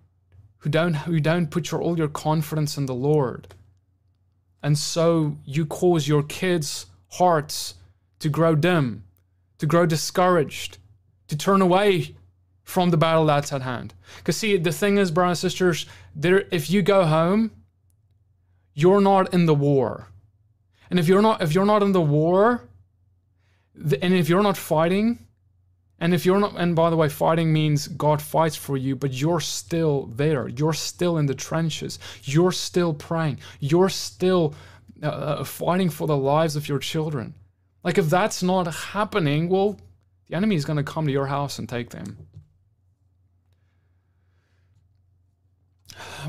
who 0.58 0.70
don't 0.70 0.94
who 0.94 1.20
don't 1.20 1.50
put 1.50 1.70
your 1.70 1.80
all 1.80 1.96
your 1.96 2.08
confidence 2.08 2.76
in 2.76 2.86
the 2.86 2.94
Lord? 2.94 3.54
And 4.62 4.76
so 4.76 5.36
you 5.44 5.64
cause 5.64 6.08
your 6.08 6.22
kids' 6.22 6.86
hearts 7.12 7.74
to 8.18 8.28
grow 8.28 8.54
dim, 8.54 9.04
to 9.58 9.66
grow 9.66 9.86
discouraged, 9.86 10.78
to 11.28 11.36
turn 11.36 11.60
away 11.62 12.14
from 12.62 12.90
the 12.90 12.96
battle 12.96 13.26
that's 13.26 13.52
at 13.52 13.62
hand. 13.62 13.94
Because 14.18 14.36
see, 14.36 14.56
the 14.56 14.72
thing 14.72 14.98
is, 14.98 15.10
brothers 15.10 15.42
and 15.42 15.50
sisters, 15.50 15.86
there 16.14 16.44
if 16.50 16.68
you 16.68 16.82
go 16.82 17.04
home, 17.04 17.52
you're 18.74 19.00
not 19.00 19.32
in 19.32 19.46
the 19.46 19.54
war. 19.54 20.08
And 20.90 20.98
if 20.98 21.08
you're 21.08 21.22
not 21.22 21.42
if 21.42 21.54
you're 21.54 21.64
not 21.64 21.82
in 21.82 21.92
the 21.92 22.00
war, 22.00 22.68
and 23.74 24.14
if 24.14 24.28
you're 24.28 24.42
not 24.42 24.56
fighting, 24.56 25.26
and 25.98 26.12
if 26.12 26.26
you're 26.26 26.40
not, 26.40 26.54
and 26.56 26.76
by 26.76 26.90
the 26.90 26.96
way, 26.96 27.08
fighting 27.08 27.52
means 27.52 27.88
God 27.88 28.20
fights 28.20 28.56
for 28.56 28.76
you, 28.76 28.96
but 28.96 29.12
you're 29.12 29.40
still 29.40 30.06
there. 30.06 30.48
You're 30.48 30.74
still 30.74 31.18
in 31.18 31.26
the 31.26 31.34
trenches. 31.34 31.98
You're 32.24 32.52
still 32.52 32.92
praying. 32.92 33.38
You're 33.60 33.88
still 33.88 34.54
uh, 35.02 35.06
uh 35.06 35.44
fighting 35.44 35.88
for 35.90 36.06
the 36.06 36.16
lives 36.16 36.56
of 36.56 36.68
your 36.68 36.78
children. 36.78 37.34
Like, 37.86 37.98
if 37.98 38.10
that's 38.10 38.42
not 38.42 38.66
happening, 38.66 39.48
well, 39.48 39.78
the 40.28 40.34
enemy 40.34 40.56
is 40.56 40.64
going 40.64 40.76
to 40.76 40.82
come 40.82 41.06
to 41.06 41.12
your 41.12 41.26
house 41.26 41.60
and 41.60 41.68
take 41.68 41.90
them. 41.90 42.18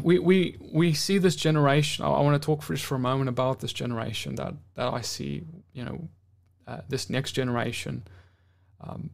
We, 0.03 0.19
we, 0.19 0.57
we 0.71 0.93
see 0.93 1.17
this 1.17 1.35
generation. 1.35 2.05
I, 2.05 2.09
want 2.09 2.39
to 2.39 2.45
talk 2.45 2.61
for 2.61 2.75
just 2.75 2.85
for 2.85 2.93
a 2.93 2.99
moment 2.99 3.27
about 3.29 3.59
this 3.59 3.73
generation 3.73 4.35
that, 4.35 4.53
that 4.75 4.93
I 4.93 5.01
see, 5.01 5.45
you 5.73 5.83
know, 5.83 6.07
uh, 6.67 6.81
this 6.89 7.09
next 7.09 7.31
generation. 7.31 8.03
Um, 8.79 9.09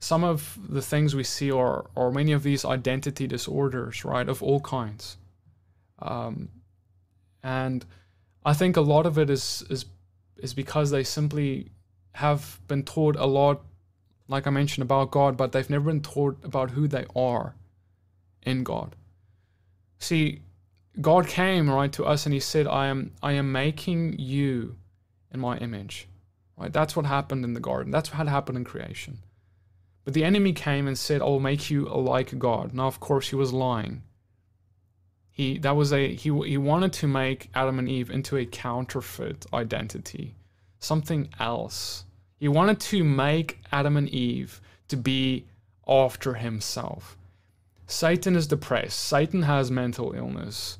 some 0.00 0.24
of 0.24 0.58
the 0.66 0.80
things 0.80 1.14
we 1.14 1.22
see 1.22 1.50
are, 1.50 1.90
are 1.94 2.10
many 2.10 2.32
of 2.32 2.44
these 2.44 2.64
identity 2.64 3.26
disorders, 3.26 4.06
right, 4.06 4.26
of 4.26 4.42
all 4.42 4.60
kinds. 4.60 5.18
Um, 5.98 6.48
and 7.42 7.84
I 8.42 8.54
think 8.54 8.78
a 8.78 8.80
lot 8.80 9.04
of 9.04 9.18
it 9.18 9.28
is, 9.28 9.62
is 9.68 9.84
is 10.38 10.54
because 10.54 10.90
they 10.90 11.04
simply 11.04 11.70
have 12.12 12.60
been 12.68 12.82
taught 12.82 13.16
a 13.16 13.26
lot, 13.26 13.62
like 14.28 14.46
I 14.46 14.50
mentioned, 14.50 14.82
about 14.82 15.10
God, 15.10 15.36
but 15.36 15.52
they've 15.52 15.68
never 15.68 15.86
been 15.86 16.02
taught 16.02 16.38
about 16.42 16.70
who 16.70 16.88
they 16.88 17.06
are 17.14 17.54
in 18.42 18.62
God. 18.62 18.96
See, 19.98 20.40
God 21.00 21.26
came 21.26 21.68
right 21.68 21.92
to 21.92 22.04
us 22.04 22.26
and 22.26 22.32
He 22.32 22.40
said, 22.40 22.66
"I 22.66 22.86
am, 22.86 23.12
I 23.22 23.32
am 23.32 23.52
making 23.52 24.18
you 24.18 24.76
in 25.32 25.40
my 25.40 25.58
image." 25.58 26.08
Right? 26.56 26.72
That's 26.72 26.96
what 26.96 27.04
happened 27.04 27.44
in 27.44 27.52
the 27.52 27.60
garden. 27.60 27.92
That's 27.92 28.12
what 28.12 28.28
happened 28.28 28.56
in 28.56 28.64
creation. 28.64 29.18
But 30.04 30.14
the 30.14 30.24
enemy 30.24 30.52
came 30.52 30.86
and 30.86 30.96
said, 30.96 31.20
"I'll 31.20 31.40
make 31.40 31.70
you 31.70 31.84
like 31.84 32.38
God." 32.38 32.72
Now, 32.72 32.86
of 32.86 33.00
course, 33.00 33.28
he 33.28 33.36
was 33.36 33.52
lying. 33.52 34.02
He 35.36 35.58
that 35.58 35.76
was 35.76 35.92
a 35.92 36.14
he 36.14 36.30
he 36.46 36.56
wanted 36.56 36.94
to 36.94 37.06
make 37.06 37.50
Adam 37.54 37.78
and 37.78 37.90
Eve 37.90 38.10
into 38.10 38.38
a 38.38 38.46
counterfeit 38.46 39.44
identity 39.52 40.34
something 40.78 41.28
else. 41.38 42.04
He 42.38 42.48
wanted 42.48 42.80
to 42.80 43.04
make 43.04 43.60
Adam 43.70 43.98
and 43.98 44.08
Eve 44.08 44.62
to 44.88 44.96
be 44.96 45.44
after 45.86 46.34
himself. 46.34 47.18
Satan 47.86 48.34
is 48.34 48.46
depressed. 48.46 48.98
Satan 48.98 49.42
has 49.42 49.70
mental 49.70 50.12
illness. 50.12 50.78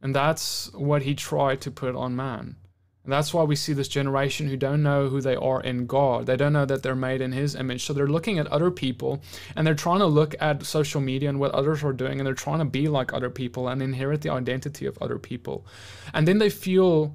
And 0.00 0.14
that's 0.14 0.72
what 0.72 1.02
he 1.02 1.14
tried 1.14 1.60
to 1.60 1.70
put 1.70 1.94
on 1.94 2.16
man. 2.16 2.56
And 3.04 3.12
that's 3.12 3.34
why 3.34 3.42
we 3.42 3.54
see 3.54 3.74
this 3.74 3.88
generation 3.88 4.48
who 4.48 4.56
don't 4.56 4.82
know 4.82 5.08
who 5.08 5.20
they 5.20 5.36
are 5.36 5.60
in 5.60 5.84
God. 5.86 6.24
They 6.24 6.36
don't 6.36 6.54
know 6.54 6.64
that 6.64 6.82
they're 6.82 6.94
made 6.94 7.20
in 7.20 7.32
His 7.32 7.54
image. 7.54 7.84
So 7.84 7.92
they're 7.92 8.06
looking 8.06 8.38
at 8.38 8.46
other 8.46 8.70
people 8.70 9.22
and 9.54 9.66
they're 9.66 9.74
trying 9.74 9.98
to 9.98 10.06
look 10.06 10.34
at 10.40 10.64
social 10.64 11.02
media 11.02 11.28
and 11.28 11.38
what 11.38 11.50
others 11.50 11.84
are 11.84 11.92
doing 11.92 12.18
and 12.18 12.26
they're 12.26 12.32
trying 12.32 12.60
to 12.60 12.64
be 12.64 12.88
like 12.88 13.12
other 13.12 13.28
people 13.28 13.68
and 13.68 13.82
inherit 13.82 14.22
the 14.22 14.30
identity 14.30 14.86
of 14.86 14.96
other 15.02 15.18
people. 15.18 15.66
And 16.14 16.26
then 16.26 16.38
they 16.38 16.48
feel 16.48 17.14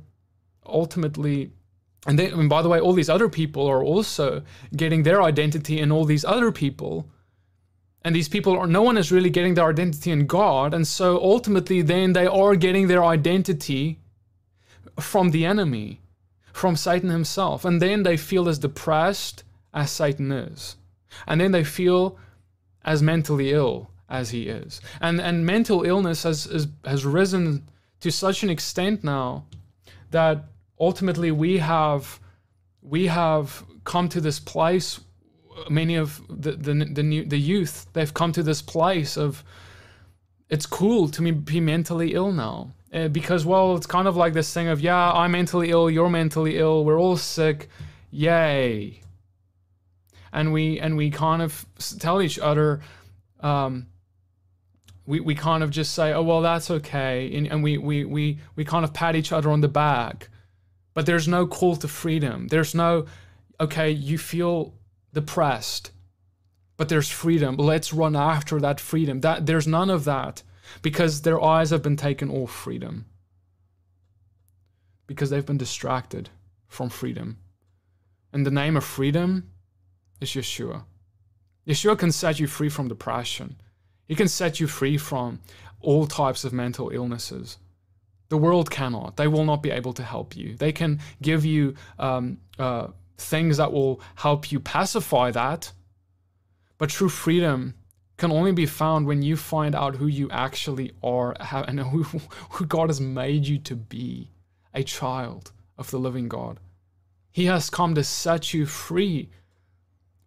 ultimately. 0.65 1.51
And, 2.05 2.17
they, 2.17 2.27
and 2.27 2.49
by 2.49 2.61
the 2.61 2.69
way, 2.69 2.79
all 2.79 2.93
these 2.93 3.09
other 3.09 3.27
people 3.27 3.67
are 3.67 3.83
also 3.83 4.43
getting 4.75 5.03
their 5.03 5.21
identity 5.21 5.79
in 5.79 5.91
all 5.91 6.05
these 6.05 6.23
other 6.23 6.51
people. 6.51 7.09
And 8.03 8.15
these 8.15 8.29
people 8.29 8.57
are, 8.57 8.67
no 8.67 8.83
one 8.83 8.95
is 8.95 9.11
really 9.11 9.29
getting 9.29 9.55
their 9.55 9.69
identity 9.69 10.11
in 10.11 10.25
God. 10.25 10.73
And 10.73 10.87
so 10.87 11.17
ultimately, 11.21 11.81
then 11.81 12.13
they 12.13 12.27
are 12.27 12.55
getting 12.55 12.87
their 12.87 13.03
identity 13.03 13.98
from 14.99 15.31
the 15.31 15.45
enemy, 15.45 16.01
from 16.53 16.75
Satan 16.75 17.09
himself. 17.09 17.65
And 17.65 17.81
then 17.81 18.03
they 18.03 18.17
feel 18.17 18.49
as 18.49 18.59
depressed 18.59 19.43
as 19.73 19.91
Satan 19.91 20.31
is. 20.31 20.75
And 21.27 21.41
then 21.41 21.51
they 21.51 21.63
feel 21.63 22.17
as 22.83 23.01
mentally 23.01 23.51
ill 23.51 23.91
as 24.09 24.31
he 24.31 24.43
is. 24.43 24.81
And 25.01 25.21
and 25.21 25.45
mental 25.45 25.83
illness 25.83 26.23
has 26.23 26.45
has, 26.45 26.67
has 26.85 27.05
risen 27.05 27.67
to 28.01 28.11
such 28.11 28.43
an 28.43 28.49
extent 28.49 29.03
now 29.03 29.45
that 30.11 30.45
ultimately 30.79 31.31
we 31.31 31.57
have 31.57 32.19
we 32.81 33.07
have 33.07 33.63
come 33.83 34.09
to 34.09 34.21
this 34.21 34.39
place 34.39 34.99
many 35.69 35.95
of 35.95 36.21
the 36.29 36.53
the 36.53 36.73
the, 36.73 37.03
new, 37.03 37.25
the 37.25 37.37
youth 37.37 37.87
they've 37.93 38.13
come 38.13 38.31
to 38.31 38.43
this 38.43 38.61
place 38.61 39.17
of 39.17 39.43
it's 40.49 40.65
cool 40.65 41.09
to 41.09 41.31
be 41.33 41.59
mentally 41.59 42.13
ill 42.13 42.31
now 42.31 42.71
because 43.11 43.45
well 43.45 43.75
it's 43.75 43.85
kind 43.85 44.07
of 44.07 44.15
like 44.15 44.33
this 44.33 44.51
thing 44.51 44.67
of 44.67 44.81
yeah 44.81 45.11
i'm 45.11 45.31
mentally 45.31 45.69
ill 45.69 45.89
you're 45.89 46.09
mentally 46.09 46.57
ill 46.57 46.83
we're 46.83 46.99
all 46.99 47.15
sick 47.15 47.69
yay. 48.11 49.01
And 50.31 50.53
we 50.53 50.79
and 50.79 50.95
we 50.95 51.09
kind 51.09 51.41
of 51.41 51.65
tell 51.99 52.21
each 52.21 52.37
other 52.37 52.81
um, 53.39 53.87
we, 55.05 55.19
we 55.21 55.33
kind 55.33 55.63
of 55.63 55.71
just 55.71 55.93
say 55.93 56.13
oh 56.13 56.21
well 56.21 56.41
that's 56.41 56.69
okay 56.69 57.35
and, 57.35 57.47
and 57.47 57.63
we, 57.63 57.77
we 57.77 58.05
we 58.05 58.39
we 58.55 58.63
kind 58.63 58.85
of 58.85 58.93
pat 58.93 59.15
each 59.15 59.31
other 59.31 59.49
on 59.49 59.61
the 59.61 59.67
back. 59.67 60.29
But 60.93 61.05
there's 61.05 61.27
no 61.27 61.47
call 61.47 61.75
to 61.77 61.87
freedom. 61.87 62.47
There's 62.47 62.75
no 62.75 63.05
okay 63.59 63.89
you 63.89 64.17
feel 64.17 64.73
depressed 65.13 65.91
but 66.77 66.87
there's 66.87 67.09
freedom. 67.09 67.57
Let's 67.57 67.91
run 67.91 68.15
after 68.15 68.57
that 68.61 68.79
freedom. 68.79 69.19
That 69.19 69.45
there's 69.45 69.67
none 69.67 69.89
of 69.89 70.05
that 70.05 70.43
because 70.81 71.21
their 71.21 71.41
eyes 71.41 71.69
have 71.69 71.81
been 71.81 71.97
taken 71.97 72.29
off 72.29 72.51
freedom. 72.51 73.05
Because 75.07 75.29
they've 75.29 75.45
been 75.45 75.57
distracted 75.57 76.29
from 76.67 76.89
freedom. 76.89 77.37
And 78.31 78.45
the 78.45 78.51
name 78.51 78.77
of 78.77 78.83
freedom 78.83 79.51
is 80.21 80.29
Yeshua. 80.29 80.83
Yeshua 81.67 81.97
can 81.97 82.11
set 82.11 82.39
you 82.39 82.47
free 82.47 82.69
from 82.69 82.87
depression. 82.87 83.59
He 84.07 84.15
can 84.15 84.27
set 84.27 84.59
you 84.59 84.67
free 84.67 84.97
from 84.97 85.39
all 85.81 86.07
types 86.07 86.43
of 86.43 86.53
mental 86.53 86.89
illnesses. 86.89 87.57
The 88.29 88.37
world 88.37 88.69
cannot. 88.69 89.17
They 89.17 89.27
will 89.27 89.45
not 89.45 89.63
be 89.63 89.71
able 89.71 89.93
to 89.93 90.03
help 90.03 90.35
you. 90.35 90.55
They 90.55 90.71
can 90.71 90.99
give 91.21 91.45
you 91.45 91.75
um, 91.97 92.39
uh, 92.57 92.87
things 93.17 93.57
that 93.57 93.71
will 93.71 94.01
help 94.15 94.51
you 94.51 94.59
pacify 94.59 95.31
that. 95.31 95.71
But 96.77 96.89
true 96.89 97.09
freedom 97.09 97.73
can 98.19 98.31
only 98.31 98.51
be 98.51 98.65
found 98.65 99.07
when 99.07 99.21
you 99.21 99.35
find 99.35 99.73
out 99.73 99.95
who 99.95 100.07
you 100.07 100.29
actually 100.29 100.91
are 101.01 101.35
and 101.51 101.79
who, 101.79 102.03
who 102.03 102.65
God 102.65 102.89
has 102.89 103.01
made 103.01 103.47
you 103.47 103.57
to 103.59 103.75
be 103.75 104.29
a 104.73 104.83
child 104.83 105.51
of 105.77 105.89
the 105.89 105.97
living 105.97 106.27
God. 106.27 106.59
He 107.31 107.45
has 107.45 107.69
come 107.69 107.95
to 107.95 108.03
set 108.03 108.53
you 108.53 108.65
free. 108.65 109.29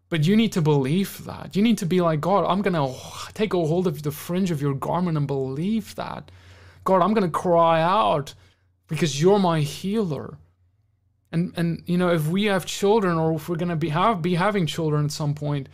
But 0.09 0.27
you 0.27 0.37
need 0.37 0.53
to 0.53 0.61
believe 0.61 1.25
that. 1.25 1.57
You 1.57 1.63
need 1.63 1.79
to 1.79 1.87
be 1.87 2.03
like, 2.03 2.21
God, 2.21 2.45
I'm 2.45 2.61
going 2.61 2.75
to 2.75 2.99
take 3.33 3.55
a 3.55 3.67
hold 3.67 3.87
of 3.87 4.03
the 4.03 4.11
fringe 4.11 4.51
of 4.51 4.61
your 4.61 4.75
garment 4.75 5.17
and 5.17 5.27
believe 5.27 5.95
that. 5.95 6.31
God, 6.85 7.01
I'm 7.01 7.15
going 7.15 7.31
to 7.31 7.39
cry 7.39 7.81
out 7.81 8.35
because 8.89 9.23
you're 9.23 9.39
my 9.39 9.61
healer. 9.61 10.37
And, 11.33 11.55
and 11.57 11.83
you 11.87 11.97
know, 11.97 12.11
if 12.11 12.29
we 12.29 12.45
have 12.45 12.67
children 12.67 13.17
or 13.17 13.35
if 13.35 13.49
we're 13.49 13.57
going 13.57 13.71
to 13.71 13.77
be, 13.77 13.89
have, 13.89 14.21
be 14.21 14.35
having 14.35 14.67
children 14.67 15.07
at 15.07 15.13
some 15.13 15.33
point, 15.33 15.71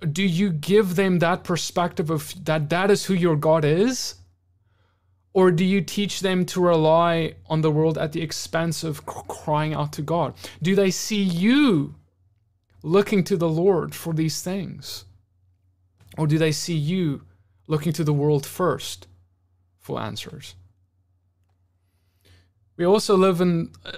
do 0.00 0.22
you 0.22 0.50
give 0.50 0.96
them 0.96 1.18
that 1.18 1.44
perspective 1.44 2.10
of 2.10 2.32
that 2.44 2.70
that 2.70 2.90
is 2.90 3.06
who 3.06 3.14
your 3.14 3.36
God 3.36 3.64
is? 3.64 4.14
Or 5.32 5.50
do 5.50 5.64
you 5.64 5.80
teach 5.82 6.20
them 6.20 6.44
to 6.46 6.60
rely 6.60 7.34
on 7.46 7.60
the 7.60 7.70
world 7.70 7.98
at 7.98 8.12
the 8.12 8.22
expense 8.22 8.82
of 8.82 9.04
crying 9.06 9.74
out 9.74 9.92
to 9.94 10.02
God? 10.02 10.34
Do 10.62 10.74
they 10.74 10.90
see 10.90 11.22
you 11.22 11.94
looking 12.82 13.22
to 13.24 13.36
the 13.36 13.48
Lord 13.48 13.94
for 13.94 14.12
these 14.12 14.42
things? 14.42 15.04
Or 16.16 16.26
do 16.26 16.38
they 16.38 16.52
see 16.52 16.74
you 16.74 17.22
looking 17.66 17.92
to 17.92 18.04
the 18.04 18.12
world 18.12 18.46
first 18.46 19.06
for 19.78 20.00
answers? 20.00 20.54
We 22.76 22.84
also 22.84 23.16
live 23.16 23.40
in 23.40 23.72
uh, 23.84 23.92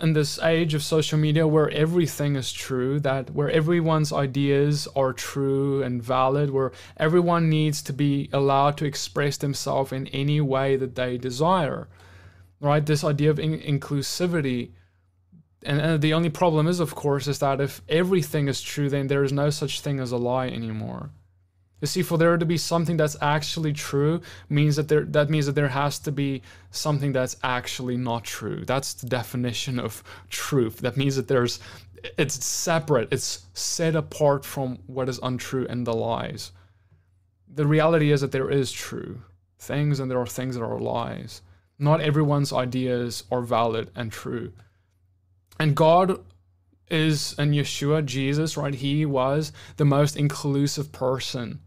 in 0.00 0.12
this 0.12 0.38
age 0.40 0.74
of 0.74 0.82
social 0.82 1.18
media 1.18 1.46
where 1.46 1.70
everything 1.70 2.36
is 2.36 2.52
true, 2.52 3.00
that 3.00 3.30
where 3.30 3.50
everyone's 3.50 4.12
ideas 4.12 4.86
are 4.94 5.12
true 5.12 5.82
and 5.82 6.02
valid, 6.02 6.50
where 6.50 6.72
everyone 6.96 7.48
needs 7.48 7.82
to 7.82 7.92
be 7.92 8.28
allowed 8.32 8.76
to 8.78 8.84
express 8.84 9.36
themselves 9.36 9.92
in 9.92 10.06
any 10.08 10.40
way 10.40 10.76
that 10.76 10.94
they 10.94 11.18
desire, 11.18 11.88
right? 12.60 12.84
This 12.84 13.02
idea 13.02 13.30
of 13.30 13.38
in- 13.38 13.60
inclusivity. 13.60 14.70
And, 15.62 15.80
and 15.80 16.00
the 16.00 16.14
only 16.14 16.30
problem 16.30 16.68
is, 16.68 16.78
of 16.78 16.94
course, 16.94 17.26
is 17.26 17.38
that 17.40 17.60
if 17.60 17.82
everything 17.88 18.46
is 18.48 18.60
true, 18.60 18.88
then 18.88 19.08
there 19.08 19.24
is 19.24 19.32
no 19.32 19.50
such 19.50 19.80
thing 19.80 19.98
as 19.98 20.12
a 20.12 20.16
lie 20.16 20.48
anymore. 20.48 21.10
You 21.80 21.86
see, 21.86 22.02
for 22.02 22.16
there 22.16 22.38
to 22.38 22.46
be 22.46 22.56
something 22.56 22.96
that's 22.96 23.16
actually 23.20 23.74
true 23.74 24.22
means 24.48 24.76
that 24.76 24.88
there 24.88 25.04
that 25.04 25.28
means 25.28 25.44
that 25.44 25.54
there 25.54 25.68
has 25.68 25.98
to 26.00 26.12
be 26.12 26.42
something 26.70 27.12
that's 27.12 27.36
actually 27.42 27.98
not 27.98 28.24
true. 28.24 28.64
That's 28.64 28.94
the 28.94 29.06
definition 29.06 29.78
of 29.78 30.02
truth. 30.30 30.78
That 30.78 30.96
means 30.96 31.16
that 31.16 31.28
there's 31.28 31.60
it's 32.16 32.44
separate, 32.44 33.08
it's 33.12 33.46
set 33.52 33.94
apart 33.94 34.44
from 34.44 34.78
what 34.86 35.08
is 35.08 35.20
untrue 35.22 35.66
and 35.68 35.86
the 35.86 35.92
lies. 35.92 36.52
The 37.48 37.66
reality 37.66 38.10
is 38.10 38.20
that 38.22 38.32
there 38.32 38.50
is 38.50 38.72
true 38.72 39.20
things 39.58 40.00
and 40.00 40.10
there 40.10 40.20
are 40.20 40.26
things 40.26 40.56
that 40.56 40.64
are 40.64 40.78
lies. 40.78 41.42
Not 41.78 42.00
everyone's 42.00 42.52
ideas 42.52 43.24
are 43.30 43.42
valid 43.42 43.90
and 43.94 44.10
true. 44.10 44.52
And 45.58 45.74
God 45.74 46.24
is 46.90 47.34
and 47.38 47.52
Yeshua, 47.52 48.04
Jesus, 48.04 48.56
right? 48.56 48.74
He 48.74 49.04
was 49.04 49.52
the 49.76 49.84
most 49.84 50.16
inclusive 50.16 50.92
person 50.92 51.60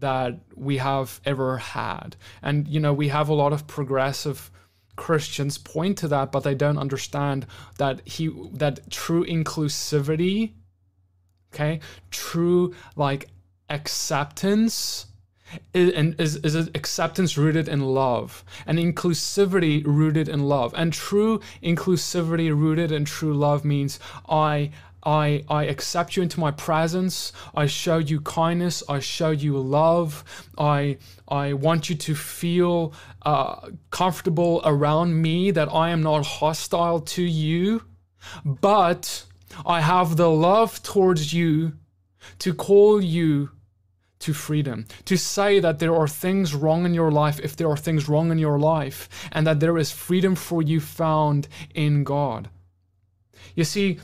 that 0.00 0.38
we 0.54 0.78
have 0.78 1.20
ever 1.24 1.58
had. 1.58 2.16
And, 2.42 2.66
you 2.66 2.80
know, 2.80 2.92
we 2.92 3.08
have 3.08 3.28
a 3.28 3.34
lot 3.34 3.52
of 3.52 3.66
progressive 3.66 4.50
Christians 4.96 5.56
point 5.56 5.98
to 5.98 6.08
that, 6.08 6.32
but 6.32 6.40
they 6.40 6.54
don't 6.54 6.78
understand 6.78 7.46
that 7.78 8.06
he 8.06 8.28
that 8.52 8.90
true 8.90 9.24
inclusivity, 9.24 10.52
okay, 11.54 11.80
true 12.10 12.74
like 12.96 13.28
acceptance 13.70 15.06
is, 15.72 15.92
and 15.94 16.20
is, 16.20 16.36
is 16.36 16.54
acceptance 16.74 17.36
rooted 17.38 17.68
in 17.68 17.80
love 17.80 18.44
and 18.66 18.78
inclusivity 18.78 19.82
rooted 19.84 20.28
in 20.28 20.48
love 20.48 20.74
and 20.76 20.92
true 20.92 21.40
inclusivity 21.62 22.50
rooted 22.50 22.92
in 22.92 23.04
true 23.04 23.34
love 23.34 23.64
means 23.64 23.98
i 24.28 24.70
I, 25.02 25.44
I 25.48 25.64
accept 25.64 26.16
you 26.16 26.22
into 26.22 26.40
my 26.40 26.50
presence. 26.50 27.32
I 27.54 27.66
show 27.66 27.98
you 27.98 28.20
kindness. 28.20 28.82
I 28.88 29.00
show 29.00 29.30
you 29.30 29.58
love. 29.58 30.24
I, 30.58 30.98
I 31.28 31.54
want 31.54 31.88
you 31.88 31.96
to 31.96 32.14
feel 32.14 32.92
uh, 33.22 33.70
comfortable 33.90 34.60
around 34.64 35.20
me, 35.20 35.50
that 35.52 35.72
I 35.72 35.90
am 35.90 36.02
not 36.02 36.26
hostile 36.26 37.00
to 37.00 37.22
you, 37.22 37.82
but 38.44 39.24
I 39.64 39.80
have 39.80 40.16
the 40.16 40.30
love 40.30 40.82
towards 40.82 41.32
you 41.32 41.72
to 42.40 42.54
call 42.54 43.00
you 43.00 43.50
to 44.20 44.34
freedom, 44.34 44.86
to 45.06 45.16
say 45.16 45.60
that 45.60 45.78
there 45.78 45.96
are 45.96 46.06
things 46.06 46.54
wrong 46.54 46.84
in 46.84 46.92
your 46.92 47.10
life 47.10 47.40
if 47.42 47.56
there 47.56 47.70
are 47.70 47.76
things 47.76 48.06
wrong 48.06 48.30
in 48.30 48.38
your 48.38 48.58
life, 48.58 49.08
and 49.32 49.46
that 49.46 49.60
there 49.60 49.78
is 49.78 49.90
freedom 49.90 50.34
for 50.34 50.60
you 50.60 50.78
found 50.78 51.48
in 51.74 52.04
God. 52.04 52.50
You 53.54 53.64
see, 53.64 53.98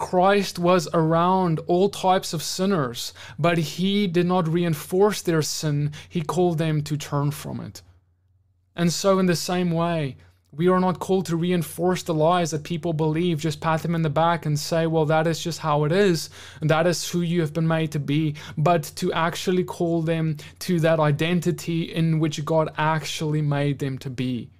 Christ 0.00 0.58
was 0.58 0.88
around 0.92 1.60
all 1.68 1.88
types 1.88 2.32
of 2.32 2.42
sinners, 2.42 3.12
but 3.38 3.58
he 3.58 4.08
did 4.08 4.26
not 4.26 4.48
reinforce 4.48 5.22
their 5.22 5.42
sin, 5.42 5.92
he 6.08 6.22
called 6.22 6.58
them 6.58 6.82
to 6.82 6.96
turn 6.96 7.30
from 7.30 7.60
it. 7.60 7.82
And 8.74 8.92
so, 8.92 9.18
in 9.20 9.26
the 9.26 9.36
same 9.36 9.70
way, 9.70 10.16
We 10.52 10.66
are 10.68 10.80
not 10.80 10.98
called 10.98 11.26
to 11.26 11.36
reinforce 11.36 12.02
the 12.02 12.14
lies 12.14 12.50
that 12.50 12.64
people 12.64 12.92
believe, 12.92 13.38
just 13.38 13.60
pat 13.60 13.82
them 13.82 13.94
in 13.94 14.02
the 14.02 14.10
back 14.10 14.46
and 14.46 14.58
say, 14.58 14.86
well, 14.86 15.06
that 15.06 15.26
is 15.28 15.40
just 15.42 15.60
how 15.60 15.84
it 15.84 15.92
is, 15.92 16.28
that 16.60 16.88
is 16.88 17.08
who 17.08 17.20
you 17.20 17.40
have 17.40 17.52
been 17.52 17.68
made 17.68 17.92
to 17.92 18.00
be, 18.00 18.34
but 18.58 18.82
to 18.96 19.12
actually 19.12 19.62
call 19.62 20.02
them 20.02 20.36
to 20.60 20.80
that 20.80 20.98
identity 20.98 21.82
in 21.94 22.18
which 22.18 22.44
God 22.44 22.68
actually 22.76 23.42
made 23.42 23.78
them 23.78 23.96
to 23.98 24.10
be. 24.10 24.50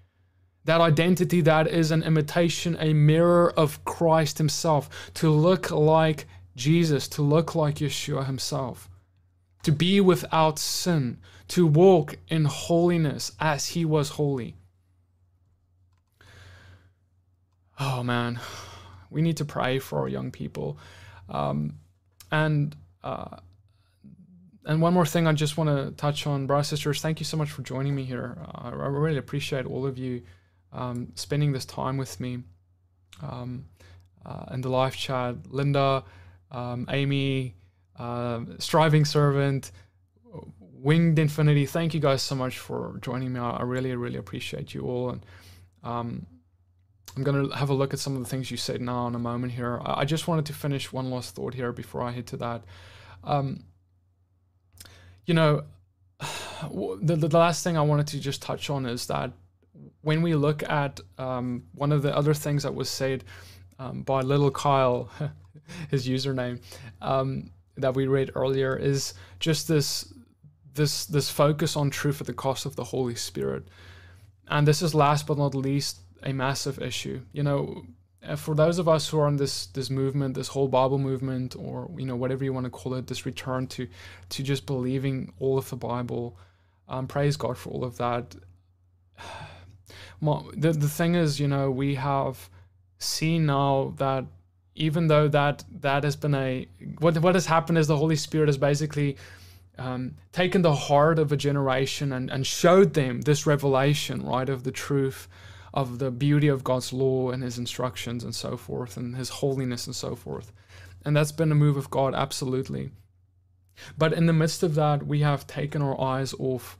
That 0.70 0.80
identity 0.80 1.40
that 1.40 1.66
is 1.66 1.90
an 1.90 2.04
imitation, 2.04 2.76
a 2.78 2.92
mirror 2.92 3.52
of 3.56 3.84
Christ 3.84 4.38
Himself, 4.38 5.10
to 5.14 5.28
look 5.28 5.72
like 5.72 6.26
Jesus, 6.54 7.08
to 7.08 7.22
look 7.22 7.56
like 7.56 7.78
Yeshua 7.78 8.24
Himself, 8.24 8.88
to 9.64 9.72
be 9.72 10.00
without 10.00 10.60
sin, 10.60 11.18
to 11.48 11.66
walk 11.66 12.18
in 12.28 12.44
holiness 12.44 13.32
as 13.40 13.66
He 13.66 13.84
was 13.84 14.10
holy. 14.10 14.54
Oh 17.80 18.04
man, 18.04 18.38
we 19.10 19.22
need 19.22 19.38
to 19.38 19.44
pray 19.44 19.80
for 19.80 19.98
our 19.98 20.08
young 20.08 20.30
people. 20.30 20.78
Um, 21.28 21.80
and 22.30 22.76
uh, 23.02 23.38
and 24.64 24.80
one 24.80 24.94
more 24.94 25.04
thing 25.04 25.26
I 25.26 25.32
just 25.32 25.56
want 25.56 25.68
to 25.68 25.90
touch 25.96 26.28
on, 26.28 26.46
brothers 26.46 26.68
sisters. 26.68 27.00
Thank 27.00 27.18
you 27.18 27.26
so 27.26 27.36
much 27.36 27.50
for 27.50 27.62
joining 27.62 27.96
me 27.96 28.04
here. 28.04 28.38
Uh, 28.54 28.68
I 28.68 28.86
really 28.86 29.18
appreciate 29.18 29.66
all 29.66 29.84
of 29.84 29.98
you 29.98 30.22
um, 30.72 31.12
spending 31.14 31.52
this 31.52 31.64
time 31.64 31.96
with 31.96 32.18
me. 32.20 32.42
Um, 33.22 33.66
uh, 34.24 34.44
in 34.52 34.60
the 34.60 34.68
live 34.68 34.96
chat, 34.96 35.36
Linda, 35.48 36.04
um, 36.50 36.86
Amy, 36.90 37.54
uh, 37.98 38.40
Striving 38.58 39.04
Servant, 39.04 39.72
Winged 40.58 41.18
Infinity. 41.18 41.66
Thank 41.66 41.94
you 41.94 42.00
guys 42.00 42.22
so 42.22 42.34
much 42.34 42.58
for 42.58 42.98
joining 43.02 43.32
me. 43.32 43.40
I 43.40 43.62
really, 43.62 43.94
really 43.94 44.18
appreciate 44.18 44.74
you 44.74 44.82
all. 44.82 45.10
And 45.10 45.26
um, 45.82 46.26
I'm 47.16 47.22
going 47.22 47.48
to 47.48 47.56
have 47.56 47.70
a 47.70 47.74
look 47.74 47.92
at 47.92 47.98
some 47.98 48.14
of 48.16 48.22
the 48.22 48.28
things 48.28 48.50
you 48.50 48.56
said 48.56 48.80
now 48.80 49.06
in 49.06 49.14
a 49.14 49.18
moment 49.18 49.52
here. 49.52 49.80
I 49.84 50.04
just 50.04 50.28
wanted 50.28 50.46
to 50.46 50.52
finish 50.52 50.92
one 50.92 51.10
last 51.10 51.34
thought 51.34 51.54
here 51.54 51.72
before 51.72 52.02
I 52.02 52.12
head 52.12 52.26
to 52.28 52.36
that. 52.38 52.62
Um, 53.24 53.64
you 55.26 55.34
know, 55.34 55.64
the, 56.20 57.16
the 57.16 57.38
last 57.38 57.64
thing 57.64 57.76
I 57.76 57.82
wanted 57.82 58.06
to 58.08 58.20
just 58.20 58.42
touch 58.42 58.70
on 58.70 58.86
is 58.86 59.06
that 59.06 59.32
when 60.02 60.22
we 60.22 60.34
look 60.34 60.62
at 60.62 61.00
um, 61.18 61.64
one 61.74 61.92
of 61.92 62.02
the 62.02 62.14
other 62.16 62.34
things 62.34 62.62
that 62.62 62.74
was 62.74 62.88
said 62.88 63.24
um, 63.78 64.02
by 64.02 64.20
little 64.20 64.50
Kyle, 64.50 65.10
his 65.90 66.08
username, 66.08 66.60
um, 67.00 67.50
that 67.76 67.94
we 67.94 68.06
read 68.06 68.30
earlier, 68.34 68.76
is 68.76 69.14
just 69.38 69.68
this 69.68 70.12
this 70.74 71.06
this 71.06 71.30
focus 71.30 71.76
on 71.76 71.90
truth 71.90 72.20
at 72.20 72.26
the 72.26 72.32
cost 72.32 72.66
of 72.66 72.76
the 72.76 72.84
Holy 72.84 73.14
Spirit. 73.14 73.64
And 74.48 74.66
this 74.66 74.82
is 74.82 74.94
last 74.94 75.26
but 75.26 75.38
not 75.38 75.54
least 75.54 76.00
a 76.22 76.32
massive 76.32 76.80
issue. 76.80 77.20
You 77.32 77.42
know, 77.42 77.84
uh, 78.26 78.36
for 78.36 78.54
those 78.54 78.78
of 78.78 78.88
us 78.88 79.08
who 79.08 79.18
are 79.18 79.28
in 79.28 79.36
this 79.36 79.66
this 79.66 79.90
movement, 79.90 80.34
this 80.34 80.48
whole 80.48 80.68
Bible 80.68 80.98
movement, 80.98 81.56
or 81.56 81.90
you 81.96 82.06
know 82.06 82.16
whatever 82.16 82.44
you 82.44 82.52
want 82.52 82.64
to 82.64 82.70
call 82.70 82.94
it, 82.94 83.06
this 83.06 83.26
return 83.26 83.66
to 83.68 83.88
to 84.30 84.42
just 84.42 84.66
believing 84.66 85.32
all 85.38 85.56
of 85.58 85.68
the 85.70 85.76
Bible, 85.76 86.36
um, 86.88 87.06
praise 87.06 87.36
God 87.36 87.56
for 87.56 87.70
all 87.70 87.84
of 87.84 87.96
that. 87.98 88.34
The 90.22 90.72
the 90.72 90.88
thing 90.88 91.14
is, 91.14 91.40
you 91.40 91.48
know, 91.48 91.70
we 91.70 91.94
have 91.94 92.50
seen 92.98 93.46
now 93.46 93.94
that 93.96 94.24
even 94.74 95.08
though 95.08 95.28
that 95.28 95.64
that 95.80 96.04
has 96.04 96.16
been 96.16 96.34
a 96.34 96.66
what 96.98 97.18
what 97.18 97.34
has 97.34 97.46
happened 97.46 97.78
is 97.78 97.86
the 97.86 97.96
Holy 97.96 98.16
Spirit 98.16 98.48
has 98.48 98.58
basically 98.58 99.16
um, 99.78 100.14
taken 100.32 100.62
the 100.62 100.74
heart 100.74 101.18
of 101.18 101.32
a 101.32 101.36
generation 101.36 102.12
and, 102.12 102.30
and 102.30 102.46
showed 102.46 102.92
them 102.92 103.22
this 103.22 103.46
revelation, 103.46 104.22
right, 104.22 104.48
of 104.48 104.64
the 104.64 104.70
truth 104.70 105.26
of 105.72 105.98
the 105.98 106.10
beauty 106.10 106.48
of 106.48 106.64
God's 106.64 106.92
law 106.92 107.30
and 107.30 107.42
his 107.42 107.56
instructions 107.56 108.24
and 108.24 108.34
so 108.34 108.56
forth 108.56 108.96
and 108.96 109.16
his 109.16 109.28
holiness 109.28 109.86
and 109.86 109.96
so 109.96 110.14
forth. 110.14 110.52
And 111.04 111.16
that's 111.16 111.32
been 111.32 111.52
a 111.52 111.54
move 111.54 111.76
of 111.76 111.88
God, 111.90 112.14
absolutely. 112.14 112.90
But 113.96 114.12
in 114.12 114.26
the 114.26 114.34
midst 114.34 114.62
of 114.62 114.74
that, 114.74 115.06
we 115.06 115.20
have 115.20 115.46
taken 115.46 115.80
our 115.80 115.98
eyes 115.98 116.34
off 116.38 116.76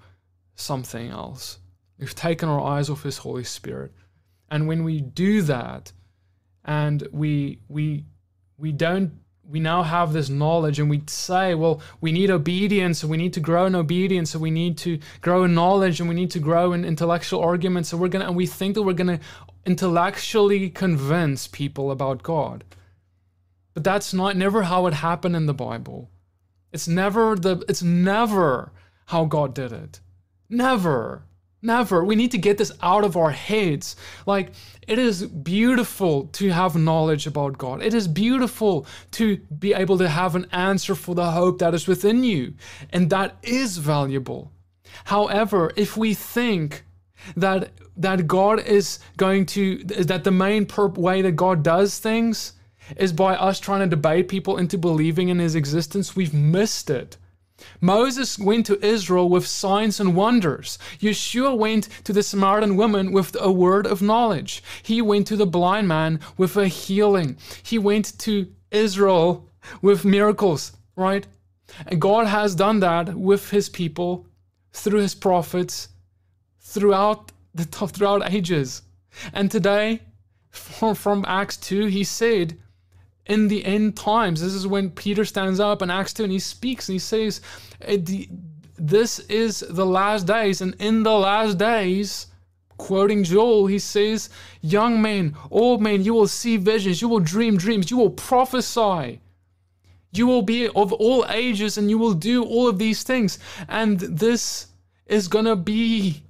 something 0.54 1.08
else. 1.08 1.59
We've 2.00 2.14
taken 2.14 2.48
our 2.48 2.60
eyes 2.60 2.88
off 2.88 3.02
his 3.02 3.18
Holy 3.18 3.44
Spirit. 3.44 3.92
And 4.50 4.66
when 4.66 4.82
we 4.82 5.00
do 5.02 5.42
that, 5.42 5.92
and 6.64 7.06
we 7.12 7.60
we 7.68 8.06
we 8.58 8.72
don't 8.72 9.12
we 9.48 9.60
now 9.60 9.82
have 9.82 10.12
this 10.12 10.28
knowledge 10.28 10.78
and 10.78 10.88
we 10.88 11.02
say, 11.08 11.56
well, 11.56 11.82
we 12.00 12.12
need 12.12 12.30
obedience 12.30 13.02
and 13.02 13.10
we 13.10 13.16
need 13.16 13.32
to 13.32 13.40
grow 13.40 13.66
in 13.66 13.74
obedience 13.74 14.32
and 14.32 14.42
we 14.42 14.50
need 14.50 14.78
to 14.78 15.00
grow 15.20 15.42
in 15.42 15.54
knowledge 15.54 15.98
and 15.98 16.08
we 16.08 16.14
need 16.14 16.30
to 16.30 16.38
grow 16.38 16.72
in 16.72 16.84
intellectual 16.84 17.40
arguments. 17.40 17.92
And 17.92 18.00
we're 18.00 18.08
gonna 18.08 18.26
and 18.26 18.36
we 18.36 18.46
think 18.46 18.74
that 18.74 18.82
we're 18.82 18.92
gonna 18.92 19.20
intellectually 19.66 20.70
convince 20.70 21.48
people 21.48 21.90
about 21.90 22.22
God. 22.22 22.64
But 23.74 23.84
that's 23.84 24.14
not 24.14 24.36
never 24.36 24.62
how 24.62 24.86
it 24.86 24.94
happened 24.94 25.36
in 25.36 25.46
the 25.46 25.54
Bible. 25.54 26.10
It's 26.72 26.88
never 26.88 27.36
the 27.36 27.64
it's 27.68 27.82
never 27.82 28.72
how 29.06 29.24
God 29.24 29.54
did 29.54 29.72
it. 29.72 30.00
Never. 30.48 31.24
Never. 31.62 32.04
We 32.04 32.16
need 32.16 32.30
to 32.30 32.38
get 32.38 32.58
this 32.58 32.72
out 32.82 33.04
of 33.04 33.16
our 33.16 33.30
heads. 33.30 33.96
Like, 34.26 34.52
it 34.88 34.98
is 34.98 35.26
beautiful 35.26 36.26
to 36.32 36.50
have 36.50 36.74
knowledge 36.74 37.26
about 37.26 37.58
God. 37.58 37.82
It 37.82 37.92
is 37.92 38.08
beautiful 38.08 38.86
to 39.12 39.36
be 39.36 39.74
able 39.74 39.98
to 39.98 40.08
have 40.08 40.34
an 40.34 40.46
answer 40.52 40.94
for 40.94 41.14
the 41.14 41.30
hope 41.32 41.58
that 41.58 41.74
is 41.74 41.86
within 41.86 42.24
you. 42.24 42.54
And 42.90 43.10
that 43.10 43.36
is 43.42 43.76
valuable. 43.76 44.50
However, 45.04 45.70
if 45.76 45.96
we 45.96 46.14
think 46.14 46.84
that 47.36 47.70
that 47.96 48.26
God 48.26 48.60
is 48.60 48.98
going 49.18 49.44
to 49.46 49.84
that 49.84 50.24
the 50.24 50.30
main 50.30 50.64
perp 50.64 50.96
way 50.96 51.20
that 51.20 51.32
God 51.32 51.62
does 51.62 51.98
things 51.98 52.54
is 52.96 53.12
by 53.12 53.34
us 53.34 53.60
trying 53.60 53.80
to 53.80 53.86
debate 53.86 54.28
people 54.28 54.56
into 54.56 54.78
believing 54.78 55.28
in 55.28 55.38
his 55.38 55.54
existence, 55.54 56.16
we've 56.16 56.34
missed 56.34 56.88
it. 56.88 57.18
Moses 57.80 58.38
went 58.38 58.66
to 58.66 58.84
Israel 58.84 59.28
with 59.28 59.46
signs 59.46 60.00
and 60.00 60.14
wonders. 60.14 60.78
Yeshua 61.00 61.56
went 61.56 61.88
to 62.04 62.12
the 62.12 62.22
Samaritan 62.22 62.76
woman 62.76 63.12
with 63.12 63.36
a 63.40 63.52
word 63.52 63.86
of 63.86 64.02
knowledge. 64.02 64.62
He 64.82 65.02
went 65.02 65.26
to 65.28 65.36
the 65.36 65.46
blind 65.46 65.88
man 65.88 66.20
with 66.36 66.56
a 66.56 66.68
healing. 66.68 67.36
He 67.62 67.78
went 67.78 68.18
to 68.20 68.48
Israel 68.70 69.48
with 69.82 70.04
miracles, 70.04 70.72
right? 70.96 71.26
And 71.86 72.00
God 72.00 72.26
has 72.26 72.54
done 72.54 72.80
that 72.80 73.14
with 73.14 73.50
his 73.50 73.68
people 73.68 74.26
through 74.72 75.00
his 75.00 75.14
prophets 75.14 75.88
throughout 76.60 77.32
the 77.54 77.64
throughout 77.64 78.32
ages. 78.32 78.82
And 79.32 79.50
today 79.50 80.02
from, 80.50 80.94
from 80.94 81.24
Acts 81.26 81.56
2 81.56 81.86
he 81.86 82.04
said 82.04 82.58
in 83.26 83.48
the 83.48 83.64
end 83.64 83.96
times. 83.96 84.40
This 84.40 84.54
is 84.54 84.66
when 84.66 84.90
Peter 84.90 85.24
stands 85.24 85.60
up 85.60 85.82
in 85.82 85.90
Acts 85.90 86.12
2 86.14 86.24
and 86.24 86.32
he 86.32 86.38
speaks 86.38 86.88
and 86.88 86.94
he 86.94 86.98
says, 86.98 87.40
eh, 87.82 87.98
This 88.76 89.18
is 89.20 89.60
the 89.60 89.86
last 89.86 90.26
days. 90.26 90.60
And 90.60 90.74
in 90.78 91.02
the 91.02 91.14
last 91.14 91.58
days, 91.58 92.26
quoting 92.78 93.24
Joel, 93.24 93.66
he 93.66 93.78
says, 93.78 94.30
Young 94.62 95.00
men, 95.00 95.36
old 95.50 95.82
men, 95.82 96.02
you 96.02 96.14
will 96.14 96.28
see 96.28 96.56
visions, 96.56 97.02
you 97.02 97.08
will 97.08 97.20
dream 97.20 97.56
dreams, 97.56 97.90
you 97.90 97.96
will 97.96 98.10
prophesy. 98.10 99.20
You 100.12 100.26
will 100.26 100.42
be 100.42 100.68
of 100.68 100.92
all 100.92 101.24
ages 101.28 101.78
and 101.78 101.88
you 101.88 101.98
will 101.98 102.14
do 102.14 102.42
all 102.42 102.66
of 102.66 102.78
these 102.78 103.04
things. 103.04 103.38
And 103.68 104.00
this 104.00 104.66
is 105.06 105.28
going 105.28 105.44
to 105.44 105.56
be 105.56 106.24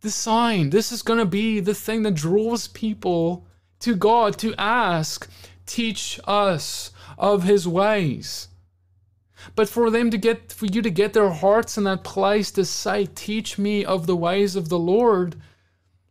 the 0.00 0.10
sign. 0.10 0.70
This 0.70 0.92
is 0.92 1.02
going 1.02 1.18
to 1.18 1.26
be 1.26 1.58
the 1.60 1.74
thing 1.74 2.02
that 2.04 2.14
draws 2.14 2.68
people 2.68 3.46
to 3.80 3.96
God 3.96 4.38
to 4.38 4.54
ask, 4.56 5.28
teach 5.66 6.18
us 6.24 6.92
of 7.18 7.42
his 7.42 7.66
ways. 7.66 8.48
But 9.54 9.68
for 9.68 9.90
them 9.90 10.10
to 10.10 10.18
get, 10.18 10.52
for 10.52 10.66
you 10.66 10.82
to 10.82 10.90
get 10.90 11.12
their 11.12 11.30
hearts 11.30 11.76
in 11.76 11.84
that 11.84 12.04
place 12.04 12.50
to 12.52 12.64
say, 12.64 13.06
teach 13.06 13.58
me 13.58 13.84
of 13.84 14.06
the 14.06 14.16
ways 14.16 14.56
of 14.56 14.68
the 14.68 14.78
Lord, 14.78 15.36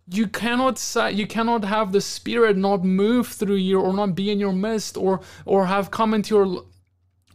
you 0.07 0.27
cannot 0.27 0.77
say, 0.77 1.11
you 1.11 1.25
cannot 1.25 1.63
have 1.63 1.91
the 1.91 2.01
Spirit 2.01 2.55
not 2.55 2.83
move 2.83 3.27
through 3.27 3.55
you 3.55 3.79
or 3.79 3.93
not 3.93 4.15
be 4.15 4.29
in 4.29 4.39
your 4.39 4.53
midst 4.53 4.95
or, 4.97 5.21
or 5.45 5.65
have 5.65 5.91
come 5.91 6.13
into 6.13 6.35
your, 6.35 6.65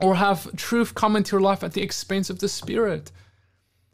or 0.00 0.14
have 0.14 0.54
truth 0.56 0.94
come 0.94 1.16
into 1.16 1.32
your 1.32 1.40
life 1.40 1.64
at 1.64 1.72
the 1.72 1.82
expense 1.82 2.30
of 2.30 2.38
the 2.38 2.48
Spirit. 2.48 3.10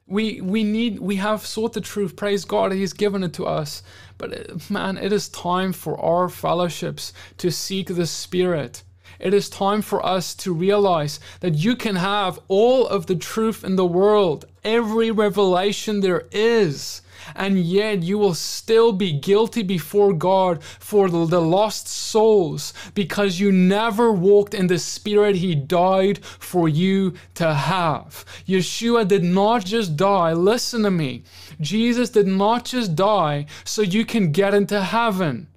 We, 0.07 0.41
we 0.41 0.63
need, 0.63 1.01
we 1.01 1.17
have 1.17 1.45
sought 1.45 1.73
the 1.73 1.81
truth. 1.81 2.15
Praise 2.15 2.45
God, 2.45 2.73
He's 2.73 2.93
given 2.93 3.25
it 3.25 3.33
to 3.35 3.47
us. 3.47 3.83
But 4.19 4.51
uh, 4.51 4.55
man, 4.71 4.99
it 4.99 5.13
is 5.13 5.29
time 5.29 5.73
for 5.73 5.99
our 6.01 6.29
fellowships 6.29 7.13
to 7.39 7.51
seek 7.51 7.89
the 7.89 8.07
Spirit. 8.07 8.83
It 9.19 9.35
is 9.35 9.49
time 9.49 9.83
for 9.83 10.05
us 10.05 10.35
to 10.37 10.53
realize 10.53 11.19
that 11.41 11.55
you 11.55 11.75
can 11.75 11.97
have 11.97 12.39
all 12.49 12.87
of 12.87 13.07
the 13.07 13.17
truth 13.17 13.65
in 13.65 13.77
the 13.77 13.87
world, 13.87 14.45
every 14.63 15.11
revelation 15.11 16.01
there 16.01 16.27
is, 16.31 17.03
and 17.35 17.59
yet 17.59 18.03
you 18.03 18.19
will 18.19 18.35
still 18.35 18.93
be 18.93 19.13
guilty 19.13 19.63
before 19.63 20.13
God 20.13 20.63
for 20.63 21.09
the 21.09 21.41
lost 21.41 21.89
souls 21.89 22.73
because 22.95 23.41
you 23.41 23.51
never 23.53 24.13
walked 24.13 24.55
in 24.55 24.67
the 24.67 24.79
spirit 24.79 25.37
He 25.37 25.55
died 25.55 26.25
for 26.25 26.69
you 26.69 27.15
to 27.35 27.55
have. 27.55 28.25
Yeshua 28.47 29.07
did 29.07 29.25
not 29.25 29.65
just 29.65 29.97
die, 29.97 30.33
listen 30.33 30.83
to 30.83 30.91
me. 30.91 31.25
Jesus 31.61 32.11
did 32.11 32.27
not 32.27 32.65
just 32.65 32.95
die 32.95 33.47
so 33.65 33.83
you 33.83 34.05
can 34.05 34.33
get 34.33 34.55
into 34.55 34.83
heaven. 34.83 35.49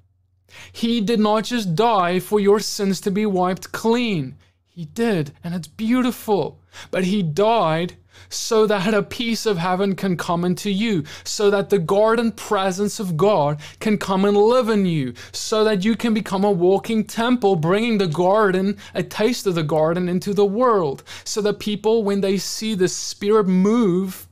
He 0.72 1.02
did 1.02 1.20
not 1.20 1.46
just 1.46 1.76
die 1.76 2.20
for 2.20 2.40
your 2.40 2.60
sins 2.60 3.00
to 3.02 3.12
be 3.12 3.26
wiped 3.26 3.72
clean. 3.72 4.36
He 4.68 4.86
did, 4.86 5.34
and 5.44 5.54
it's 5.54 5.68
beautiful. 5.68 6.60
But 6.92 7.04
He 7.06 7.22
died 7.22 7.96
so 8.28 8.66
that 8.68 8.94
a 8.94 9.04
piece 9.04 9.46
of 9.46 9.58
heaven 9.58 9.96
can 9.96 10.18
come 10.18 10.44
into 10.44 10.70
you, 10.70 11.04
so 11.24 11.50
that 11.50 11.70
the 11.70 11.80
garden 11.80 12.32
presence 12.32 13.00
of 13.00 13.16
God 13.16 13.60
can 13.80 13.98
come 13.98 14.26
and 14.26 14.36
live 14.36 14.70
in 14.70 14.86
you, 14.86 15.14
so 15.32 15.64
that 15.64 15.86
you 15.86 15.96
can 15.96 16.14
become 16.14 16.44
a 16.44 16.52
walking 16.52 17.04
temple, 17.04 17.56
bringing 17.56 17.98
the 17.98 18.08
garden, 18.08 18.78
a 18.94 19.04
taste 19.04 19.48
of 19.48 19.56
the 19.56 19.64
garden 19.64 20.10
into 20.10 20.34
the 20.34 20.46
world, 20.46 21.04
so 21.24 21.42
that 21.42 21.60
people, 21.60 22.04
when 22.04 22.22
they 22.22 22.38
see 22.38 22.76
the 22.76 22.88
Spirit 22.88 23.48
move, 23.48 24.28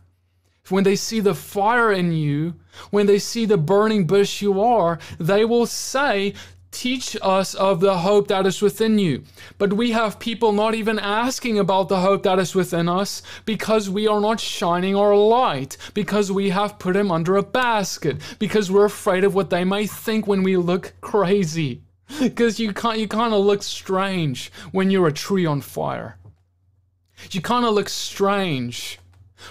when 0.69 0.83
they 0.83 0.95
see 0.95 1.19
the 1.19 1.33
fire 1.33 1.91
in 1.91 2.11
you, 2.11 2.53
when 2.91 3.05
they 3.05 3.19
see 3.19 3.45
the 3.45 3.57
burning 3.57 4.05
bush 4.05 4.41
you 4.41 4.61
are, 4.61 4.99
they 5.19 5.45
will 5.45 5.65
say, 5.65 6.33
Teach 6.71 7.15
us 7.21 7.53
of 7.55 7.79
the 7.79 7.99
hope 7.99 8.27
that 8.27 8.45
is 8.45 8.61
within 8.61 8.99
you. 8.99 9.23
But 9.57 9.73
we 9.73 9.91
have 9.91 10.19
people 10.19 10.51
not 10.51 10.75
even 10.75 10.99
asking 10.99 11.57
about 11.57 11.89
the 11.89 12.01
hope 12.01 12.23
that 12.23 12.39
is 12.39 12.53
within 12.53 12.89
us 12.89 13.23
because 13.45 13.89
we 13.89 14.07
are 14.07 14.19
not 14.19 14.39
shining 14.39 14.95
our 14.95 15.15
light, 15.15 15.77
because 15.93 16.31
we 16.31 16.49
have 16.49 16.79
put 16.79 16.95
him 16.95 17.09
under 17.09 17.35
a 17.37 17.43
basket, 17.43 18.17
because 18.37 18.69
we're 18.69 18.85
afraid 18.85 19.23
of 19.23 19.33
what 19.33 19.49
they 19.49 19.63
may 19.63 19.87
think 19.87 20.27
when 20.27 20.43
we 20.43 20.57
look 20.57 20.93
crazy. 21.01 21.83
Because 22.21 22.57
you 22.57 22.67
you 22.95 23.07
kind 23.07 23.33
of 23.33 23.45
look 23.45 23.61
strange 23.63 24.49
when 24.71 24.89
you're 24.89 25.07
a 25.07 25.11
tree 25.11 25.45
on 25.45 25.59
fire. 25.59 26.17
You 27.31 27.41
kind 27.41 27.65
of 27.65 27.73
look 27.73 27.89
strange 27.89 28.99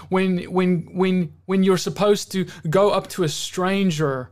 when 0.09 0.39
when 0.45 0.89
when 0.93 1.33
when 1.45 1.63
you're 1.63 1.77
supposed 1.77 2.31
to 2.31 2.45
go 2.69 2.91
up 2.91 3.07
to 3.09 3.23
a 3.23 3.29
stranger 3.29 4.29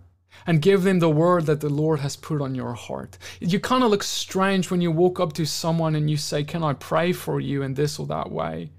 and 0.48 0.62
give 0.62 0.84
them 0.84 1.00
the 1.00 1.10
word 1.10 1.46
that 1.48 1.62
the 1.62 1.70
Lord 1.70 2.00
has 2.02 2.16
put 2.16 2.41
on 2.41 2.56
your 2.56 2.74
heart. 2.74 3.18
You 3.39 3.60
kind 3.60 3.84
of 3.84 3.91
look 3.91 4.04
strange 4.04 4.70
when 4.70 4.82
you 4.82 4.91
walk 4.91 5.20
up 5.20 5.34
to 5.34 5.46
someone 5.46 5.96
and 5.96 6.10
you 6.10 6.18
say, 6.18 6.43
Can 6.43 6.64
I 6.64 6.74
pray 6.74 7.14
for 7.14 7.39
you 7.39 7.62
in 7.62 7.74
this 7.74 7.98
or 8.00 8.06
that 8.08 8.32
way? 8.32 8.72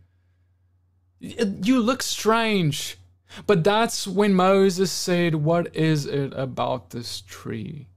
You 1.18 1.80
look 1.80 2.02
strange. 2.02 2.98
But 3.46 3.64
that's 3.64 4.06
when 4.06 4.34
Moses 4.34 4.92
said, 4.92 5.34
What 5.34 5.74
is 5.74 6.06
it 6.06 6.32
about 6.34 6.90
this 6.90 7.22
tree? 7.22 7.88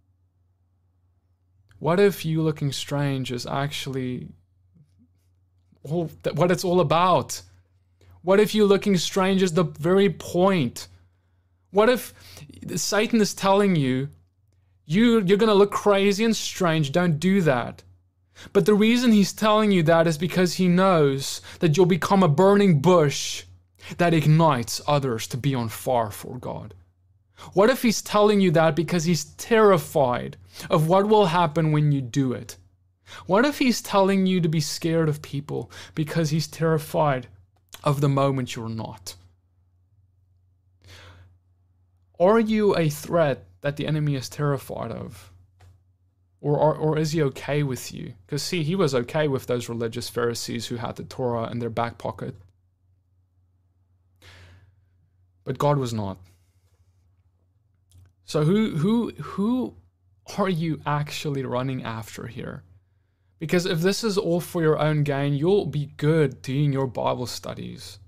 What 1.77 1.99
if 1.99 2.25
you 2.25 2.41
looking 2.41 2.71
strange 2.71 3.31
is 3.31 3.45
actually 3.45 4.27
all, 5.83 6.11
what 6.33 6.51
it's 6.51 6.65
all 6.65 6.81
about? 6.81 7.41
What 8.21 8.39
if 8.39 8.53
you 8.53 8.65
looking 8.65 8.97
strange 8.97 9.41
is 9.41 9.53
the 9.53 9.63
very 9.63 10.09
point? 10.09 10.87
What 11.71 11.89
if 11.89 12.13
Satan 12.75 13.21
is 13.21 13.33
telling 13.33 13.75
you, 13.75 14.09
you 14.85 15.21
you're 15.21 15.37
going 15.37 15.49
to 15.49 15.53
look 15.53 15.71
crazy 15.71 16.25
and 16.25 16.35
strange, 16.35 16.91
don't 16.91 17.19
do 17.19 17.41
that. 17.41 17.83
But 18.53 18.65
the 18.65 18.73
reason 18.73 19.11
he's 19.11 19.33
telling 19.33 19.71
you 19.71 19.83
that 19.83 20.07
is 20.07 20.17
because 20.17 20.53
he 20.55 20.67
knows 20.67 21.41
that 21.59 21.75
you'll 21.75 21.85
become 21.85 22.23
a 22.23 22.27
burning 22.27 22.79
bush 22.79 23.43
that 23.97 24.13
ignites 24.13 24.81
others 24.87 25.27
to 25.27 25.37
be 25.37 25.53
on 25.53 25.69
fire 25.69 26.11
for 26.11 26.37
God. 26.37 26.73
What 27.53 27.69
if 27.69 27.81
he's 27.81 28.01
telling 28.01 28.41
you 28.41 28.51
that 28.51 28.75
because 28.75 29.05
he's 29.05 29.25
terrified 29.25 30.37
of 30.69 30.87
what 30.87 31.07
will 31.07 31.27
happen 31.27 31.71
when 31.71 31.91
you 31.91 32.01
do 32.01 32.33
it? 32.33 32.57
What 33.25 33.45
if 33.45 33.59
he's 33.59 33.81
telling 33.81 34.25
you 34.25 34.41
to 34.41 34.49
be 34.49 34.59
scared 34.59 35.09
of 35.09 35.21
people 35.21 35.71
because 35.95 36.29
he's 36.29 36.47
terrified 36.47 37.27
of 37.83 38.01
the 38.01 38.09
moment 38.09 38.55
you're 38.55 38.69
not? 38.69 39.15
Are 42.19 42.39
you 42.39 42.75
a 42.75 42.89
threat 42.89 43.45
that 43.61 43.77
the 43.77 43.87
enemy 43.87 44.15
is 44.15 44.27
terrified 44.27 44.91
of? 44.91 45.31
Or, 46.41 46.57
or, 46.57 46.75
or 46.75 46.97
is 46.97 47.11
he 47.11 47.23
okay 47.23 47.63
with 47.63 47.93
you? 47.93 48.13
Because, 48.25 48.43
see, 48.43 48.63
he 48.63 48.75
was 48.75 48.95
okay 48.95 49.27
with 49.27 49.47
those 49.47 49.69
religious 49.69 50.09
Pharisees 50.09 50.67
who 50.67 50.77
had 50.77 50.95
the 50.95 51.03
Torah 51.03 51.49
in 51.49 51.59
their 51.59 51.69
back 51.69 51.97
pocket. 51.97 52.35
But 55.43 55.57
God 55.57 55.77
was 55.77 55.93
not. 55.93 56.17
So, 58.23 58.43
who, 58.43 58.75
who, 58.77 59.11
who 59.19 59.75
are 60.37 60.49
you 60.49 60.81
actually 60.85 61.43
running 61.43 61.83
after 61.83 62.27
here? 62.27 62.63
Because 63.39 63.65
if 63.65 63.79
this 63.79 64.03
is 64.03 64.17
all 64.17 64.41
for 64.41 64.61
your 64.61 64.77
own 64.77 65.03
gain, 65.03 65.33
you'll 65.33 65.65
be 65.65 65.93
good 65.97 66.41
doing 66.41 66.73
your 66.73 66.87
Bible 66.87 67.25
studies, 67.25 67.99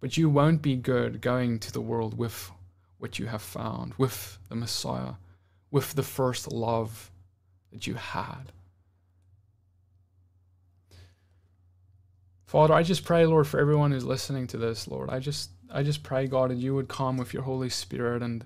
but 0.00 0.16
you 0.16 0.28
won't 0.28 0.62
be 0.62 0.76
good 0.76 1.20
going 1.20 1.60
to 1.60 1.72
the 1.72 1.80
world 1.80 2.18
with 2.18 2.50
what 2.98 3.18
you 3.18 3.26
have 3.26 3.42
found 3.42 3.94
with 3.96 4.38
the 4.48 4.54
Messiah, 4.54 5.14
with 5.70 5.94
the 5.94 6.02
first 6.02 6.52
love 6.52 7.10
that 7.72 7.86
you 7.86 7.94
had. 7.94 8.52
Father, 12.46 12.72
I 12.72 12.82
just 12.82 13.04
pray, 13.04 13.26
Lord, 13.26 13.46
for 13.46 13.60
everyone 13.60 13.92
who's 13.92 14.04
listening 14.04 14.46
to 14.48 14.56
this, 14.56 14.88
Lord. 14.88 15.10
I 15.10 15.18
just 15.18 15.50
I 15.70 15.82
just 15.82 16.02
pray, 16.02 16.26
God, 16.26 16.50
that 16.50 16.56
you 16.56 16.74
would 16.74 16.88
come 16.88 17.18
with 17.18 17.34
your 17.34 17.42
Holy 17.42 17.68
Spirit 17.68 18.22
and 18.22 18.44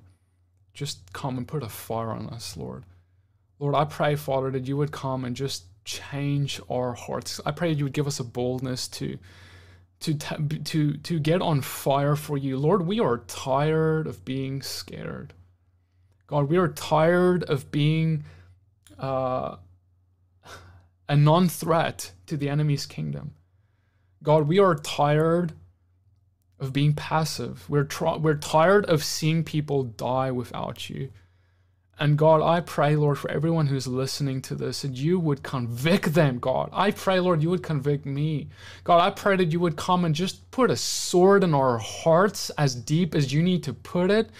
just 0.74 1.12
come 1.12 1.38
and 1.38 1.46
put 1.46 1.62
a 1.62 1.68
fire 1.68 2.10
on 2.10 2.28
us, 2.28 2.56
Lord. 2.56 2.84
Lord, 3.60 3.76
I 3.76 3.84
pray, 3.84 4.16
Father, 4.16 4.50
that 4.50 4.66
you 4.66 4.76
would 4.76 4.90
come 4.90 5.24
and 5.24 5.36
just 5.36 5.66
change 5.84 6.60
our 6.68 6.94
hearts. 6.94 7.40
I 7.46 7.52
pray 7.52 7.70
you 7.70 7.84
would 7.84 7.92
give 7.92 8.08
us 8.08 8.18
a 8.18 8.24
boldness 8.24 8.88
to 8.88 9.18
to 10.02 10.14
to 10.14 10.96
to 10.98 11.18
get 11.18 11.40
on 11.40 11.60
fire 11.60 12.16
for 12.16 12.36
you. 12.36 12.58
Lord, 12.58 12.86
we 12.86 13.00
are 13.00 13.18
tired 13.18 14.06
of 14.06 14.24
being 14.24 14.62
scared. 14.62 15.32
God, 16.26 16.48
we 16.48 16.56
are 16.56 16.68
tired 16.68 17.44
of 17.44 17.70
being 17.70 18.24
uh, 18.98 19.56
a 21.08 21.16
non-threat 21.16 22.12
to 22.26 22.36
the 22.36 22.48
enemy's 22.48 22.86
kingdom. 22.86 23.34
God, 24.22 24.48
we 24.48 24.58
are 24.58 24.74
tired 24.74 25.52
of 26.58 26.72
being 26.72 26.94
passive. 26.94 27.68
We're 27.68 27.84
tr- 27.84 28.18
we're 28.18 28.36
tired 28.36 28.86
of 28.86 29.02
seeing 29.02 29.44
people 29.44 29.82
die 29.82 30.30
without 30.30 30.88
you. 30.88 31.10
And 32.02 32.18
God, 32.18 32.42
I 32.42 32.58
pray, 32.58 32.96
Lord, 32.96 33.16
for 33.16 33.30
everyone 33.30 33.68
who's 33.68 33.86
listening 33.86 34.42
to 34.42 34.56
this, 34.56 34.82
that 34.82 34.96
you 34.96 35.20
would 35.20 35.44
convict 35.44 36.14
them, 36.14 36.40
God. 36.40 36.68
I 36.72 36.90
pray, 36.90 37.20
Lord, 37.20 37.44
you 37.44 37.50
would 37.50 37.62
convict 37.62 38.06
me. 38.06 38.48
God, 38.82 39.00
I 39.00 39.10
pray 39.10 39.36
that 39.36 39.52
you 39.52 39.60
would 39.60 39.76
come 39.76 40.04
and 40.04 40.12
just 40.12 40.50
put 40.50 40.72
a 40.72 40.76
sword 40.76 41.44
in 41.44 41.54
our 41.54 41.78
hearts 41.78 42.50
as 42.58 42.74
deep 42.74 43.14
as 43.14 43.32
you 43.32 43.40
need 43.40 43.62
to 43.62 43.72
put 43.72 44.10
it 44.10 44.30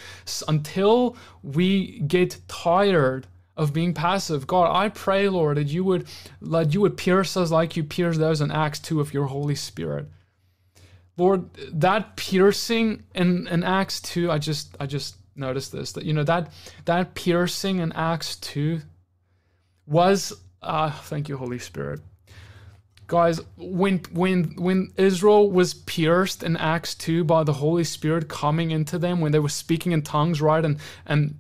until 0.48 1.16
we 1.44 2.00
get 2.00 2.40
tired 2.48 3.28
of 3.56 3.72
being 3.72 3.94
passive. 3.94 4.48
God, 4.48 4.74
I 4.74 4.88
pray, 4.88 5.28
Lord, 5.28 5.56
that 5.56 5.68
you 5.68 5.84
would 5.84 6.08
that 6.40 6.74
you 6.74 6.80
would 6.80 6.96
pierce 6.96 7.36
us 7.36 7.52
like 7.52 7.76
you 7.76 7.84
pierced 7.84 8.18
those 8.18 8.40
in 8.40 8.50
Acts 8.50 8.80
2 8.80 8.98
of 8.98 9.14
your 9.14 9.26
Holy 9.26 9.54
Spirit. 9.54 10.08
Lord, 11.16 11.54
that 11.72 12.16
piercing 12.16 13.04
in, 13.14 13.46
in 13.46 13.62
Acts 13.62 14.00
2, 14.00 14.32
I 14.32 14.38
just 14.38 14.76
I 14.80 14.86
just 14.86 15.14
notice 15.34 15.68
this 15.68 15.92
that 15.92 16.04
you 16.04 16.12
know 16.12 16.24
that 16.24 16.52
that 16.84 17.14
piercing 17.14 17.78
in 17.78 17.92
Acts 17.92 18.36
2 18.36 18.80
was 19.86 20.32
uh 20.62 20.90
thank 20.90 21.28
you 21.28 21.36
Holy 21.36 21.58
Spirit. 21.58 22.00
Guys 23.06 23.40
when 23.56 24.00
when 24.12 24.54
when 24.56 24.92
Israel 24.96 25.50
was 25.50 25.74
pierced 25.74 26.42
in 26.42 26.56
Acts 26.56 26.94
2 26.94 27.24
by 27.24 27.44
the 27.44 27.54
Holy 27.54 27.84
Spirit 27.84 28.28
coming 28.28 28.70
into 28.70 28.98
them 28.98 29.20
when 29.20 29.32
they 29.32 29.38
were 29.38 29.48
speaking 29.48 29.92
in 29.92 30.02
tongues 30.02 30.40
right 30.40 30.64
and 30.64 30.78
and 31.06 31.38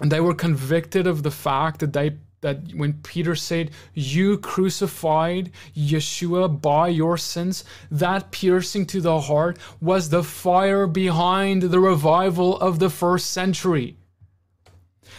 and 0.00 0.12
they 0.12 0.20
were 0.20 0.34
convicted 0.34 1.06
of 1.06 1.22
the 1.22 1.30
fact 1.30 1.80
that 1.80 1.92
they 1.92 2.16
that 2.40 2.74
when 2.74 2.94
Peter 3.02 3.34
said, 3.34 3.70
You 3.94 4.38
crucified 4.38 5.50
Yeshua 5.76 6.60
by 6.60 6.88
your 6.88 7.16
sins, 7.16 7.64
that 7.90 8.30
piercing 8.30 8.86
to 8.86 9.00
the 9.00 9.20
heart 9.20 9.58
was 9.80 10.08
the 10.08 10.22
fire 10.22 10.86
behind 10.86 11.62
the 11.62 11.80
revival 11.80 12.58
of 12.58 12.78
the 12.78 12.90
first 12.90 13.30
century. 13.30 13.96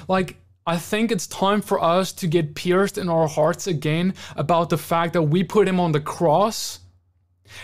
Like, 0.07 0.37
I 0.65 0.77
think 0.77 1.11
it's 1.11 1.27
time 1.27 1.61
for 1.61 1.83
us 1.83 2.13
to 2.13 2.27
get 2.27 2.55
pierced 2.55 2.97
in 2.97 3.09
our 3.09 3.27
hearts 3.27 3.65
again 3.65 4.13
about 4.35 4.69
the 4.69 4.77
fact 4.77 5.13
that 5.13 5.23
we 5.23 5.43
put 5.43 5.67
him 5.67 5.79
on 5.79 5.91
the 5.91 5.99
cross 5.99 6.79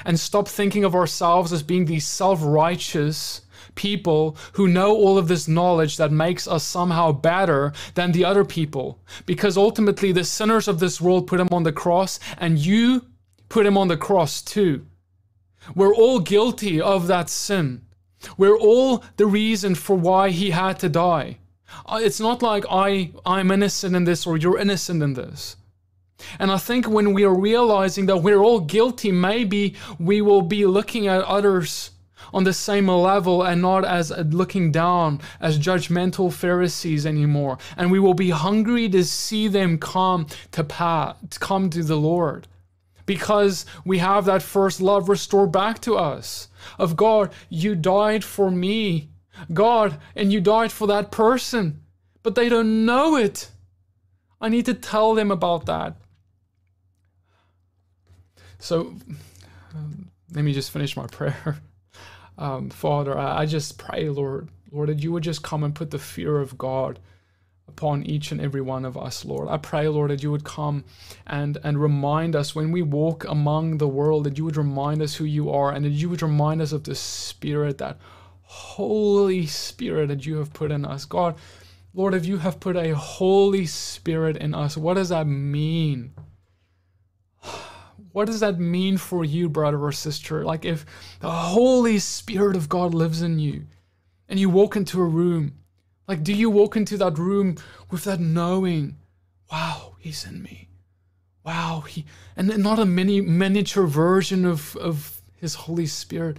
and 0.04 0.20
stop 0.20 0.48
thinking 0.48 0.84
of 0.84 0.96
ourselves 0.96 1.54
as 1.54 1.62
being 1.62 1.86
these 1.86 2.08
self 2.08 2.40
righteous 2.44 3.42
people 3.76 4.38
who 4.54 4.68
know 4.68 4.96
all 4.96 5.18
of 5.18 5.28
this 5.28 5.48
knowledge 5.48 5.98
that 5.98 6.12
makes 6.12 6.48
us 6.48 6.64
somehow 6.64 7.12
better 7.12 7.74
than 7.94 8.12
the 8.12 8.26
other 8.26 8.46
people. 8.46 9.00
Because 9.26 9.58
ultimately, 9.58 10.12
the 10.12 10.24
sinners 10.24 10.68
of 10.68 10.80
this 10.80 11.00
world 11.00 11.28
put 11.28 11.40
him 11.40 11.50
on 11.52 11.64
the 11.64 11.72
cross, 11.72 12.20
and 12.38 12.58
you 12.58 13.06
put 13.50 13.66
him 13.66 13.78
on 13.78 13.88
the 13.88 13.98
cross 13.98 14.42
too. 14.42 14.86
We're 15.76 15.96
all 15.96 16.20
guilty 16.20 16.80
of 16.80 17.08
that 17.08 17.30
sin. 17.30 17.82
We're 18.38 18.58
all 18.58 19.04
the 19.18 19.26
reason 19.26 19.76
for 19.76 19.96
why 19.96 20.30
he 20.30 20.52
had 20.52 20.80
to 20.80 20.90
die. 20.90 21.38
Uh, 21.86 22.00
it's 22.02 22.20
not 22.20 22.42
like 22.42 22.66
I, 22.70 23.12
I'm 23.26 23.52
innocent 23.52 23.96
in 23.96 24.04
this 24.04 24.26
or 24.26 24.38
you're 24.38 24.58
innocent 24.58 25.04
in 25.04 25.14
this. 25.14 25.58
And 26.40 26.52
I 26.52 26.58
think 26.58 26.88
when 26.88 27.14
we 27.14 27.24
are 27.24 27.34
realizing 27.34 28.06
that 28.06 28.18
we're 28.18 28.40
all 28.40 28.62
guilty, 28.62 29.12
maybe 29.12 29.76
we 30.00 30.22
will 30.22 30.42
be 30.42 30.66
looking 30.66 31.08
at 31.08 31.24
others 31.24 31.92
on 32.34 32.44
the 32.44 32.54
same 32.54 32.88
level 32.88 33.44
and 33.44 33.62
not 33.62 33.86
as 33.86 34.12
looking 34.12 34.72
down 34.72 35.22
as 35.40 35.60
judgmental 35.60 36.32
Pharisees 36.32 37.06
anymore. 37.06 37.58
And 37.78 37.92
we 37.92 38.00
will 38.00 38.14
be 38.14 38.30
hungry 38.30 38.90
to 38.90 39.04
see 39.04 39.48
them 39.48 39.78
come 39.78 40.28
to 40.52 40.64
pass, 40.64 41.16
come 41.40 41.70
to 41.72 41.84
the 41.84 41.98
Lord 41.98 42.48
because 43.06 43.66
we 43.86 44.00
have 44.00 44.26
that 44.26 44.42
first 44.42 44.82
love 44.82 45.10
restored 45.10 45.52
back 45.52 45.80
to 45.82 45.96
us 45.96 46.48
of 46.80 46.96
God, 46.96 47.32
you 47.50 47.76
died 47.76 48.24
for 48.24 48.50
me. 48.50 49.10
God, 49.54 50.00
and 50.16 50.32
you 50.32 50.40
died 50.40 50.72
for 50.72 50.88
that 50.88 51.12
person, 51.12 51.82
but 52.24 52.36
they 52.36 52.48
don't 52.48 52.86
know 52.86 53.18
it. 53.18 53.50
I 54.40 54.50
need 54.50 54.66
to 54.66 54.74
tell 54.74 55.14
them 55.14 55.30
about 55.30 55.66
that. 55.66 55.98
So 58.60 58.96
um, 59.74 60.10
let 60.34 60.44
me 60.44 60.54
just 60.54 60.72
finish 60.72 60.96
my 60.96 61.08
prayer. 61.12 61.58
Um, 62.38 62.70
Father, 62.70 63.18
I, 63.18 63.42
I 63.42 63.46
just 63.46 63.78
pray, 63.78 64.10
Lord, 64.10 64.50
Lord, 64.72 64.90
that 64.90 65.02
you 65.02 65.12
would 65.12 65.24
just 65.24 65.44
come 65.44 65.64
and 65.64 65.74
put 65.74 65.92
the 65.92 66.00
fear 66.00 66.40
of 66.40 66.58
God 66.58 67.00
upon 67.68 68.04
each 68.04 68.32
and 68.32 68.40
every 68.40 68.62
one 68.62 68.86
of 68.86 68.98
us, 68.98 69.26
Lord. 69.26 69.48
I 69.50 69.58
pray, 69.58 69.88
Lord, 69.88 70.12
that 70.12 70.24
you 70.24 70.32
would 70.32 70.44
come 70.44 70.84
and, 71.26 71.58
and 71.64 71.82
remind 71.82 72.36
us 72.36 72.54
when 72.56 72.72
we 72.72 72.82
walk 72.82 73.26
among 73.26 73.78
the 73.78 73.88
world, 73.88 74.26
that 74.26 74.38
you 74.38 74.46
would 74.46 74.58
remind 74.58 75.02
us 75.02 75.16
who 75.16 75.26
you 75.26 75.50
are 75.52 75.72
and 75.72 75.84
that 75.86 75.90
you 75.90 76.10
would 76.10 76.22
remind 76.22 76.62
us 76.62 76.72
of 76.72 76.84
the 76.84 76.96
Spirit, 76.96 77.78
that 77.80 77.98
Holy 78.44 79.46
Spirit 79.46 80.08
that 80.08 80.26
you 80.26 80.38
have 80.38 80.54
put 80.54 80.72
in 80.72 80.86
us. 80.86 81.06
God, 81.06 81.36
Lord, 81.94 82.14
if 82.14 82.26
you 82.26 82.38
have 82.38 82.60
put 82.60 82.76
a 82.76 82.96
Holy 82.96 83.66
Spirit 83.66 84.38
in 84.38 84.54
us, 84.54 84.78
what 84.78 84.96
does 84.96 85.10
that 85.10 85.28
mean? 85.28 86.14
What 88.16 88.28
does 88.28 88.40
that 88.40 88.62
mean 88.62 88.96
for 88.96 89.26
you, 89.26 89.50
brother 89.50 89.78
or 89.78 89.92
sister? 89.92 90.46
Like 90.46 90.64
if 90.64 90.86
the 91.20 91.30
Holy 91.30 92.00
Spirit 92.00 92.56
of 92.56 92.70
God 92.70 92.94
lives 92.94 93.22
in 93.22 93.40
you 93.40 93.66
and 94.30 94.40
you 94.40 94.50
walk 94.50 94.78
into 94.78 95.02
a 95.02 95.06
room, 95.06 95.56
like 96.08 96.24
do 96.24 96.32
you 96.32 96.50
walk 96.50 96.78
into 96.78 96.96
that 96.96 97.18
room 97.18 97.58
with 97.92 98.06
that 98.06 98.22
knowing, 98.22 98.96
wow, 99.52 99.98
he's 100.00 100.26
in 100.26 100.42
me. 100.42 100.70
Wow, 101.44 101.82
he 101.82 102.06
and 102.38 102.58
not 102.58 102.80
a 102.80 102.86
mini 102.86 103.20
miniature 103.20 103.86
version 103.86 104.46
of 104.46 104.78
of 104.78 105.22
his 105.36 105.56
Holy 105.56 105.86
Spirit, 105.86 106.38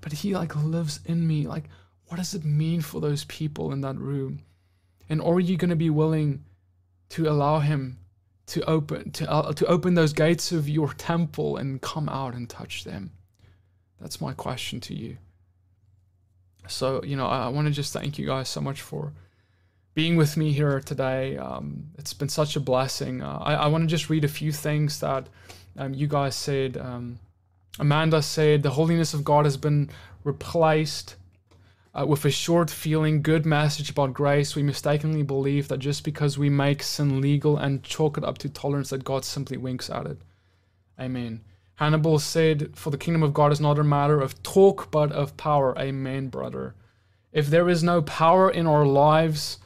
but 0.00 0.14
he 0.14 0.34
like 0.34 0.56
lives 0.56 1.00
in 1.04 1.28
me. 1.28 1.46
Like 1.46 1.64
what 2.06 2.16
does 2.16 2.32
it 2.32 2.46
mean 2.46 2.80
for 2.80 2.98
those 2.98 3.24
people 3.24 3.72
in 3.72 3.82
that 3.82 3.98
room? 3.98 4.40
And 5.10 5.20
are 5.20 5.38
you 5.38 5.58
going 5.58 5.68
to 5.68 5.76
be 5.76 5.90
willing 5.90 6.46
to 7.10 7.28
allow 7.28 7.58
him 7.58 7.98
to 8.50 8.68
open 8.68 9.12
to, 9.12 9.30
uh, 9.30 9.52
to 9.52 9.66
open 9.66 9.94
those 9.94 10.12
gates 10.12 10.50
of 10.50 10.68
your 10.68 10.92
temple 10.94 11.56
and 11.56 11.80
come 11.80 12.08
out 12.08 12.34
and 12.34 12.50
touch 12.50 12.84
them. 12.84 13.12
That's 14.00 14.20
my 14.20 14.32
question 14.32 14.80
to 14.80 14.94
you. 14.94 15.18
So 16.66 17.02
you 17.04 17.16
know 17.16 17.26
i, 17.26 17.44
I 17.46 17.48
want 17.48 17.66
to 17.68 17.72
just 17.72 17.92
thank 17.92 18.18
you 18.18 18.26
guys 18.26 18.48
so 18.48 18.60
much 18.60 18.80
for 18.82 19.12
being 19.94 20.16
with 20.16 20.36
me 20.36 20.52
here 20.52 20.80
today. 20.80 21.36
Um, 21.36 21.90
it's 21.98 22.14
been 22.14 22.28
such 22.28 22.56
a 22.56 22.60
blessing. 22.60 23.22
Uh, 23.22 23.38
i, 23.40 23.54
I 23.54 23.66
want 23.68 23.82
to 23.84 23.88
just 23.88 24.10
read 24.10 24.24
a 24.24 24.28
few 24.28 24.52
things 24.52 25.00
that 25.00 25.28
um, 25.78 25.94
you 25.94 26.06
guys 26.06 26.34
said. 26.34 26.76
Um, 26.76 27.18
amanda 27.78 28.20
said 28.20 28.64
the 28.64 28.70
holiness 28.70 29.14
of 29.14 29.22
god 29.22 29.44
has 29.44 29.56
been 29.56 29.88
replaced 30.24 31.14
uh, 31.92 32.06
with 32.06 32.24
a 32.24 32.30
short 32.30 32.70
feeling 32.70 33.22
good 33.22 33.44
message 33.44 33.90
about 33.90 34.14
grace, 34.14 34.54
we 34.54 34.62
mistakenly 34.62 35.22
believe 35.22 35.68
that 35.68 35.78
just 35.78 36.04
because 36.04 36.38
we 36.38 36.48
make 36.48 36.82
sin 36.82 37.20
legal 37.20 37.56
and 37.56 37.82
chalk 37.82 38.16
it 38.16 38.24
up 38.24 38.38
to 38.38 38.48
tolerance, 38.48 38.90
that 38.90 39.04
God 39.04 39.24
simply 39.24 39.56
winks 39.56 39.90
at 39.90 40.06
it. 40.06 40.18
Amen. 40.98 41.40
Hannibal 41.76 42.18
said, 42.18 42.76
For 42.76 42.90
the 42.90 42.98
kingdom 42.98 43.22
of 43.22 43.34
God 43.34 43.52
is 43.52 43.60
not 43.60 43.78
a 43.78 43.84
matter 43.84 44.20
of 44.20 44.40
talk, 44.42 44.90
but 44.90 45.10
of 45.12 45.36
power. 45.36 45.76
Amen, 45.78 46.28
brother. 46.28 46.74
If 47.32 47.48
there 47.48 47.68
is 47.68 47.82
no 47.82 48.02
power 48.02 48.50
in 48.50 48.66
our 48.66 48.84
lives, 48.84 49.58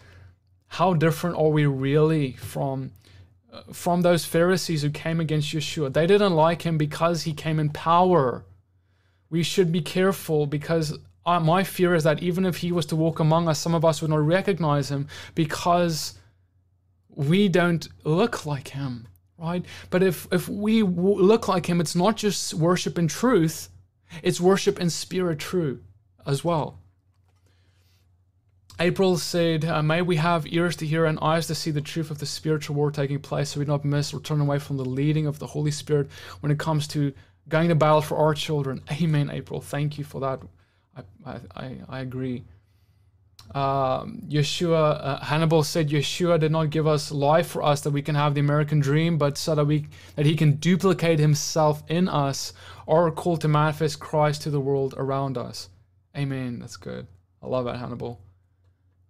how 0.68 0.94
different 0.94 1.36
are 1.36 1.48
we 1.48 1.66
really 1.66 2.32
from 2.32 2.92
uh, 3.52 3.62
from 3.72 4.02
those 4.02 4.24
Pharisees 4.24 4.82
who 4.82 4.90
came 4.90 5.20
against 5.20 5.52
Yeshua? 5.52 5.92
They 5.92 6.06
didn't 6.06 6.34
like 6.34 6.62
him 6.62 6.78
because 6.78 7.22
he 7.22 7.32
came 7.32 7.58
in 7.58 7.70
power. 7.70 8.44
We 9.28 9.42
should 9.42 9.72
be 9.72 9.82
careful 9.82 10.46
because 10.46 10.98
my 11.26 11.64
fear 11.64 11.94
is 11.94 12.04
that 12.04 12.22
even 12.22 12.44
if 12.44 12.58
he 12.58 12.72
was 12.72 12.86
to 12.86 12.96
walk 12.96 13.18
among 13.20 13.48
us, 13.48 13.58
some 13.58 13.74
of 13.74 13.84
us 13.84 14.02
would 14.02 14.10
not 14.10 14.26
recognize 14.26 14.90
him 14.90 15.08
because 15.34 16.18
we 17.08 17.48
don't 17.48 17.88
look 18.04 18.44
like 18.44 18.68
him, 18.68 19.08
right? 19.38 19.64
But 19.90 20.02
if 20.02 20.28
if 20.32 20.48
we 20.48 20.80
w- 20.80 21.22
look 21.22 21.48
like 21.48 21.66
him, 21.66 21.80
it's 21.80 21.94
not 21.94 22.16
just 22.16 22.54
worship 22.54 22.98
in 22.98 23.08
truth; 23.08 23.70
it's 24.22 24.40
worship 24.40 24.78
in 24.80 24.90
spirit, 24.90 25.38
true, 25.38 25.80
as 26.26 26.44
well. 26.44 26.78
April 28.80 29.16
said, 29.16 29.64
uh, 29.64 29.82
May 29.84 30.02
we 30.02 30.16
have 30.16 30.52
ears 30.52 30.74
to 30.76 30.86
hear 30.86 31.04
and 31.04 31.18
eyes 31.22 31.46
to 31.46 31.54
see 31.54 31.70
the 31.70 31.80
truth 31.80 32.10
of 32.10 32.18
the 32.18 32.26
spiritual 32.26 32.74
war 32.74 32.90
taking 32.90 33.20
place 33.20 33.50
so 33.50 33.60
we 33.60 33.66
do 33.66 33.70
not 33.70 33.84
miss 33.84 34.12
or 34.12 34.18
turn 34.18 34.40
away 34.40 34.58
from 34.58 34.76
the 34.76 34.84
leading 34.84 35.28
of 35.28 35.38
the 35.38 35.46
Holy 35.46 35.70
Spirit 35.70 36.10
when 36.40 36.50
it 36.50 36.58
comes 36.58 36.88
to 36.88 37.12
going 37.48 37.68
to 37.68 37.76
battle 37.76 38.02
for 38.02 38.16
our 38.16 38.34
children. 38.34 38.82
Amen, 39.00 39.30
April. 39.30 39.60
Thank 39.60 39.96
you 39.96 40.02
for 40.02 40.20
that 40.22 40.40
I, 40.96 41.40
I, 41.56 41.76
I 41.88 42.00
agree. 42.00 42.44
Um, 43.54 44.22
Yeshua, 44.26 44.98
uh, 45.00 45.24
Hannibal 45.24 45.62
said, 45.62 45.90
Yeshua 45.90 46.40
did 46.40 46.50
not 46.50 46.70
give 46.70 46.86
us 46.86 47.12
life 47.12 47.48
for 47.48 47.62
us 47.62 47.82
that 47.82 47.90
we 47.90 48.02
can 48.02 48.14
have 48.14 48.34
the 48.34 48.40
American 48.40 48.80
dream, 48.80 49.18
but 49.18 49.36
so 49.36 49.54
that 49.54 49.64
we 49.64 49.86
that 50.16 50.24
He 50.26 50.34
can 50.34 50.52
duplicate 50.56 51.18
Himself 51.18 51.82
in 51.88 52.08
us, 52.08 52.52
or 52.86 53.10
call 53.10 53.36
to 53.38 53.48
manifest 53.48 54.00
Christ 54.00 54.42
to 54.42 54.50
the 54.50 54.60
world 54.60 54.94
around 54.96 55.36
us. 55.36 55.68
Amen. 56.16 56.58
That's 56.58 56.76
good. 56.76 57.06
I 57.42 57.46
love 57.46 57.66
that, 57.66 57.76
Hannibal. 57.76 58.20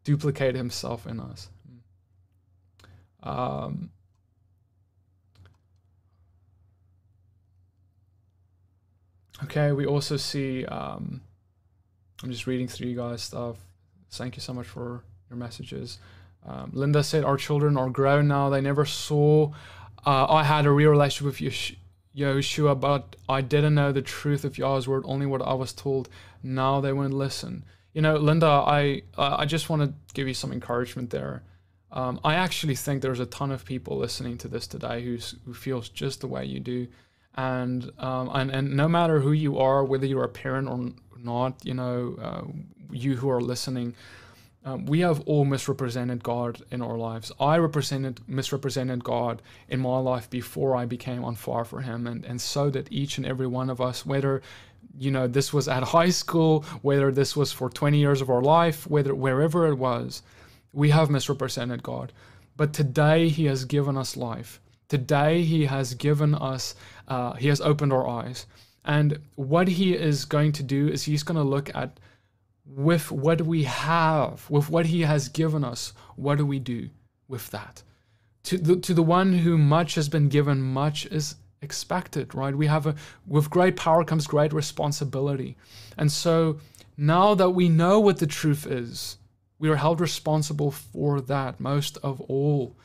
Duplicate 0.03 0.57
Himself 0.57 1.07
in 1.07 1.21
us. 1.21 1.49
Um, 3.23 3.91
okay, 9.45 9.73
we 9.73 9.87
also 9.87 10.17
see. 10.17 10.65
Um, 10.67 11.23
I'm 12.25 12.31
just 12.31 12.47
reading 12.47 12.69
through 12.69 12.89
you 12.89 12.97
guys' 12.97 13.21
stuff. 13.21 13.59
Thank 14.11 14.37
you 14.37 14.41
so 14.41 14.55
much 14.55 14.67
for 14.67 15.05
your 15.29 15.37
messages. 15.37 15.99
Um, 16.47 16.71
Linda 16.73 17.05
said, 17.05 17.23
Our 17.23 17.37
children 17.37 17.77
are 17.77 17.91
grown 17.91 18.29
now. 18.29 18.49
They 18.49 18.63
never 18.63 18.87
saw. 18.87 19.53
Uh, 20.07 20.27
I 20.31 20.43
had 20.43 20.65
a 20.65 20.71
real 20.71 20.89
relationship 20.89 21.27
with 21.27 21.41
Yesh- 21.43 21.77
Yeshua, 22.17 22.81
but 22.81 23.17
I 23.29 23.43
didn't 23.43 23.75
know 23.75 23.93
the 23.93 24.01
truth 24.01 24.47
of 24.47 24.57
Yahweh's 24.57 24.89
word, 24.89 25.05
only 25.07 25.27
what 25.27 25.43
I 25.43 25.53
was 25.53 25.75
told. 25.75 26.09
Now 26.43 26.81
they 26.81 26.95
won't 26.95 27.13
listen. 27.13 27.63
You 27.93 28.01
know, 28.01 28.17
Linda, 28.17 28.47
I, 28.47 29.03
I 29.19 29.45
just 29.45 29.69
want 29.69 29.83
to 29.83 29.93
give 30.15 30.27
you 30.27 30.35
some 30.35 30.51
encouragement 30.51 31.11
there. 31.11 31.43
Um, 31.93 32.21
I 32.25 32.37
actually 32.37 32.75
think 32.75 33.03
there's 33.03 33.21
a 33.21 33.27
ton 33.27 33.53
of 33.53 33.67
people 33.67 33.99
listening 33.99 34.39
to 34.39 34.49
this 34.49 34.67
today 34.67 35.05
who 35.05 35.19
feels 35.53 35.91
just 35.91 36.23
the 36.23 36.27
way 36.27 36.47
you 36.47 36.59
do. 36.59 36.89
And, 37.37 37.91
um, 37.99 38.31
and, 38.33 38.51
and 38.51 38.77
no 38.77 38.89
matter 38.89 39.21
who 39.21 39.33
you 39.33 39.59
are, 39.59 39.85
whether 39.85 40.07
you're 40.07 40.25
a 40.25 40.29
parent 40.29 40.69
or, 40.69 40.93
not, 41.19 41.65
you 41.65 41.75
know, 41.75 42.17
uh, 42.21 42.43
you 42.91 43.17
who 43.17 43.31
are 43.31 43.41
listening, 43.41 43.95
um, 44.67 44.87
we 44.87 45.01
have 45.01 45.21
all 45.27 45.45
misrepresented 45.45 46.23
God 46.23 46.63
in 46.71 46.81
our 46.81 46.97
lives. 46.97 47.31
I 47.39 47.59
represented 47.59 48.21
misrepresented 48.27 49.05
God 49.05 49.43
in 49.69 49.81
my 49.81 49.99
life 49.99 50.31
before 50.31 50.75
I 50.75 50.87
became 50.87 51.23
on 51.23 51.35
fire 51.35 51.65
for 51.65 51.83
Him, 51.83 52.07
and 52.07 52.25
and 52.25 52.41
so 52.41 52.71
did 52.71 52.89
each 52.91 53.19
and 53.19 53.27
every 53.27 53.47
one 53.47 53.69
of 53.69 53.81
us. 53.81 54.07
Whether 54.07 54.41
you 54.99 55.11
know 55.11 55.27
this 55.27 55.53
was 55.53 55.69
at 55.69 55.83
high 55.83 56.11
school, 56.11 56.65
whether 56.81 57.13
this 57.13 57.37
was 57.37 57.53
for 57.53 57.69
20 57.69 57.99
years 57.99 58.23
of 58.23 58.31
our 58.31 58.41
life, 58.41 58.87
whether 58.87 59.15
wherever 59.15 59.67
it 59.67 59.75
was, 59.75 60.23
we 60.73 60.91
have 60.91 61.11
misrepresented 61.11 61.83
God. 61.83 62.13
But 62.57 62.73
today 62.73 63.29
He 63.29 63.45
has 63.45 63.67
given 63.67 63.99
us 63.99 64.17
life. 64.17 64.61
Today 64.89 65.43
He 65.43 65.67
has 65.67 65.93
given 65.93 66.35
us. 66.35 66.75
Uh, 67.09 67.35
he 67.35 67.49
has 67.49 67.61
opened 67.61 67.93
our 67.93 68.07
eyes. 68.07 68.47
And 68.85 69.19
what 69.35 69.69
he 69.69 69.95
is 69.95 70.25
going 70.25 70.53
to 70.53 70.63
do 70.63 70.89
is 70.89 71.05
he's 71.05 71.23
going 71.23 71.37
to 71.37 71.43
look 71.43 71.75
at 71.75 71.99
with 72.67 73.11
what 73.11 73.43
we 73.43 73.65
have, 73.65 74.49
with 74.51 74.71
what 74.71 74.87
he 74.87 75.03
has 75.03 75.29
given 75.29 75.65
us, 75.65 75.93
what 76.17 76.39
do 76.39 76.47
we 76.47 76.59
do 76.59 76.89
with 77.29 77.51
that? 77.51 77.83
To 78.45 78.59
the, 78.59 78.77
to 78.77 78.95
the 78.95 79.03
one 79.03 79.33
who 79.33 79.57
much 79.57 79.95
has 79.95 80.09
been 80.09 80.29
given, 80.29 80.61
much 80.61 81.07
is 81.07 81.37
expected, 81.63 82.35
right? 82.35 82.55
We 82.55 82.67
have 82.67 82.87
a, 82.87 82.95
with 83.27 83.51
great 83.51 83.77
power 83.77 84.05
comes 84.05 84.27
great 84.27 84.53
responsibility. 84.53 85.57
And 85.97 86.11
so 86.13 86.61
now 86.97 87.35
that 87.35 87.51
we 87.51 87.69
know 87.69 88.01
what 88.01 88.19
the 88.19 88.27
truth 88.27 88.67
is, 88.67 89.19
we 89.59 89.69
are 89.71 89.77
held 89.77 90.01
responsible 90.01 90.71
for 90.71 91.21
that 91.23 91.61
most 91.61 91.97
of 92.03 92.21
all. 92.23 92.77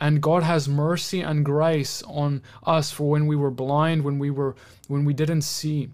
And 0.00 0.20
God 0.20 0.42
has 0.42 0.68
mercy 0.68 1.20
and 1.20 1.44
grace 1.44 2.02
on 2.02 2.42
us 2.64 2.90
for 2.90 3.08
when 3.10 3.26
we 3.26 3.36
were 3.36 3.50
blind, 3.50 4.04
when 4.04 4.18
we 4.18 4.30
were 4.30 4.56
when 4.88 5.04
we 5.04 5.14
didn't 5.14 5.42
see. 5.42 5.90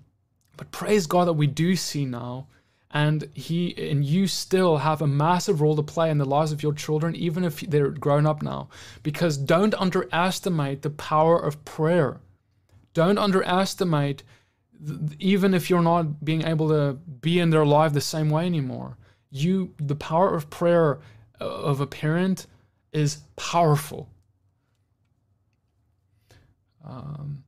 But 0.57 0.73
praise 0.73 1.07
God 1.07 1.27
that 1.27 1.35
we 1.35 1.47
do 1.47 1.77
see 1.77 2.05
now. 2.05 2.47
and 2.91 3.29
he 3.35 3.75
and 3.91 4.05
you 4.05 4.27
still 4.27 4.79
have 4.79 5.01
a 5.01 5.07
massive 5.07 5.61
role 5.61 5.77
to 5.77 5.83
play 5.83 6.11
in 6.11 6.19
the 6.19 6.25
lives 6.25 6.53
of 6.53 6.63
your 6.63 6.73
children 6.73 7.15
even 7.15 7.45
if 7.45 7.61
they're 7.61 7.91
grown 7.91 8.27
up 8.27 8.43
now 8.43 8.69
because 9.03 9.37
don't 9.37 9.75
underestimate 9.75 10.83
the 10.83 10.91
power 10.91 11.39
of 11.39 11.65
prayer 11.65 12.21
don't 12.93 13.19
underestimate 13.19 14.23
even 15.19 15.55
if 15.55 15.71
you're 15.71 15.83
not 15.83 16.25
being 16.25 16.45
able 16.45 16.69
to 16.69 16.95
be 17.21 17.39
in 17.39 17.51
their 17.51 17.67
life 17.67 17.93
the 17.93 18.01
same 18.01 18.31
way 18.31 18.45
anymore 18.45 18.97
you 19.31 19.73
the 19.79 19.95
power 19.95 20.35
of 20.35 20.51
prayer 20.51 20.99
uh, 21.41 21.45
of 21.45 21.81
a 21.81 21.87
parent 21.87 22.47
is 22.93 23.19
powerful 23.37 24.09
um, 26.85 27.45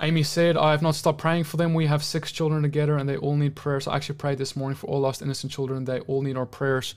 Amy 0.00 0.22
said, 0.22 0.56
I 0.56 0.72
have 0.72 0.82
not 0.82 0.94
stopped 0.94 1.18
praying 1.18 1.44
for 1.44 1.56
them. 1.56 1.72
We 1.72 1.86
have 1.86 2.02
six 2.02 2.32
children 2.32 2.62
together 2.62 2.96
and 2.96 3.08
they 3.08 3.16
all 3.16 3.36
need 3.36 3.54
prayers. 3.54 3.86
I 3.86 3.96
actually 3.96 4.16
prayed 4.16 4.38
this 4.38 4.56
morning 4.56 4.76
for 4.76 4.88
all 4.88 5.00
lost 5.00 5.22
innocent 5.22 5.52
children. 5.52 5.84
They 5.84 6.00
all 6.00 6.22
need 6.22 6.36
our 6.36 6.46
prayers. 6.46 6.94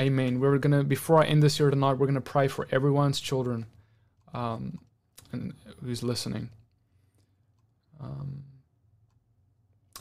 Amen. 0.00 0.40
We're 0.40 0.58
going 0.58 0.72
to, 0.72 0.84
before 0.84 1.22
I 1.22 1.26
end 1.26 1.42
this 1.42 1.58
here 1.58 1.70
tonight, 1.70 1.94
we're 1.94 2.06
going 2.06 2.14
to 2.14 2.20
pray 2.20 2.48
for 2.48 2.66
everyone's 2.70 3.20
children 3.20 3.66
um, 4.32 4.78
and 5.32 5.52
who's 5.84 6.02
listening. 6.02 6.48
Um, 8.00 8.44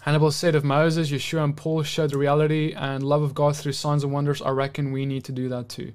Hannibal 0.08 0.32
said, 0.32 0.56
if 0.56 0.64
Moses, 0.64 1.12
Yeshua, 1.12 1.44
and 1.44 1.58
Paul 1.58 1.84
showed 1.84 2.12
the 2.12 2.18
reality 2.18 2.74
and 2.74 3.04
love 3.04 3.24
of 3.24 3.36
God 3.36 3.58
through 3.58 3.74
signs 3.74 4.06
and 4.06 4.14
wonders, 4.14 4.42
I 4.42 4.52
reckon 4.52 4.94
we 4.94 5.06
need 5.06 5.26
to 5.26 5.34
do 5.34 5.50
that 5.50 5.68
too. 5.68 5.92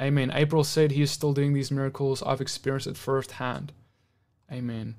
Amen. 0.00 0.30
April 0.32 0.62
said, 0.62 0.92
He 0.92 1.02
is 1.02 1.10
still 1.10 1.32
doing 1.32 1.54
these 1.54 1.72
miracles. 1.72 2.22
I've 2.22 2.40
experienced 2.40 2.86
it 2.86 2.96
firsthand. 2.96 3.72
Amen. 4.52 4.94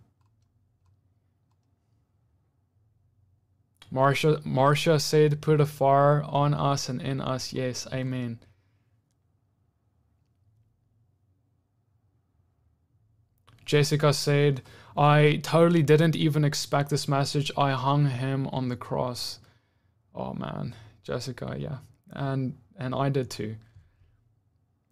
Marsha, 3.93 4.41
Marsha 4.41 4.99
said, 4.99 5.39
Put 5.39 5.61
a 5.61 5.65
fire 5.65 6.21
on 6.23 6.53
us 6.53 6.89
and 6.89 7.01
in 7.01 7.21
us. 7.21 7.53
Yes, 7.53 7.87
amen. 7.93 8.39
Jessica 13.63 14.11
said, 14.11 14.63
I 14.99 15.39
totally 15.43 15.81
didn't 15.81 16.17
even 16.17 16.43
expect 16.43 16.89
this 16.89 17.07
message. 17.07 17.53
I 17.57 17.71
hung 17.71 18.07
him 18.07 18.47
on 18.47 18.67
the 18.67 18.75
cross. 18.75 19.39
Oh 20.13 20.33
man, 20.33 20.75
Jessica, 21.03 21.55
yeah. 21.57 21.77
And 22.11 22.57
and 22.77 22.93
I 22.93 23.07
did 23.07 23.29
too. 23.29 23.55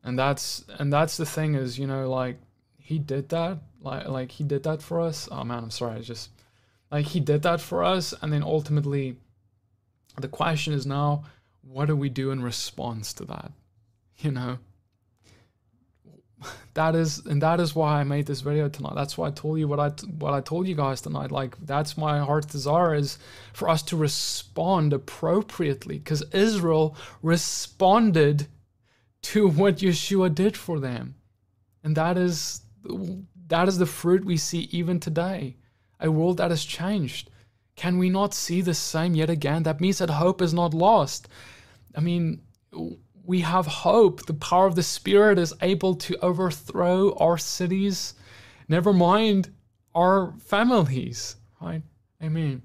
And 0.05 0.17
that's 0.17 0.63
and 0.79 0.93
that's 0.93 1.17
the 1.17 1.25
thing 1.25 1.55
is, 1.55 1.77
you 1.77 1.87
know, 1.87 2.09
like 2.09 2.37
he 2.77 2.99
did 2.99 3.27
that. 3.29 3.57
Like 3.81 4.07
like 4.07 4.31
he 4.31 4.45
did 4.45 4.63
that 4.63 4.81
for 4.81 5.01
us. 5.01 5.27
Oh 5.29 5.43
man, 5.43 5.63
I'm 5.63 5.71
sorry. 5.71 5.97
I 5.97 6.01
just 6.01 6.29
like 6.89 7.07
he 7.07 7.19
did 7.19 7.41
that 7.41 7.59
for 7.59 7.83
us, 7.83 8.13
and 8.21 8.31
then 8.31 8.43
ultimately, 8.43 9.17
the 10.21 10.29
question 10.29 10.71
is 10.71 10.85
now, 10.85 11.25
what 11.61 11.87
do 11.87 11.97
we 11.97 12.07
do 12.07 12.31
in 12.31 12.41
response 12.41 13.11
to 13.13 13.25
that? 13.25 13.51
You 14.19 14.31
know, 14.31 14.57
that 16.73 16.95
is, 16.95 17.25
and 17.25 17.41
that 17.41 17.59
is 17.59 17.75
why 17.75 17.99
I 17.99 18.03
made 18.03 18.27
this 18.27 18.41
video 18.41 18.69
tonight. 18.69 18.93
That's 18.95 19.17
why 19.17 19.27
I 19.27 19.31
told 19.31 19.59
you 19.59 19.67
what 19.67 19.79
I 19.79 19.89
what 20.19 20.33
I 20.33 20.41
told 20.41 20.67
you 20.67 20.75
guys 20.75 21.01
tonight. 21.01 21.31
Like 21.31 21.57
that's 21.65 21.97
my 21.97 22.19
heart's 22.19 22.47
desire 22.47 22.93
is 22.93 23.17
for 23.53 23.69
us 23.69 23.81
to 23.83 23.97
respond 23.97 24.93
appropriately, 24.93 25.97
because 25.97 26.23
Israel 26.33 26.95
responded 27.23 28.47
to 29.23 29.47
what 29.47 29.77
Yeshua 29.77 30.33
did 30.33 30.55
for 30.55 30.79
them, 30.79 31.15
and 31.83 31.95
that 31.95 32.17
is 32.17 32.61
that 33.47 33.67
is 33.67 33.77
the 33.77 33.85
fruit 33.85 34.23
we 34.25 34.37
see 34.37 34.69
even 34.71 34.99
today 34.99 35.55
a 35.99 36.11
world 36.11 36.37
that 36.37 36.51
has 36.51 36.63
changed. 36.63 37.29
Can 37.75 37.97
we 37.97 38.09
not 38.09 38.33
see 38.33 38.61
the 38.61 38.73
same 38.73 39.15
yet 39.15 39.29
again? 39.29 39.63
That 39.63 39.81
means 39.81 39.97
that 39.97 40.09
hope 40.09 40.41
is 40.41 40.53
not 40.53 40.73
lost. 40.73 41.27
I 41.95 42.01
mean, 42.01 42.41
we 43.27 43.41
have 43.41 43.67
hope. 43.67 44.25
The 44.25 44.33
power 44.33 44.65
of 44.65 44.75
the 44.75 44.83
Spirit 44.83 45.37
is 45.37 45.53
able 45.61 45.95
to 45.95 46.17
overthrow 46.23 47.13
our 47.17 47.37
cities, 47.37 48.15
never 48.67 48.93
mind 48.93 49.49
our 49.93 50.33
families, 50.39 51.35
right? 51.61 51.81
Amen. 52.23 52.61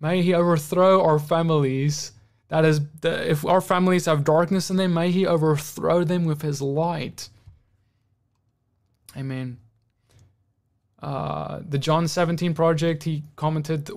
May 0.00 0.22
He 0.22 0.34
overthrow 0.34 1.02
our 1.02 1.18
families. 1.18 2.12
That 2.48 2.64
is, 2.66 2.82
if 3.02 3.44
our 3.46 3.62
families 3.62 4.04
have 4.04 4.22
darkness 4.22 4.70
in 4.70 4.76
them, 4.76 4.92
may 4.92 5.10
He 5.10 5.26
overthrow 5.26 6.04
them 6.04 6.26
with 6.26 6.42
His 6.42 6.60
light. 6.60 7.30
Amen. 9.16 9.58
Uh, 11.02 11.60
the 11.68 11.78
John 11.78 12.08
17 12.08 12.54
project, 12.54 13.02
he 13.04 13.22
commented, 13.36 13.90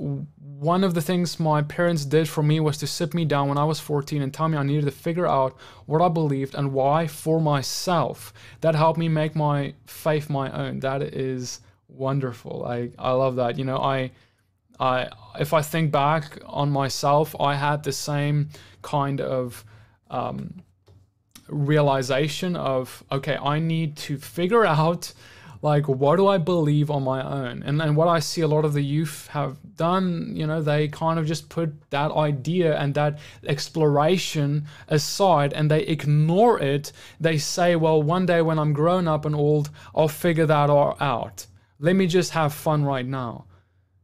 one 0.59 0.83
of 0.83 0.95
the 0.95 1.01
things 1.01 1.39
my 1.39 1.61
parents 1.61 2.03
did 2.03 2.27
for 2.27 2.41
me 2.41 2.59
was 2.59 2.77
to 2.79 2.87
sit 2.87 3.13
me 3.13 3.25
down 3.25 3.47
when 3.47 3.59
I 3.59 3.63
was 3.63 3.79
14 3.79 4.21
and 4.23 4.33
tell 4.33 4.47
me 4.47 4.57
I 4.57 4.63
needed 4.63 4.85
to 4.85 4.91
figure 4.91 5.27
out 5.27 5.55
what 5.85 6.01
I 6.01 6.07
believed 6.07 6.55
and 6.55 6.73
why 6.73 7.05
for 7.05 7.39
myself. 7.39 8.33
That 8.61 8.73
helped 8.73 8.97
me 8.97 9.07
make 9.07 9.35
my 9.35 9.75
faith 9.85 10.29
my 10.29 10.51
own. 10.51 10.79
That 10.79 11.03
is 11.03 11.59
wonderful. 11.87 12.65
I, 12.65 12.89
I 12.97 13.11
love 13.11 13.35
that. 13.35 13.59
You 13.59 13.65
know, 13.65 13.77
I, 13.77 14.11
I, 14.79 15.09
if 15.39 15.53
I 15.53 15.61
think 15.61 15.91
back 15.91 16.39
on 16.45 16.71
myself, 16.71 17.35
I 17.39 17.53
had 17.53 17.83
the 17.83 17.91
same 17.91 18.49
kind 18.81 19.21
of, 19.21 19.63
um, 20.09 20.63
realization 21.49 22.55
of, 22.55 23.03
okay, 23.11 23.37
I 23.37 23.59
need 23.59 23.95
to 23.97 24.17
figure 24.17 24.65
out 24.79 25.13
like 25.61 25.87
what 25.87 26.17
do 26.17 26.27
I 26.27 26.37
believe 26.37 26.91
on 26.91 27.03
my 27.03 27.21
own? 27.23 27.63
And 27.63 27.81
and 27.81 27.95
what 27.95 28.07
I 28.07 28.19
see 28.19 28.41
a 28.41 28.47
lot 28.47 28.65
of 28.65 28.73
the 28.73 28.81
youth 28.81 29.27
have 29.27 29.57
done, 29.75 30.33
you 30.35 30.45
know, 30.45 30.61
they 30.61 30.87
kind 30.87 31.19
of 31.19 31.25
just 31.25 31.49
put 31.49 31.89
that 31.89 32.11
idea 32.11 32.77
and 32.77 32.93
that 32.93 33.19
exploration 33.45 34.65
aside 34.87 35.53
and 35.53 35.69
they 35.71 35.81
ignore 35.81 36.59
it. 36.59 36.91
They 37.19 37.37
say, 37.37 37.75
well, 37.75 38.01
one 38.01 38.25
day 38.25 38.41
when 38.41 38.59
I'm 38.59 38.73
grown 38.73 39.07
up 39.07 39.25
and 39.25 39.35
old, 39.35 39.69
I'll 39.95 40.07
figure 40.07 40.45
that 40.45 40.69
all 40.69 40.97
out. 40.99 41.47
Let 41.79 41.95
me 41.95 42.07
just 42.07 42.31
have 42.31 42.53
fun 42.53 42.83
right 42.83 43.05
now. 43.05 43.45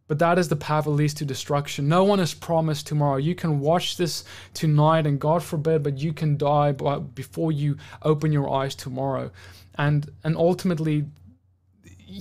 But 0.07 0.19
that 0.19 0.37
is 0.37 0.49
the 0.49 0.55
path 0.55 0.83
that 0.83 0.91
leads 0.91 1.13
to 1.15 1.25
destruction. 1.25 1.87
No 1.87 2.03
one 2.03 2.19
is 2.19 2.33
promised 2.33 2.87
tomorrow. 2.87 3.17
You 3.17 3.35
can 3.35 3.59
watch 3.59 3.97
this 3.97 4.25
tonight, 4.53 5.07
and 5.07 5.19
God 5.19 5.41
forbid, 5.41 5.81
but 5.81 5.97
you 5.97 6.13
can 6.13 6.37
die 6.37 6.73
before 6.73 7.51
you 7.51 7.77
open 8.01 8.31
your 8.31 8.53
eyes 8.53 8.75
tomorrow. 8.75 9.31
And 9.75 10.11
and 10.23 10.35
ultimately, 10.35 11.05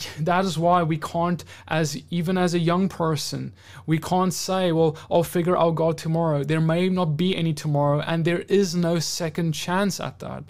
that 0.21 0.45
is 0.45 0.59
why 0.59 0.83
we 0.83 0.99
can't 0.99 1.45
as 1.69 1.97
even 2.11 2.37
as 2.39 2.55
a 2.55 2.59
young 2.59 2.89
person 2.89 3.53
we 3.87 3.99
can't 3.99 4.35
say 4.35 4.73
well 4.73 4.97
i'll 5.11 5.23
figure 5.23 5.57
out 5.57 5.75
god 5.75 5.99
tomorrow. 5.99 6.45
There 6.45 6.61
may 6.61 6.89
not 6.89 7.17
be 7.17 7.37
any 7.37 7.55
tomorrow 7.55 8.01
and 8.01 8.25
there 8.25 8.41
is 8.41 8.75
no 8.75 8.99
second 8.99 9.53
chance 9.53 10.01
at 10.01 10.19
that. 10.19 10.45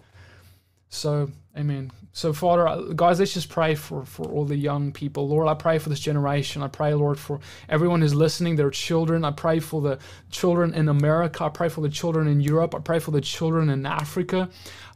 So 0.88 1.30
amen. 1.56 1.90
So 2.12 2.32
father 2.32 2.68
uh, 2.68 2.80
guys 2.94 3.18
let's 3.18 3.34
just 3.34 3.48
pray 3.48 3.74
for 3.74 4.04
for 4.04 4.24
all 4.26 4.44
the 4.44 4.56
young 4.56 4.92
people. 4.92 5.28
Lord 5.28 5.48
i 5.48 5.54
pray 5.54 5.78
for 5.78 5.88
this 5.88 6.00
generation. 6.00 6.62
I 6.62 6.68
pray 6.68 6.94
lord 6.94 7.18
for 7.18 7.40
everyone 7.68 8.00
who's 8.00 8.14
listening 8.14 8.56
their 8.56 8.70
children. 8.70 9.24
I 9.24 9.30
pray 9.30 9.60
for 9.60 9.80
the 9.80 9.98
children 10.30 10.74
in 10.74 10.88
america. 10.88 11.44
I 11.44 11.48
pray 11.48 11.68
for 11.68 11.80
the 11.80 11.90
children 12.00 12.26
in 12.28 12.40
europe. 12.40 12.74
I 12.74 12.80
pray 12.80 12.98
for 12.98 13.10
the 13.10 13.20
children 13.20 13.68
in 13.70 13.86
africa. 13.86 14.48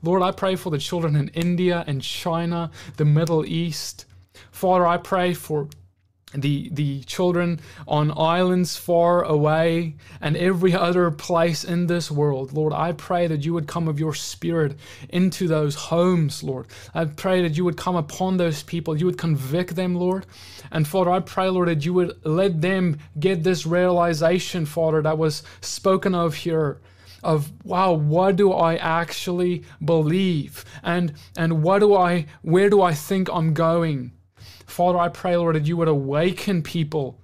Lord 0.02 0.22
i 0.22 0.30
pray 0.30 0.56
for 0.56 0.70
the 0.70 0.78
children 0.78 1.16
in 1.16 1.28
india 1.28 1.84
and 1.86 2.02
china 2.02 2.70
the 2.96 3.04
middle 3.04 3.44
east 3.44 4.06
Father, 4.50 4.86
I 4.86 4.96
pray 4.98 5.34
for 5.34 5.68
the 6.34 6.68
the 6.72 7.02
children 7.04 7.60
on 7.86 8.12
islands 8.16 8.76
far 8.76 9.22
away 9.22 9.94
and 10.20 10.36
every 10.36 10.74
other 10.74 11.10
place 11.10 11.64
in 11.64 11.86
this 11.86 12.10
world. 12.10 12.52
Lord 12.52 12.72
i 12.72 12.92
pray 12.92 13.26
that 13.26 13.44
you 13.44 13.54
would 13.54 13.68
come 13.68 13.88
of 13.88 14.00
your 14.00 14.14
spirit 14.14 14.76
into 15.08 15.46
those 15.46 15.74
homes 15.74 16.42
lord. 16.42 16.66
I 16.94 17.04
pray 17.04 17.42
that 17.42 17.56
you 17.56 17.64
would 17.64 17.76
come 17.76 17.96
upon 17.96 18.36
those 18.36 18.62
people. 18.62 18.96
You 18.96 19.06
would 19.06 19.18
convict 19.18 19.76
them 19.76 19.94
lord. 19.94 20.26
And 20.70 20.86
father 20.86 21.10
i 21.10 21.20
pray 21.20 21.48
lord 21.48 21.68
that 21.68 21.84
you 21.84 21.94
would 21.94 22.18
let 22.24 22.60
them 22.60 22.98
get 23.18 23.44
this 23.44 23.64
realization 23.64 24.66
father 24.66 25.02
that 25.02 25.18
was 25.18 25.42
spoken 25.60 26.14
of 26.14 26.34
here 26.34 26.80
of 27.22 27.50
wow 27.64 27.92
what 27.92 28.36
do 28.36 28.52
i 28.52 28.76
actually 28.76 29.64
believe? 29.84 30.64
And 30.82 31.14
and 31.36 31.62
what 31.62 31.78
do 31.78 31.94
i 31.94 32.26
where 32.42 32.68
do 32.68 32.82
i 32.82 32.92
think 32.92 33.28
i'm 33.32 33.54
going 33.54 34.12
Father, 34.66 34.98
I 34.98 35.08
pray, 35.08 35.36
Lord, 35.36 35.56
that 35.56 35.66
you 35.66 35.76
would 35.76 35.88
awaken 35.88 36.62
people 36.62 37.18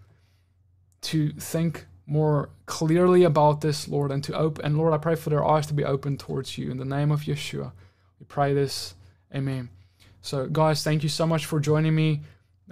to 1.03 1.33
think 1.33 1.87
more 2.07 2.51
clearly 2.67 3.25
about 3.25 3.61
this, 3.61 3.89
Lord, 3.89 4.11
and 4.11 4.23
to 4.25 4.35
open. 4.35 4.65
And 4.65 4.79
Lord, 4.79 4.93
I 4.93 4.99
pray 4.99 5.17
for 5.17 5.31
their 5.31 5.45
eyes 5.45 5.67
to 5.67 5.75
be 5.75 5.85
open 5.85 6.17
towards 6.17 6.57
you. 6.57 6.71
In 6.71 6.79
the 6.79 6.85
name 6.85 7.11
of 7.11 7.23
Yeshua, 7.23 7.73
we 8.19 8.27
pray 8.27 8.55
this. 8.55 8.95
Amen. 9.35 9.69
So, 10.21 10.47
guys, 10.47 10.85
thank 10.85 11.03
you 11.03 11.09
so 11.09 11.27
much 11.27 11.47
for 11.47 11.59
joining 11.59 11.95
me. 11.95 12.23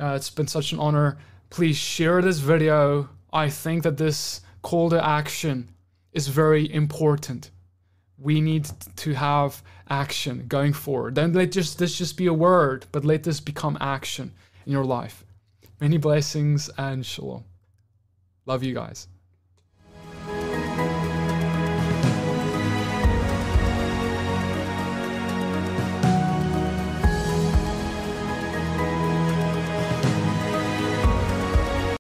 Uh, 0.01 0.14
it's 0.14 0.31
been 0.31 0.47
such 0.47 0.73
an 0.73 0.79
honor. 0.79 1.18
Please 1.51 1.77
share 1.77 2.23
this 2.23 2.39
video. 2.39 3.09
I 3.33 3.51
think 3.51 3.83
that 3.83 3.97
this 3.97 4.41
call 4.62 4.91
to 4.91 5.05
action 5.05 5.68
is 6.12 6.29
very 6.29 6.73
important. 6.73 7.51
We 8.18 8.41
need 8.41 8.71
to 8.97 9.14
have 9.14 9.62
action 9.89 10.45
going 10.47 10.75
forward. 10.75 11.14
Don't 11.14 11.33
let 11.33 11.51
just 11.51 11.79
this 11.79 11.97
just 11.99 12.16
be 12.16 12.27
a 12.27 12.35
word, 12.35 12.87
but 12.93 13.05
let 13.05 13.25
this 13.25 13.41
become 13.41 13.77
action 13.81 14.33
in 14.66 14.72
your 14.72 14.84
life. 14.84 15.24
Many 15.80 15.96
blessings 15.96 16.70
and 16.76 17.04
shalom. 17.04 17.44
Love 18.46 18.62
you 18.62 18.74
guys. 18.74 19.08